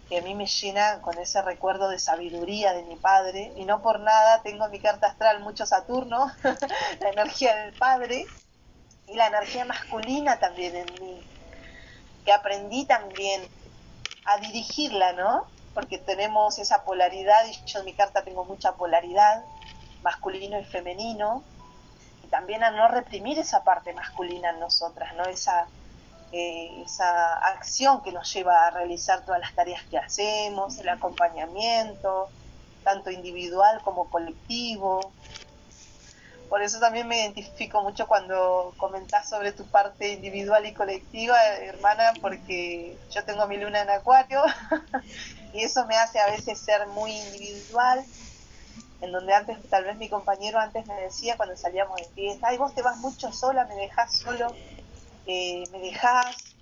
que 0.09 0.19
a 0.19 0.23
mí 0.23 0.35
me 0.35 0.47
llena 0.47 1.01
con 1.01 1.17
ese 1.19 1.43
recuerdo 1.43 1.89
de 1.89 1.99
sabiduría 1.99 2.73
de 2.73 2.83
mi 2.83 2.97
padre, 2.97 3.53
y 3.57 3.65
no 3.65 3.83
por 3.83 4.01
nada 4.01 4.43
tengo 4.43 4.65
en 4.65 4.73
mi 4.73 4.81
carta 4.81 5.07
astral 5.07 5.41
mucho 5.41 5.65
Saturno, 5.65 6.33
la 7.01 7.11
energía 7.11 7.55
del 7.55 7.75
padre, 7.75 8.27
y 9.07 9.15
la 9.15 9.29
energía 9.29 9.65
masculina 9.65 10.39
también 10.39 10.75
en 10.75 10.87
mí, 11.01 11.21
que 12.25 12.33
aprendí 12.33 12.85
también 12.85 13.43
a 14.25 14.39
dirigirla, 14.39 15.13
¿no? 15.13 15.47
Porque 15.79 15.99
tenemos 15.99 16.59
esa 16.59 16.83
polaridad, 16.83 17.47
y 17.47 17.53
yo 17.67 17.79
en 17.79 17.85
mi 17.85 17.93
carta 17.93 18.25
tengo 18.25 18.45
mucha 18.45 18.73
polaridad, 18.73 19.45
masculino 20.03 20.59
y 20.59 20.65
femenino, 20.65 21.45
y 22.25 22.27
también 22.27 22.65
a 22.65 22.73
no 22.73 22.89
reprimir 22.89 23.39
esa 23.39 23.63
parte 23.63 23.93
masculina 23.93 24.51
en 24.51 24.59
nosotras, 24.59 25.15
¿no? 25.15 25.23
Esa, 25.27 25.69
eh, 26.33 26.83
esa 26.85 27.35
acción 27.35 28.03
que 28.03 28.11
nos 28.11 28.35
lleva 28.35 28.67
a 28.67 28.71
realizar 28.71 29.25
todas 29.25 29.41
las 29.41 29.55
tareas 29.55 29.85
que 29.85 29.99
hacemos, 29.99 30.79
el 30.79 30.89
acompañamiento, 30.89 32.29
tanto 32.83 33.13
individual 33.13 33.81
como 33.85 34.11
colectivo. 34.11 35.13
Por 36.49 36.63
eso 36.63 36.81
también 36.81 37.07
me 37.09 37.19
identifico 37.21 37.83
mucho 37.83 38.07
cuando 38.07 38.75
comentás 38.79 39.29
sobre 39.29 39.53
tu 39.53 39.69
parte 39.71 40.13
individual 40.13 40.65
y 40.67 40.75
colectiva, 40.75 41.37
hermana, 41.59 42.19
porque 42.23 43.03
yo 43.11 43.25
tengo 43.25 43.47
mi 43.47 43.59
luna 43.59 43.83
en 43.83 43.91
acuario 43.91 44.43
y 45.53 45.63
eso 45.65 45.87
me 45.87 45.97
hace 45.97 46.21
a 46.21 46.29
veces 46.31 46.63
ser 46.65 46.89
muy 46.89 47.13
individual, 47.13 48.07
en 49.01 49.13
donde 49.13 49.35
antes, 49.35 49.59
tal 49.71 49.85
vez 49.85 49.97
mi 49.99 50.09
compañero 50.09 50.59
antes 50.61 50.87
me 50.87 50.95
decía 51.01 51.37
cuando 51.37 51.57
salíamos 51.57 51.97
de 52.01 52.09
fiesta, 52.15 52.49
ay, 52.49 52.59
vos 52.59 52.75
te 52.75 52.83
vas 52.83 52.97
mucho 52.99 53.33
sola, 53.33 53.67
me 53.67 53.75
dejás 53.77 54.19
solo, 54.19 54.61
eh, 55.27 55.65
me 55.71 55.81
dejás, 55.81 56.57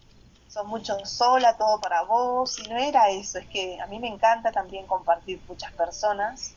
sos 0.48 0.66
mucho 0.66 1.04
sola, 1.04 1.56
todo 1.58 1.80
para 1.80 2.02
vos, 2.04 2.58
y 2.60 2.68
no 2.68 2.78
era 2.78 3.10
eso, 3.10 3.38
es 3.38 3.48
que 3.48 3.78
a 3.80 3.86
mí 3.88 4.00
me 4.00 4.08
encanta 4.08 4.52
también 4.52 4.86
compartir 4.86 5.44
muchas 5.48 5.72
personas, 5.74 6.55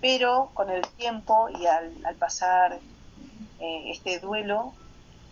pero 0.00 0.50
con 0.54 0.70
el 0.70 0.86
tiempo 0.96 1.48
y 1.48 1.66
al, 1.66 1.92
pasar 2.18 2.78
eh, 3.60 3.90
este 3.90 4.18
duelo, 4.18 4.72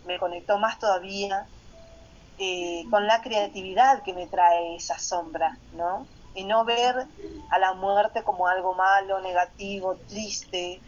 me 0.05 0.19
conectó 0.19 0.57
más 0.57 0.79
todavía 0.79 1.47
eh, 2.37 2.85
con 2.89 3.07
la 3.07 3.21
creatividad 3.21 4.03
que 4.03 4.13
me 4.13 4.27
trae 4.27 4.75
esa 4.75 4.97
sombra, 4.97 5.57
¿no? 5.73 6.07
Y 6.35 6.43
no 6.43 6.63
ver 6.63 7.07
a 7.49 7.59
la 7.59 7.73
muerte 7.73 8.23
como 8.23 8.47
algo 8.47 8.75
malo, 8.75 9.19
negativo, 9.19 9.95
triste, 10.07 10.79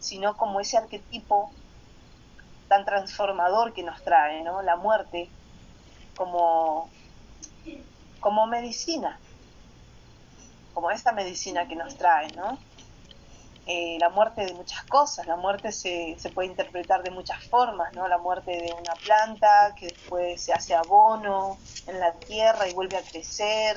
sino 0.00 0.36
como 0.36 0.60
ese 0.60 0.76
arquetipo 0.76 1.50
tan 2.68 2.84
transformador 2.84 3.72
que 3.72 3.82
nos 3.82 4.02
trae, 4.02 4.42
¿no? 4.42 4.60
La 4.62 4.76
muerte 4.76 5.28
como, 6.16 6.90
como 8.20 8.46
medicina, 8.46 9.18
como 10.74 10.90
esta 10.90 11.12
medicina 11.12 11.66
que 11.66 11.76
nos 11.76 11.96
trae, 11.96 12.30
¿no? 12.32 12.58
Eh, 13.70 13.98
la 14.00 14.08
muerte 14.08 14.46
de 14.46 14.54
muchas 14.54 14.82
cosas. 14.84 15.26
La 15.26 15.36
muerte 15.36 15.72
se, 15.72 16.16
se, 16.18 16.30
puede 16.30 16.48
interpretar 16.48 17.02
de 17.02 17.10
muchas 17.10 17.44
formas, 17.44 17.92
¿no? 17.92 18.08
La 18.08 18.16
muerte 18.16 18.50
de 18.52 18.72
una 18.72 18.94
planta 18.94 19.74
que 19.78 19.88
después 19.88 20.40
se 20.40 20.54
hace 20.54 20.74
abono 20.74 21.58
en 21.86 22.00
la 22.00 22.12
tierra 22.14 22.66
y 22.66 22.72
vuelve 22.72 22.96
a 22.96 23.02
crecer. 23.02 23.76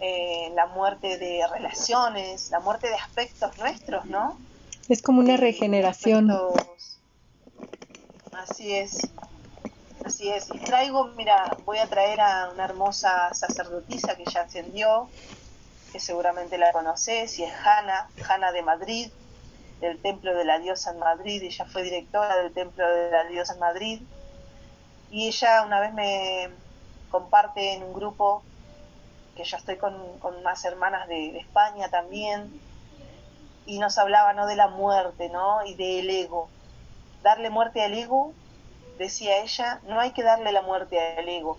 Eh, 0.00 0.50
la 0.54 0.66
muerte 0.66 1.16
de 1.16 1.46
relaciones, 1.50 2.50
la 2.50 2.60
muerte 2.60 2.88
de 2.88 2.94
aspectos 2.94 3.56
nuestros, 3.58 4.04
¿no? 4.04 4.38
Es 4.90 5.00
como 5.00 5.20
una 5.20 5.38
regeneración. 5.38 6.30
Así 8.32 8.74
es. 8.74 8.98
Así 10.04 10.28
es. 10.28 10.48
Y 10.52 10.58
traigo, 10.58 11.08
mira, 11.16 11.56
voy 11.64 11.78
a 11.78 11.86
traer 11.86 12.20
a 12.20 12.50
una 12.52 12.64
hermosa 12.64 13.32
sacerdotisa 13.32 14.14
que 14.16 14.24
ya 14.24 14.42
ascendió, 14.42 15.08
que 15.92 16.00
seguramente 16.00 16.58
la 16.58 16.72
conoces, 16.72 17.38
y 17.38 17.44
es 17.44 17.52
Hanna, 17.54 18.08
Hanna 18.28 18.52
de 18.52 18.62
Madrid, 18.62 19.10
del 19.80 20.00
Templo 20.00 20.34
de 20.34 20.44
la 20.44 20.58
Diosa 20.58 20.92
en 20.92 20.98
Madrid, 20.98 21.42
ella 21.42 21.64
fue 21.64 21.82
directora 21.82 22.36
del 22.36 22.52
Templo 22.52 22.88
de 22.88 23.10
la 23.10 23.24
Diosa 23.24 23.54
en 23.54 23.60
Madrid, 23.60 24.02
y 25.10 25.28
ella 25.28 25.62
una 25.62 25.80
vez 25.80 25.92
me 25.92 26.50
comparte 27.10 27.74
en 27.74 27.82
un 27.82 27.92
grupo, 27.92 28.42
que 29.36 29.44
yo 29.44 29.56
estoy 29.56 29.76
con, 29.76 29.96
más 30.42 30.64
hermanas 30.64 31.08
de, 31.08 31.38
España 31.38 31.88
también, 31.88 32.60
y 33.66 33.78
nos 33.78 33.98
hablaba 33.98 34.32
¿no? 34.32 34.46
de 34.46 34.56
la 34.56 34.68
muerte 34.68 35.28
¿no? 35.28 35.64
y 35.64 35.74
del 35.74 36.08
ego. 36.10 36.48
Darle 37.22 37.50
muerte 37.50 37.82
al 37.82 37.94
ego, 37.94 38.32
decía 38.98 39.38
ella, 39.42 39.80
no 39.84 40.00
hay 40.00 40.12
que 40.12 40.22
darle 40.22 40.52
la 40.52 40.62
muerte 40.62 40.98
al 41.16 41.28
ego, 41.28 41.58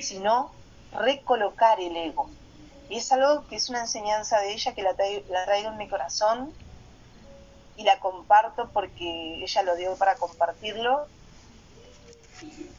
sino 0.00 0.50
recolocar 0.92 1.80
el 1.80 1.96
ego. 1.96 2.28
Y 2.88 2.98
es 2.98 3.10
algo 3.12 3.46
que 3.48 3.56
es 3.56 3.68
una 3.68 3.80
enseñanza 3.80 4.38
de 4.40 4.52
ella 4.52 4.74
que 4.74 4.82
la, 4.82 4.94
traigo 4.94 5.70
en 5.70 5.76
mi 5.76 5.88
corazón 5.88 6.52
y 7.76 7.82
la 7.82 7.98
comparto 7.98 8.70
porque 8.72 9.42
ella 9.42 9.62
lo 9.62 9.76
dio 9.76 9.96
para 9.96 10.14
compartirlo. 10.16 11.06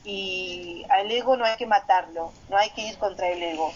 Y 0.04 0.86
al 0.90 1.12
ego 1.12 1.36
no 1.36 1.46
hay 1.46 1.58
que 1.58 1.66
matarlo, 1.66 2.32
no 2.50 2.58
hay 2.58 2.70
que 2.70 2.82
ir 2.88 2.98
contra 2.98 3.28
el 3.30 3.42
ego, 3.42 3.74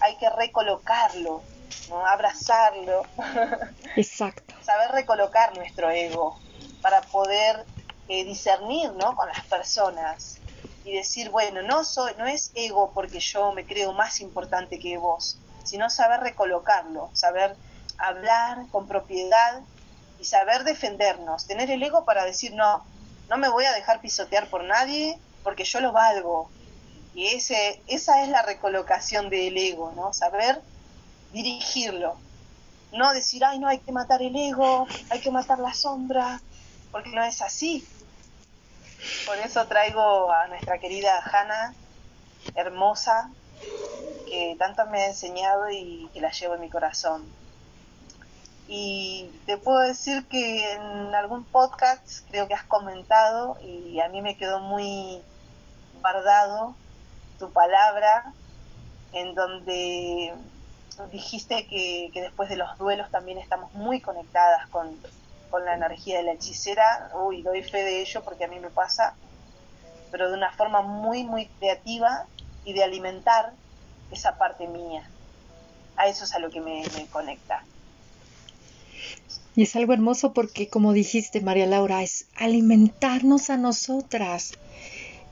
hay 0.00 0.16
que 0.16 0.28
recolocarlo, 0.28 1.42
¿no? 1.88 2.06
abrazarlo. 2.06 3.02
Exacto. 3.96 4.54
Saber 4.62 4.90
recolocar 4.90 5.56
nuestro 5.56 5.90
ego 5.90 6.38
para 6.82 7.00
poder 7.00 7.64
eh, 8.08 8.24
discernir 8.24 8.92
¿no? 8.92 9.16
con 9.16 9.28
las 9.28 9.42
personas 9.46 10.38
y 10.84 10.92
decir, 10.92 11.30
bueno, 11.30 11.62
no, 11.62 11.84
soy, 11.84 12.12
no 12.18 12.26
es 12.26 12.50
ego 12.54 12.90
porque 12.94 13.18
yo 13.20 13.52
me 13.52 13.64
creo 13.64 13.92
más 13.94 14.20
importante 14.20 14.78
que 14.78 14.98
vos, 14.98 15.38
sino 15.64 15.90
saber 15.90 16.20
recolocarlo, 16.20 17.10
saber 17.12 17.56
hablar 17.98 18.66
con 18.70 18.86
propiedad 18.86 19.62
y 20.18 20.24
saber 20.24 20.64
defendernos, 20.64 21.46
tener 21.46 21.70
el 21.70 21.82
ego 21.82 22.04
para 22.04 22.24
decir 22.24 22.54
no, 22.54 22.84
no 23.28 23.36
me 23.36 23.48
voy 23.48 23.64
a 23.64 23.72
dejar 23.72 24.00
pisotear 24.00 24.48
por 24.48 24.64
nadie 24.64 25.18
porque 25.42 25.64
yo 25.64 25.80
lo 25.80 25.92
valgo. 25.92 26.50
Y 27.14 27.28
ese, 27.28 27.80
esa 27.86 28.22
es 28.22 28.28
la 28.28 28.42
recolocación 28.42 29.30
del 29.30 29.56
ego, 29.56 29.92
¿no? 29.94 30.12
Saber 30.12 30.60
dirigirlo. 31.32 32.16
No 32.92 33.12
decir, 33.12 33.44
ay, 33.44 33.58
no, 33.58 33.68
hay 33.68 33.78
que 33.78 33.92
matar 33.92 34.22
el 34.22 34.34
ego, 34.34 34.86
hay 35.10 35.20
que 35.20 35.30
matar 35.30 35.58
la 35.58 35.74
sombra, 35.74 36.40
porque 36.90 37.10
no 37.10 37.22
es 37.22 37.40
así. 37.42 37.86
Por 39.26 39.36
eso 39.38 39.66
traigo 39.66 40.32
a 40.32 40.46
nuestra 40.48 40.78
querida 40.78 41.20
Hanna, 41.20 41.74
hermosa, 42.54 43.30
que 44.34 44.56
tanto 44.58 44.84
me 44.86 45.00
ha 45.00 45.06
enseñado 45.06 45.70
y 45.70 46.10
que 46.12 46.20
la 46.20 46.32
llevo 46.32 46.54
en 46.56 46.62
mi 46.62 46.68
corazón. 46.68 47.24
Y 48.66 49.30
te 49.46 49.58
puedo 49.58 49.78
decir 49.78 50.26
que 50.26 50.72
en 50.72 51.14
algún 51.14 51.44
podcast 51.44 52.26
creo 52.30 52.48
que 52.48 52.54
has 52.54 52.64
comentado 52.64 53.56
y 53.62 54.00
a 54.00 54.08
mí 54.08 54.22
me 54.22 54.36
quedó 54.36 54.58
muy 54.58 55.22
guardado 56.00 56.74
tu 57.38 57.52
palabra 57.52 58.32
en 59.12 59.36
donde 59.36 60.34
dijiste 61.12 61.68
que, 61.68 62.10
después 62.12 62.48
de 62.48 62.56
los 62.56 62.76
duelos 62.78 63.10
también 63.12 63.38
estamos 63.38 63.72
muy 63.74 64.00
conectadas 64.00 64.68
con, 64.68 64.98
con 65.50 65.64
la 65.64 65.74
energía 65.74 66.18
de 66.18 66.24
la 66.24 66.32
hechicera. 66.32 67.12
Uy, 67.14 67.42
doy 67.42 67.62
fe 67.62 67.84
de 67.84 68.00
ello 68.00 68.24
porque 68.24 68.46
a 68.46 68.48
mí 68.48 68.58
me 68.58 68.70
pasa, 68.70 69.14
pero 70.10 70.28
de 70.28 70.36
una 70.36 70.50
forma 70.50 70.82
muy, 70.82 71.22
muy 71.22 71.46
creativa 71.46 72.26
y 72.64 72.72
de 72.72 72.82
alimentar 72.82 73.52
esa 74.10 74.36
parte 74.38 74.66
mía. 74.68 75.08
A 75.96 76.08
eso 76.08 76.24
es 76.24 76.34
a 76.34 76.38
lo 76.38 76.50
que 76.50 76.60
me, 76.60 76.82
me 76.96 77.06
conecta. 77.06 77.64
Y 79.56 79.62
es 79.62 79.76
algo 79.76 79.92
hermoso 79.92 80.32
porque, 80.32 80.68
como 80.68 80.92
dijiste, 80.92 81.40
María 81.40 81.66
Laura, 81.66 82.02
es 82.02 82.26
alimentarnos 82.34 83.50
a 83.50 83.56
nosotras. 83.56 84.58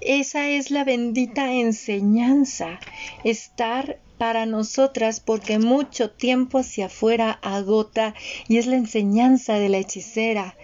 Esa 0.01 0.49
es 0.49 0.71
la 0.71 0.85
bendita 0.85 1.53
enseñanza, 1.53 2.79
estar 3.25 3.99
para 4.19 4.47
nosotras 4.47 5.19
porque 5.19 5.59
mucho 5.59 6.11
tiempo 6.11 6.59
hacia 6.59 6.87
afuera 6.87 7.41
agota 7.43 8.15
y 8.47 8.59
es 8.59 8.67
la 8.67 8.77
enseñanza 8.77 9.55
de 9.55 9.69
la 9.69 9.79
hechicera. 9.79 10.57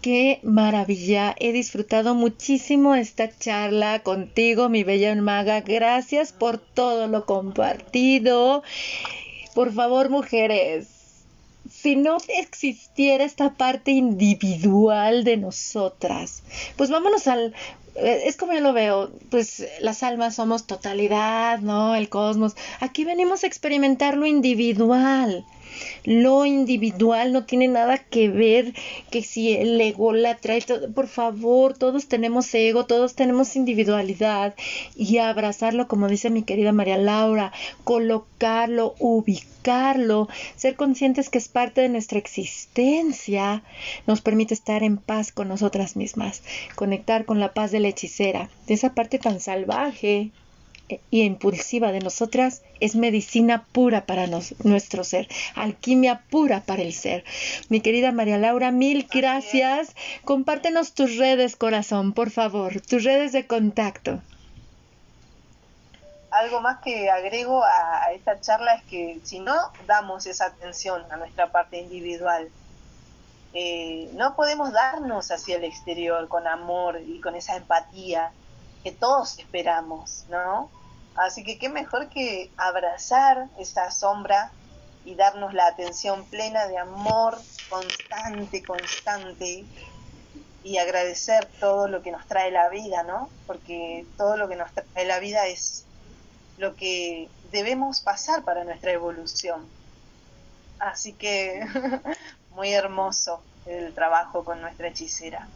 Qué 0.00 0.40
maravilla. 0.42 1.36
He 1.38 1.52
disfrutado 1.52 2.14
muchísimo 2.14 2.94
esta 2.94 3.28
charla 3.38 3.98
contigo, 4.02 4.70
mi 4.70 4.82
bella 4.82 5.14
maga. 5.16 5.60
Gracias 5.60 6.32
por 6.32 6.56
todo 6.56 7.06
lo 7.06 7.26
compartido. 7.26 8.62
Por 9.54 9.74
favor, 9.74 10.08
mujeres, 10.08 10.88
si 11.70 11.96
no 11.96 12.16
existiera 12.28 13.24
esta 13.24 13.54
parte 13.54 13.90
individual 13.90 15.22
de 15.22 15.36
nosotras, 15.36 16.42
pues 16.76 16.88
vámonos 16.88 17.26
al... 17.26 17.54
Eh, 17.96 18.22
es 18.24 18.36
como 18.36 18.54
yo 18.54 18.60
lo 18.60 18.72
veo, 18.72 19.10
pues 19.30 19.66
las 19.80 20.02
almas 20.02 20.36
somos 20.36 20.66
totalidad, 20.66 21.58
¿no? 21.58 21.94
El 21.94 22.08
cosmos. 22.08 22.56
Aquí 22.80 23.04
venimos 23.04 23.44
a 23.44 23.48
experimentar 23.48 24.16
lo 24.16 24.24
individual. 24.24 25.44
Lo 26.04 26.46
individual 26.46 27.32
no 27.32 27.44
tiene 27.44 27.68
nada 27.68 27.98
que 27.98 28.28
ver 28.28 28.74
que 29.10 29.22
si 29.22 29.52
el 29.52 29.80
ego 29.80 30.12
la 30.12 30.36
trae, 30.36 30.62
por 30.94 31.06
favor, 31.06 31.76
todos 31.76 32.06
tenemos 32.06 32.52
ego, 32.54 32.86
todos 32.86 33.14
tenemos 33.14 33.56
individualidad 33.56 34.54
y 34.96 35.18
abrazarlo, 35.18 35.88
como 35.88 36.08
dice 36.08 36.30
mi 36.30 36.42
querida 36.42 36.72
María 36.72 36.98
Laura, 36.98 37.52
colocarlo, 37.84 38.94
ubicarlo, 38.98 40.28
ser 40.56 40.76
conscientes 40.76 41.28
que 41.28 41.38
es 41.38 41.48
parte 41.48 41.80
de 41.80 41.88
nuestra 41.88 42.18
existencia, 42.18 43.62
nos 44.06 44.20
permite 44.20 44.54
estar 44.54 44.82
en 44.82 44.96
paz 44.96 45.32
con 45.32 45.48
nosotras 45.48 45.96
mismas, 45.96 46.42
conectar 46.76 47.24
con 47.24 47.40
la 47.40 47.52
paz 47.52 47.70
de 47.70 47.80
la 47.80 47.88
hechicera, 47.88 48.50
de 48.66 48.74
esa 48.74 48.94
parte 48.94 49.18
tan 49.18 49.40
salvaje 49.40 50.30
y 51.10 51.22
impulsiva 51.22 51.92
de 51.92 52.00
nosotras 52.00 52.62
es 52.80 52.96
medicina 52.96 53.66
pura 53.72 54.06
para 54.06 54.26
nuestro 54.26 55.04
ser, 55.04 55.28
alquimia 55.54 56.22
pura 56.30 56.60
para 56.60 56.82
el 56.82 56.92
ser. 56.92 57.24
Mi 57.68 57.80
querida 57.80 58.12
María 58.12 58.38
Laura, 58.38 58.70
mil 58.70 59.06
gracias. 59.12 59.94
Compártenos 60.24 60.94
tus 60.94 61.16
redes, 61.16 61.56
corazón, 61.56 62.12
por 62.12 62.30
favor, 62.30 62.80
tus 62.80 63.04
redes 63.04 63.32
de 63.32 63.46
contacto. 63.46 64.20
Algo 66.30 66.60
más 66.60 66.80
que 66.80 67.10
agrego 67.10 67.64
a, 67.64 68.12
esta 68.12 68.40
charla 68.40 68.74
es 68.74 68.84
que 68.84 69.20
si 69.24 69.40
no 69.40 69.54
damos 69.86 70.26
esa 70.26 70.46
atención 70.46 71.02
a 71.10 71.16
nuestra 71.16 71.50
parte 71.50 71.78
individual, 71.78 72.48
eh, 73.52 74.08
no 74.14 74.36
podemos 74.36 74.72
darnos 74.72 75.32
hacia 75.32 75.56
el 75.56 75.64
exterior 75.64 76.28
con 76.28 76.46
amor 76.46 77.00
y 77.04 77.20
con 77.20 77.34
esa 77.34 77.56
empatía 77.56 78.30
que 78.84 78.92
todos 78.92 79.38
esperamos, 79.38 80.24
¿no? 80.28 80.70
Así 81.16 81.44
que 81.44 81.58
qué 81.58 81.68
mejor 81.68 82.08
que 82.08 82.50
abrazar 82.56 83.48
esa 83.58 83.90
sombra 83.90 84.52
y 85.04 85.14
darnos 85.14 85.54
la 85.54 85.66
atención 85.66 86.24
plena 86.28 86.66
de 86.66 86.78
amor 86.78 87.38
constante, 87.68 88.62
constante 88.62 89.64
y 90.62 90.78
agradecer 90.78 91.48
todo 91.58 91.88
lo 91.88 92.02
que 92.02 92.12
nos 92.12 92.26
trae 92.26 92.50
la 92.50 92.68
vida, 92.68 93.02
¿no? 93.02 93.30
Porque 93.46 94.06
todo 94.16 94.36
lo 94.36 94.48
que 94.48 94.56
nos 94.56 94.72
trae 94.72 95.06
la 95.06 95.18
vida 95.18 95.46
es 95.46 95.86
lo 96.58 96.76
que 96.76 97.28
debemos 97.50 98.00
pasar 98.02 98.44
para 98.44 98.64
nuestra 98.64 98.92
evolución. 98.92 99.66
Así 100.78 101.14
que 101.14 101.60
muy 102.50 102.72
hermoso 102.72 103.42
el 103.66 103.94
trabajo 103.94 104.44
con 104.44 104.60
nuestra 104.60 104.88
hechicera. 104.88 105.48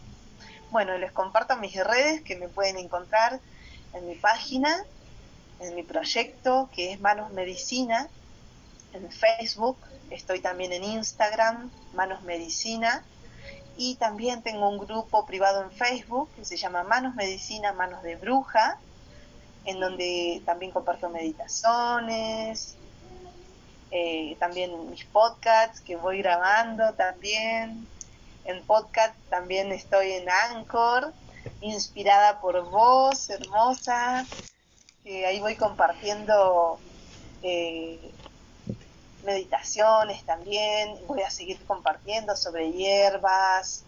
Bueno, 0.70 0.96
les 0.98 1.12
comparto 1.12 1.57
mis 1.57 1.74
redes 1.82 2.22
que 2.22 2.36
me 2.36 2.48
pueden 2.48 2.78
encontrar 2.78 3.40
en 3.92 4.07
mi 4.07 4.16
página 4.16 4.84
en 5.61 5.74
mi 5.74 5.82
proyecto 5.82 6.68
que 6.74 6.92
es 6.92 7.00
Manos 7.00 7.32
Medicina, 7.32 8.09
en 8.92 9.11
Facebook, 9.11 9.76
estoy 10.11 10.40
también 10.40 10.72
en 10.72 10.84
Instagram, 10.84 11.70
Manos 11.94 12.22
Medicina, 12.22 13.05
y 13.76 13.96
también 13.96 14.42
tengo 14.42 14.68
un 14.68 14.78
grupo 14.78 15.26
privado 15.26 15.62
en 15.62 15.70
Facebook 15.72 16.28
que 16.36 16.44
se 16.44 16.57
llama 16.57 16.84
Manos 16.84 17.14
Medicina, 17.16 17.72
Manos 17.72 18.02
de 18.02 18.16
Bruja, 18.16 18.78
en 19.64 19.80
donde 19.80 20.42
también 20.44 20.70
comparto 20.70 21.09
meditaciones, 21.09 22.76
eh, 23.90 24.36
también 24.38 24.90
mis 24.90 25.05
podcasts 25.07 25.80
que 25.80 25.96
voy 25.96 26.18
grabando 26.18 26.92
también. 26.94 27.86
En 28.44 28.62
podcast 28.64 29.14
también 29.30 29.72
estoy 29.72 30.12
en 30.12 30.28
Anchor, 30.28 31.12
inspirada 31.62 32.40
por 32.40 32.70
vos, 32.70 33.30
hermosa 33.30 34.26
ahí 35.07 35.38
voy 35.40 35.55
compartiendo 35.57 36.78
eh, 37.42 38.12
meditaciones 39.24 40.24
también, 40.24 40.96
voy 41.07 41.22
a 41.22 41.30
seguir 41.30 41.62
compartiendo 41.66 42.34
sobre 42.36 42.72
hierbas 42.72 43.84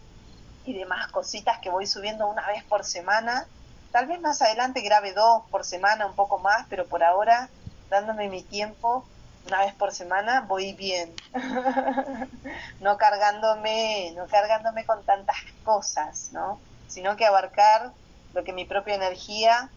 y 0.67 0.75
demás 0.75 1.09
cositas 1.09 1.59
que 1.61 1.71
voy 1.71 1.87
subiendo 1.87 2.27
una 2.27 2.47
vez 2.49 2.65
por 2.65 2.85
semana. 2.85 3.47
Tal 3.93 4.07
vez 4.07 4.21
más 4.21 4.43
adelante 4.43 4.83
grabe 4.83 5.13
dos 5.13 5.43
por 5.51 5.65
semana, 5.65 6.07
un 6.07 6.15
poco 6.15 6.39
más, 6.39 6.67
pero 6.69 6.87
por 6.87 7.03
ahora, 7.03 7.49
dándome 7.89 8.29
mi 8.29 8.43
tiempo, 8.43 9.07
una 9.47 9.61
vez 9.61 9.75
por 9.75 9.93
semana, 9.93 10.43
voy 10.43 10.75
bien. 10.75 11.15
no 12.81 12.99
cargándome, 12.99 14.13
no 14.17 14.27
cargándome 14.27 14.85
con 14.85 15.03
tantas 15.05 15.37
cosas, 15.65 16.31
¿no? 16.33 16.61
Sino 16.89 17.17
que 17.17 17.25
abarcar 17.25 17.93
lo 18.35 18.45
que 18.45 18.53
mi 18.53 18.67
propia 18.67 18.97
energía 18.97 19.71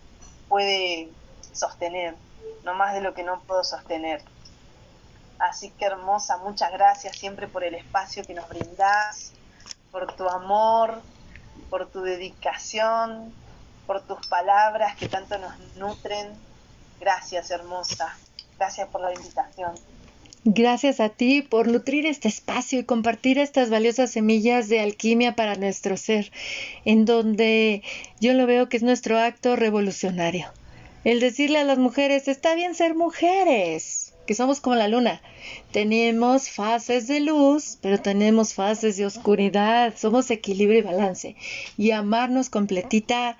puede 0.49 1.11
sostener, 1.53 2.15
no 2.63 2.73
más 2.73 2.93
de 2.93 3.01
lo 3.01 3.13
que 3.13 3.23
no 3.23 3.39
puedo 3.41 3.63
sostener. 3.63 4.21
Así 5.39 5.69
que 5.71 5.85
hermosa, 5.85 6.37
muchas 6.37 6.71
gracias 6.71 7.17
siempre 7.17 7.47
por 7.47 7.63
el 7.63 7.73
espacio 7.73 8.23
que 8.23 8.33
nos 8.33 8.47
brindás, 8.49 9.31
por 9.91 10.13
tu 10.15 10.27
amor, 10.27 11.01
por 11.69 11.87
tu 11.87 12.01
dedicación, 12.01 13.33
por 13.87 14.01
tus 14.01 14.27
palabras 14.27 14.95
que 14.97 15.07
tanto 15.07 15.37
nos 15.37 15.57
nutren. 15.77 16.27
Gracias, 16.99 17.51
hermosa. 17.51 18.15
Gracias 18.57 18.89
por 18.89 19.01
la 19.01 19.13
invitación. 19.13 19.75
Gracias 20.43 20.99
a 20.99 21.09
ti 21.09 21.41
por 21.41 21.67
nutrir 21.67 22.05
este 22.05 22.27
espacio 22.27 22.79
y 22.79 22.85
compartir 22.85 23.39
estas 23.39 23.69
valiosas 23.69 24.11
semillas 24.11 24.67
de 24.67 24.81
alquimia 24.81 25.35
para 25.35 25.55
nuestro 25.55 25.95
ser, 25.97 26.31
en 26.85 27.05
donde 27.05 27.83
yo 28.19 28.33
lo 28.33 28.45
veo 28.45 28.67
que 28.67 28.77
es 28.77 28.83
nuestro 28.83 29.19
acto 29.19 29.55
revolucionario 29.55 30.51
el 31.03 31.19
decirle 31.19 31.59
a 31.59 31.63
las 31.63 31.77
mujeres, 31.77 32.27
está 32.27 32.55
bien 32.55 32.75
ser 32.75 32.95
mujeres, 32.95 34.13
que 34.25 34.35
somos 34.35 34.59
como 34.59 34.75
la 34.75 34.87
luna. 34.87 35.21
Tenemos 35.71 36.49
fases 36.49 37.07
de 37.07 37.19
luz, 37.19 37.77
pero 37.81 37.99
tenemos 37.99 38.53
fases 38.53 38.97
de 38.97 39.05
oscuridad. 39.05 39.93
Somos 39.97 40.29
equilibrio 40.29 40.79
y 40.79 40.83
balance. 40.83 41.35
Y 41.77 41.91
amarnos 41.91 42.49
completita, 42.49 43.37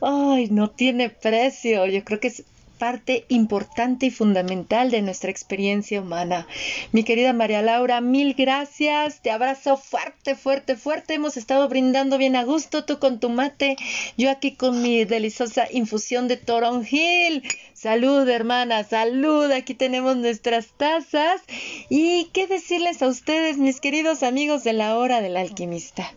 ay, 0.00 0.48
no 0.50 0.70
tiene 0.70 1.10
precio. 1.10 1.86
Yo 1.86 2.04
creo 2.04 2.20
que 2.20 2.28
es 2.28 2.44
parte 2.80 3.26
importante 3.28 4.06
y 4.06 4.10
fundamental 4.10 4.90
de 4.90 5.02
nuestra 5.02 5.30
experiencia 5.30 6.00
humana. 6.00 6.46
Mi 6.92 7.04
querida 7.04 7.34
María 7.34 7.60
Laura, 7.60 8.00
mil 8.00 8.32
gracias. 8.32 9.20
Te 9.20 9.30
abrazo 9.30 9.76
fuerte, 9.76 10.34
fuerte, 10.34 10.76
fuerte. 10.76 11.12
Hemos 11.12 11.36
estado 11.36 11.68
brindando 11.68 12.16
bien 12.16 12.36
a 12.36 12.44
gusto, 12.44 12.86
tú 12.86 12.98
con 12.98 13.20
tu 13.20 13.28
mate, 13.28 13.76
yo 14.16 14.30
aquí 14.30 14.52
con 14.56 14.80
mi 14.80 15.04
deliciosa 15.04 15.66
infusión 15.70 16.26
de 16.26 16.38
toronjil. 16.38 17.42
Salud, 17.74 18.26
hermana, 18.26 18.82
salud. 18.82 19.50
Aquí 19.50 19.74
tenemos 19.74 20.16
nuestras 20.16 20.68
tazas. 20.78 21.42
¿Y 21.90 22.30
qué 22.32 22.46
decirles 22.46 23.02
a 23.02 23.08
ustedes, 23.08 23.58
mis 23.58 23.80
queridos 23.80 24.22
amigos 24.22 24.64
de 24.64 24.72
la 24.72 24.96
hora 24.96 25.20
del 25.20 25.36
alquimista? 25.36 26.14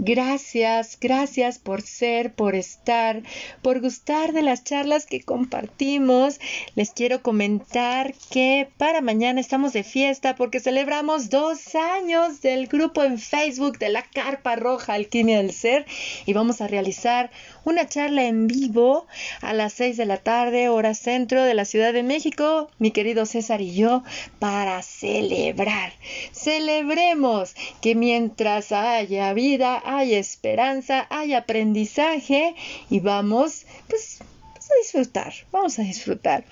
Gracias, 0.00 0.96
gracias 1.00 1.58
por 1.58 1.82
ser, 1.82 2.32
por 2.32 2.54
estar, 2.54 3.24
por 3.62 3.80
gustar 3.80 4.32
de 4.32 4.42
las 4.42 4.62
charlas 4.62 5.06
que 5.06 5.22
compartimos. 5.22 6.38
Les 6.76 6.92
quiero 6.92 7.20
comentar 7.20 8.14
que 8.30 8.68
para 8.76 9.00
mañana 9.00 9.40
estamos 9.40 9.72
de 9.72 9.82
fiesta 9.82 10.36
porque 10.36 10.60
celebramos 10.60 11.30
dos 11.30 11.74
años 11.74 12.40
del 12.42 12.68
grupo 12.68 13.02
en 13.02 13.18
Facebook 13.18 13.78
de 13.78 13.88
la 13.88 14.04
Carpa 14.04 14.54
Roja 14.54 14.94
Alquimia 14.94 15.38
del 15.38 15.52
Ser 15.52 15.84
y 16.26 16.32
vamos 16.32 16.60
a 16.60 16.68
realizar 16.68 17.32
una 17.64 17.88
charla 17.88 18.24
en 18.24 18.46
vivo 18.46 19.06
a 19.42 19.52
las 19.52 19.72
6 19.74 19.96
de 19.96 20.06
la 20.06 20.18
tarde, 20.18 20.68
hora 20.68 20.94
centro 20.94 21.42
de 21.42 21.54
la 21.54 21.64
Ciudad 21.64 21.92
de 21.92 22.02
México, 22.02 22.70
mi 22.78 22.92
querido 22.92 23.26
César 23.26 23.60
y 23.60 23.74
yo, 23.74 24.04
para 24.38 24.80
celebrar. 24.82 25.92
Celebremos 26.32 27.54
que 27.82 27.94
mientras 27.94 28.72
haya 28.72 29.32
vida, 29.32 29.82
hay 29.88 30.14
esperanza, 30.14 31.06
hay 31.10 31.34
aprendizaje 31.34 32.54
y 32.90 33.00
vamos, 33.00 33.64
pues 33.88 34.20
a 34.70 34.78
disfrutar, 34.82 35.32
vamos 35.50 35.78
a 35.78 35.82
disfrutar. 35.82 36.44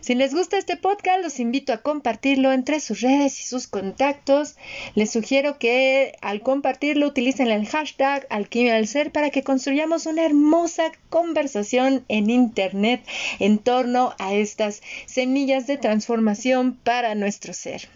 Si 0.00 0.14
les 0.14 0.34
gusta 0.34 0.58
este 0.58 0.76
podcast, 0.76 1.22
los 1.22 1.40
invito 1.40 1.72
a 1.72 1.78
compartirlo 1.78 2.52
entre 2.52 2.80
sus 2.80 3.00
redes 3.00 3.40
y 3.40 3.44
sus 3.44 3.66
contactos. 3.66 4.56
Les 4.94 5.10
sugiero 5.10 5.58
que 5.58 6.14
al 6.20 6.42
compartirlo 6.42 7.06
utilicen 7.06 7.48
el 7.48 7.66
hashtag 7.66 8.26
Alquimia 8.30 8.74
del 8.74 8.88
Ser 8.88 9.10
para 9.10 9.30
que 9.30 9.42
construyamos 9.42 10.06
una 10.06 10.24
hermosa 10.24 10.92
conversación 11.08 12.04
en 12.08 12.30
Internet 12.30 13.02
en 13.38 13.58
torno 13.58 14.14
a 14.18 14.34
estas 14.34 14.82
semillas 15.06 15.66
de 15.66 15.78
transformación 15.78 16.74
para 16.74 17.14
nuestro 17.14 17.54
ser. 17.54 17.88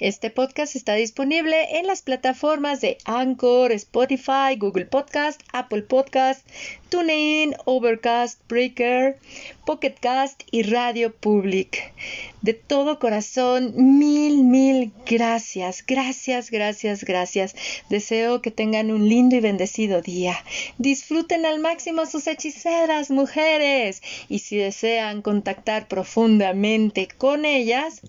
Este 0.00 0.30
podcast 0.30 0.76
está 0.76 0.94
disponible 0.94 1.78
en 1.78 1.86
las 1.86 2.02
plataformas 2.02 2.80
de 2.80 2.98
Anchor, 3.04 3.72
Spotify, 3.72 4.56
Google 4.56 4.86
Podcast, 4.86 5.40
Apple 5.52 5.82
Podcast, 5.82 6.46
TuneIn, 6.88 7.54
Overcast, 7.64 8.40
Breaker, 8.48 9.16
Pocketcast 9.64 10.42
y 10.50 10.62
Radio 10.62 11.12
Public. 11.14 11.92
De 12.42 12.54
todo 12.54 13.00
corazón, 13.00 13.72
mil, 13.98 14.44
mil 14.44 14.92
gracias, 15.04 15.84
gracias, 15.84 16.50
gracias, 16.50 17.04
gracias. 17.04 17.56
Deseo 17.90 18.40
que 18.40 18.52
tengan 18.52 18.90
un 18.92 19.08
lindo 19.08 19.34
y 19.36 19.40
bendecido 19.40 20.00
día. 20.00 20.36
Disfruten 20.78 21.44
al 21.44 21.58
máximo 21.58 22.06
sus 22.06 22.26
hechiceras, 22.26 23.10
mujeres. 23.10 24.02
Y 24.28 24.38
si 24.40 24.56
desean 24.56 25.22
contactar 25.22 25.88
profundamente 25.88 27.08
con 27.18 27.44
ellas, 27.44 28.02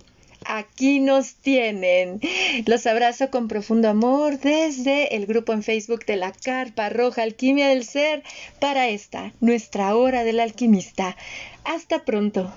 aquí 0.48 1.00
nos 1.00 1.36
tienen. 1.36 2.20
Los 2.66 2.88
abrazo 2.88 3.30
con 3.30 3.48
profundo 3.48 3.90
amor 3.90 4.40
desde 4.40 5.16
el 5.16 5.26
grupo 5.26 5.54
en 5.54 5.64
Facebook 5.64 6.06
de 6.06 6.16
la 6.16 6.32
Carpa 6.32 6.90
Roja 6.90 7.24
Alquimia 7.24 7.68
del 7.68 7.86
Ser 7.86 8.24
para 8.60 8.88
esta, 8.88 9.34
nuestra 9.40 9.96
hora 9.96 10.24
del 10.24 10.40
alquimista. 10.40 11.16
Hasta 11.64 12.06
pronto. 12.06 12.54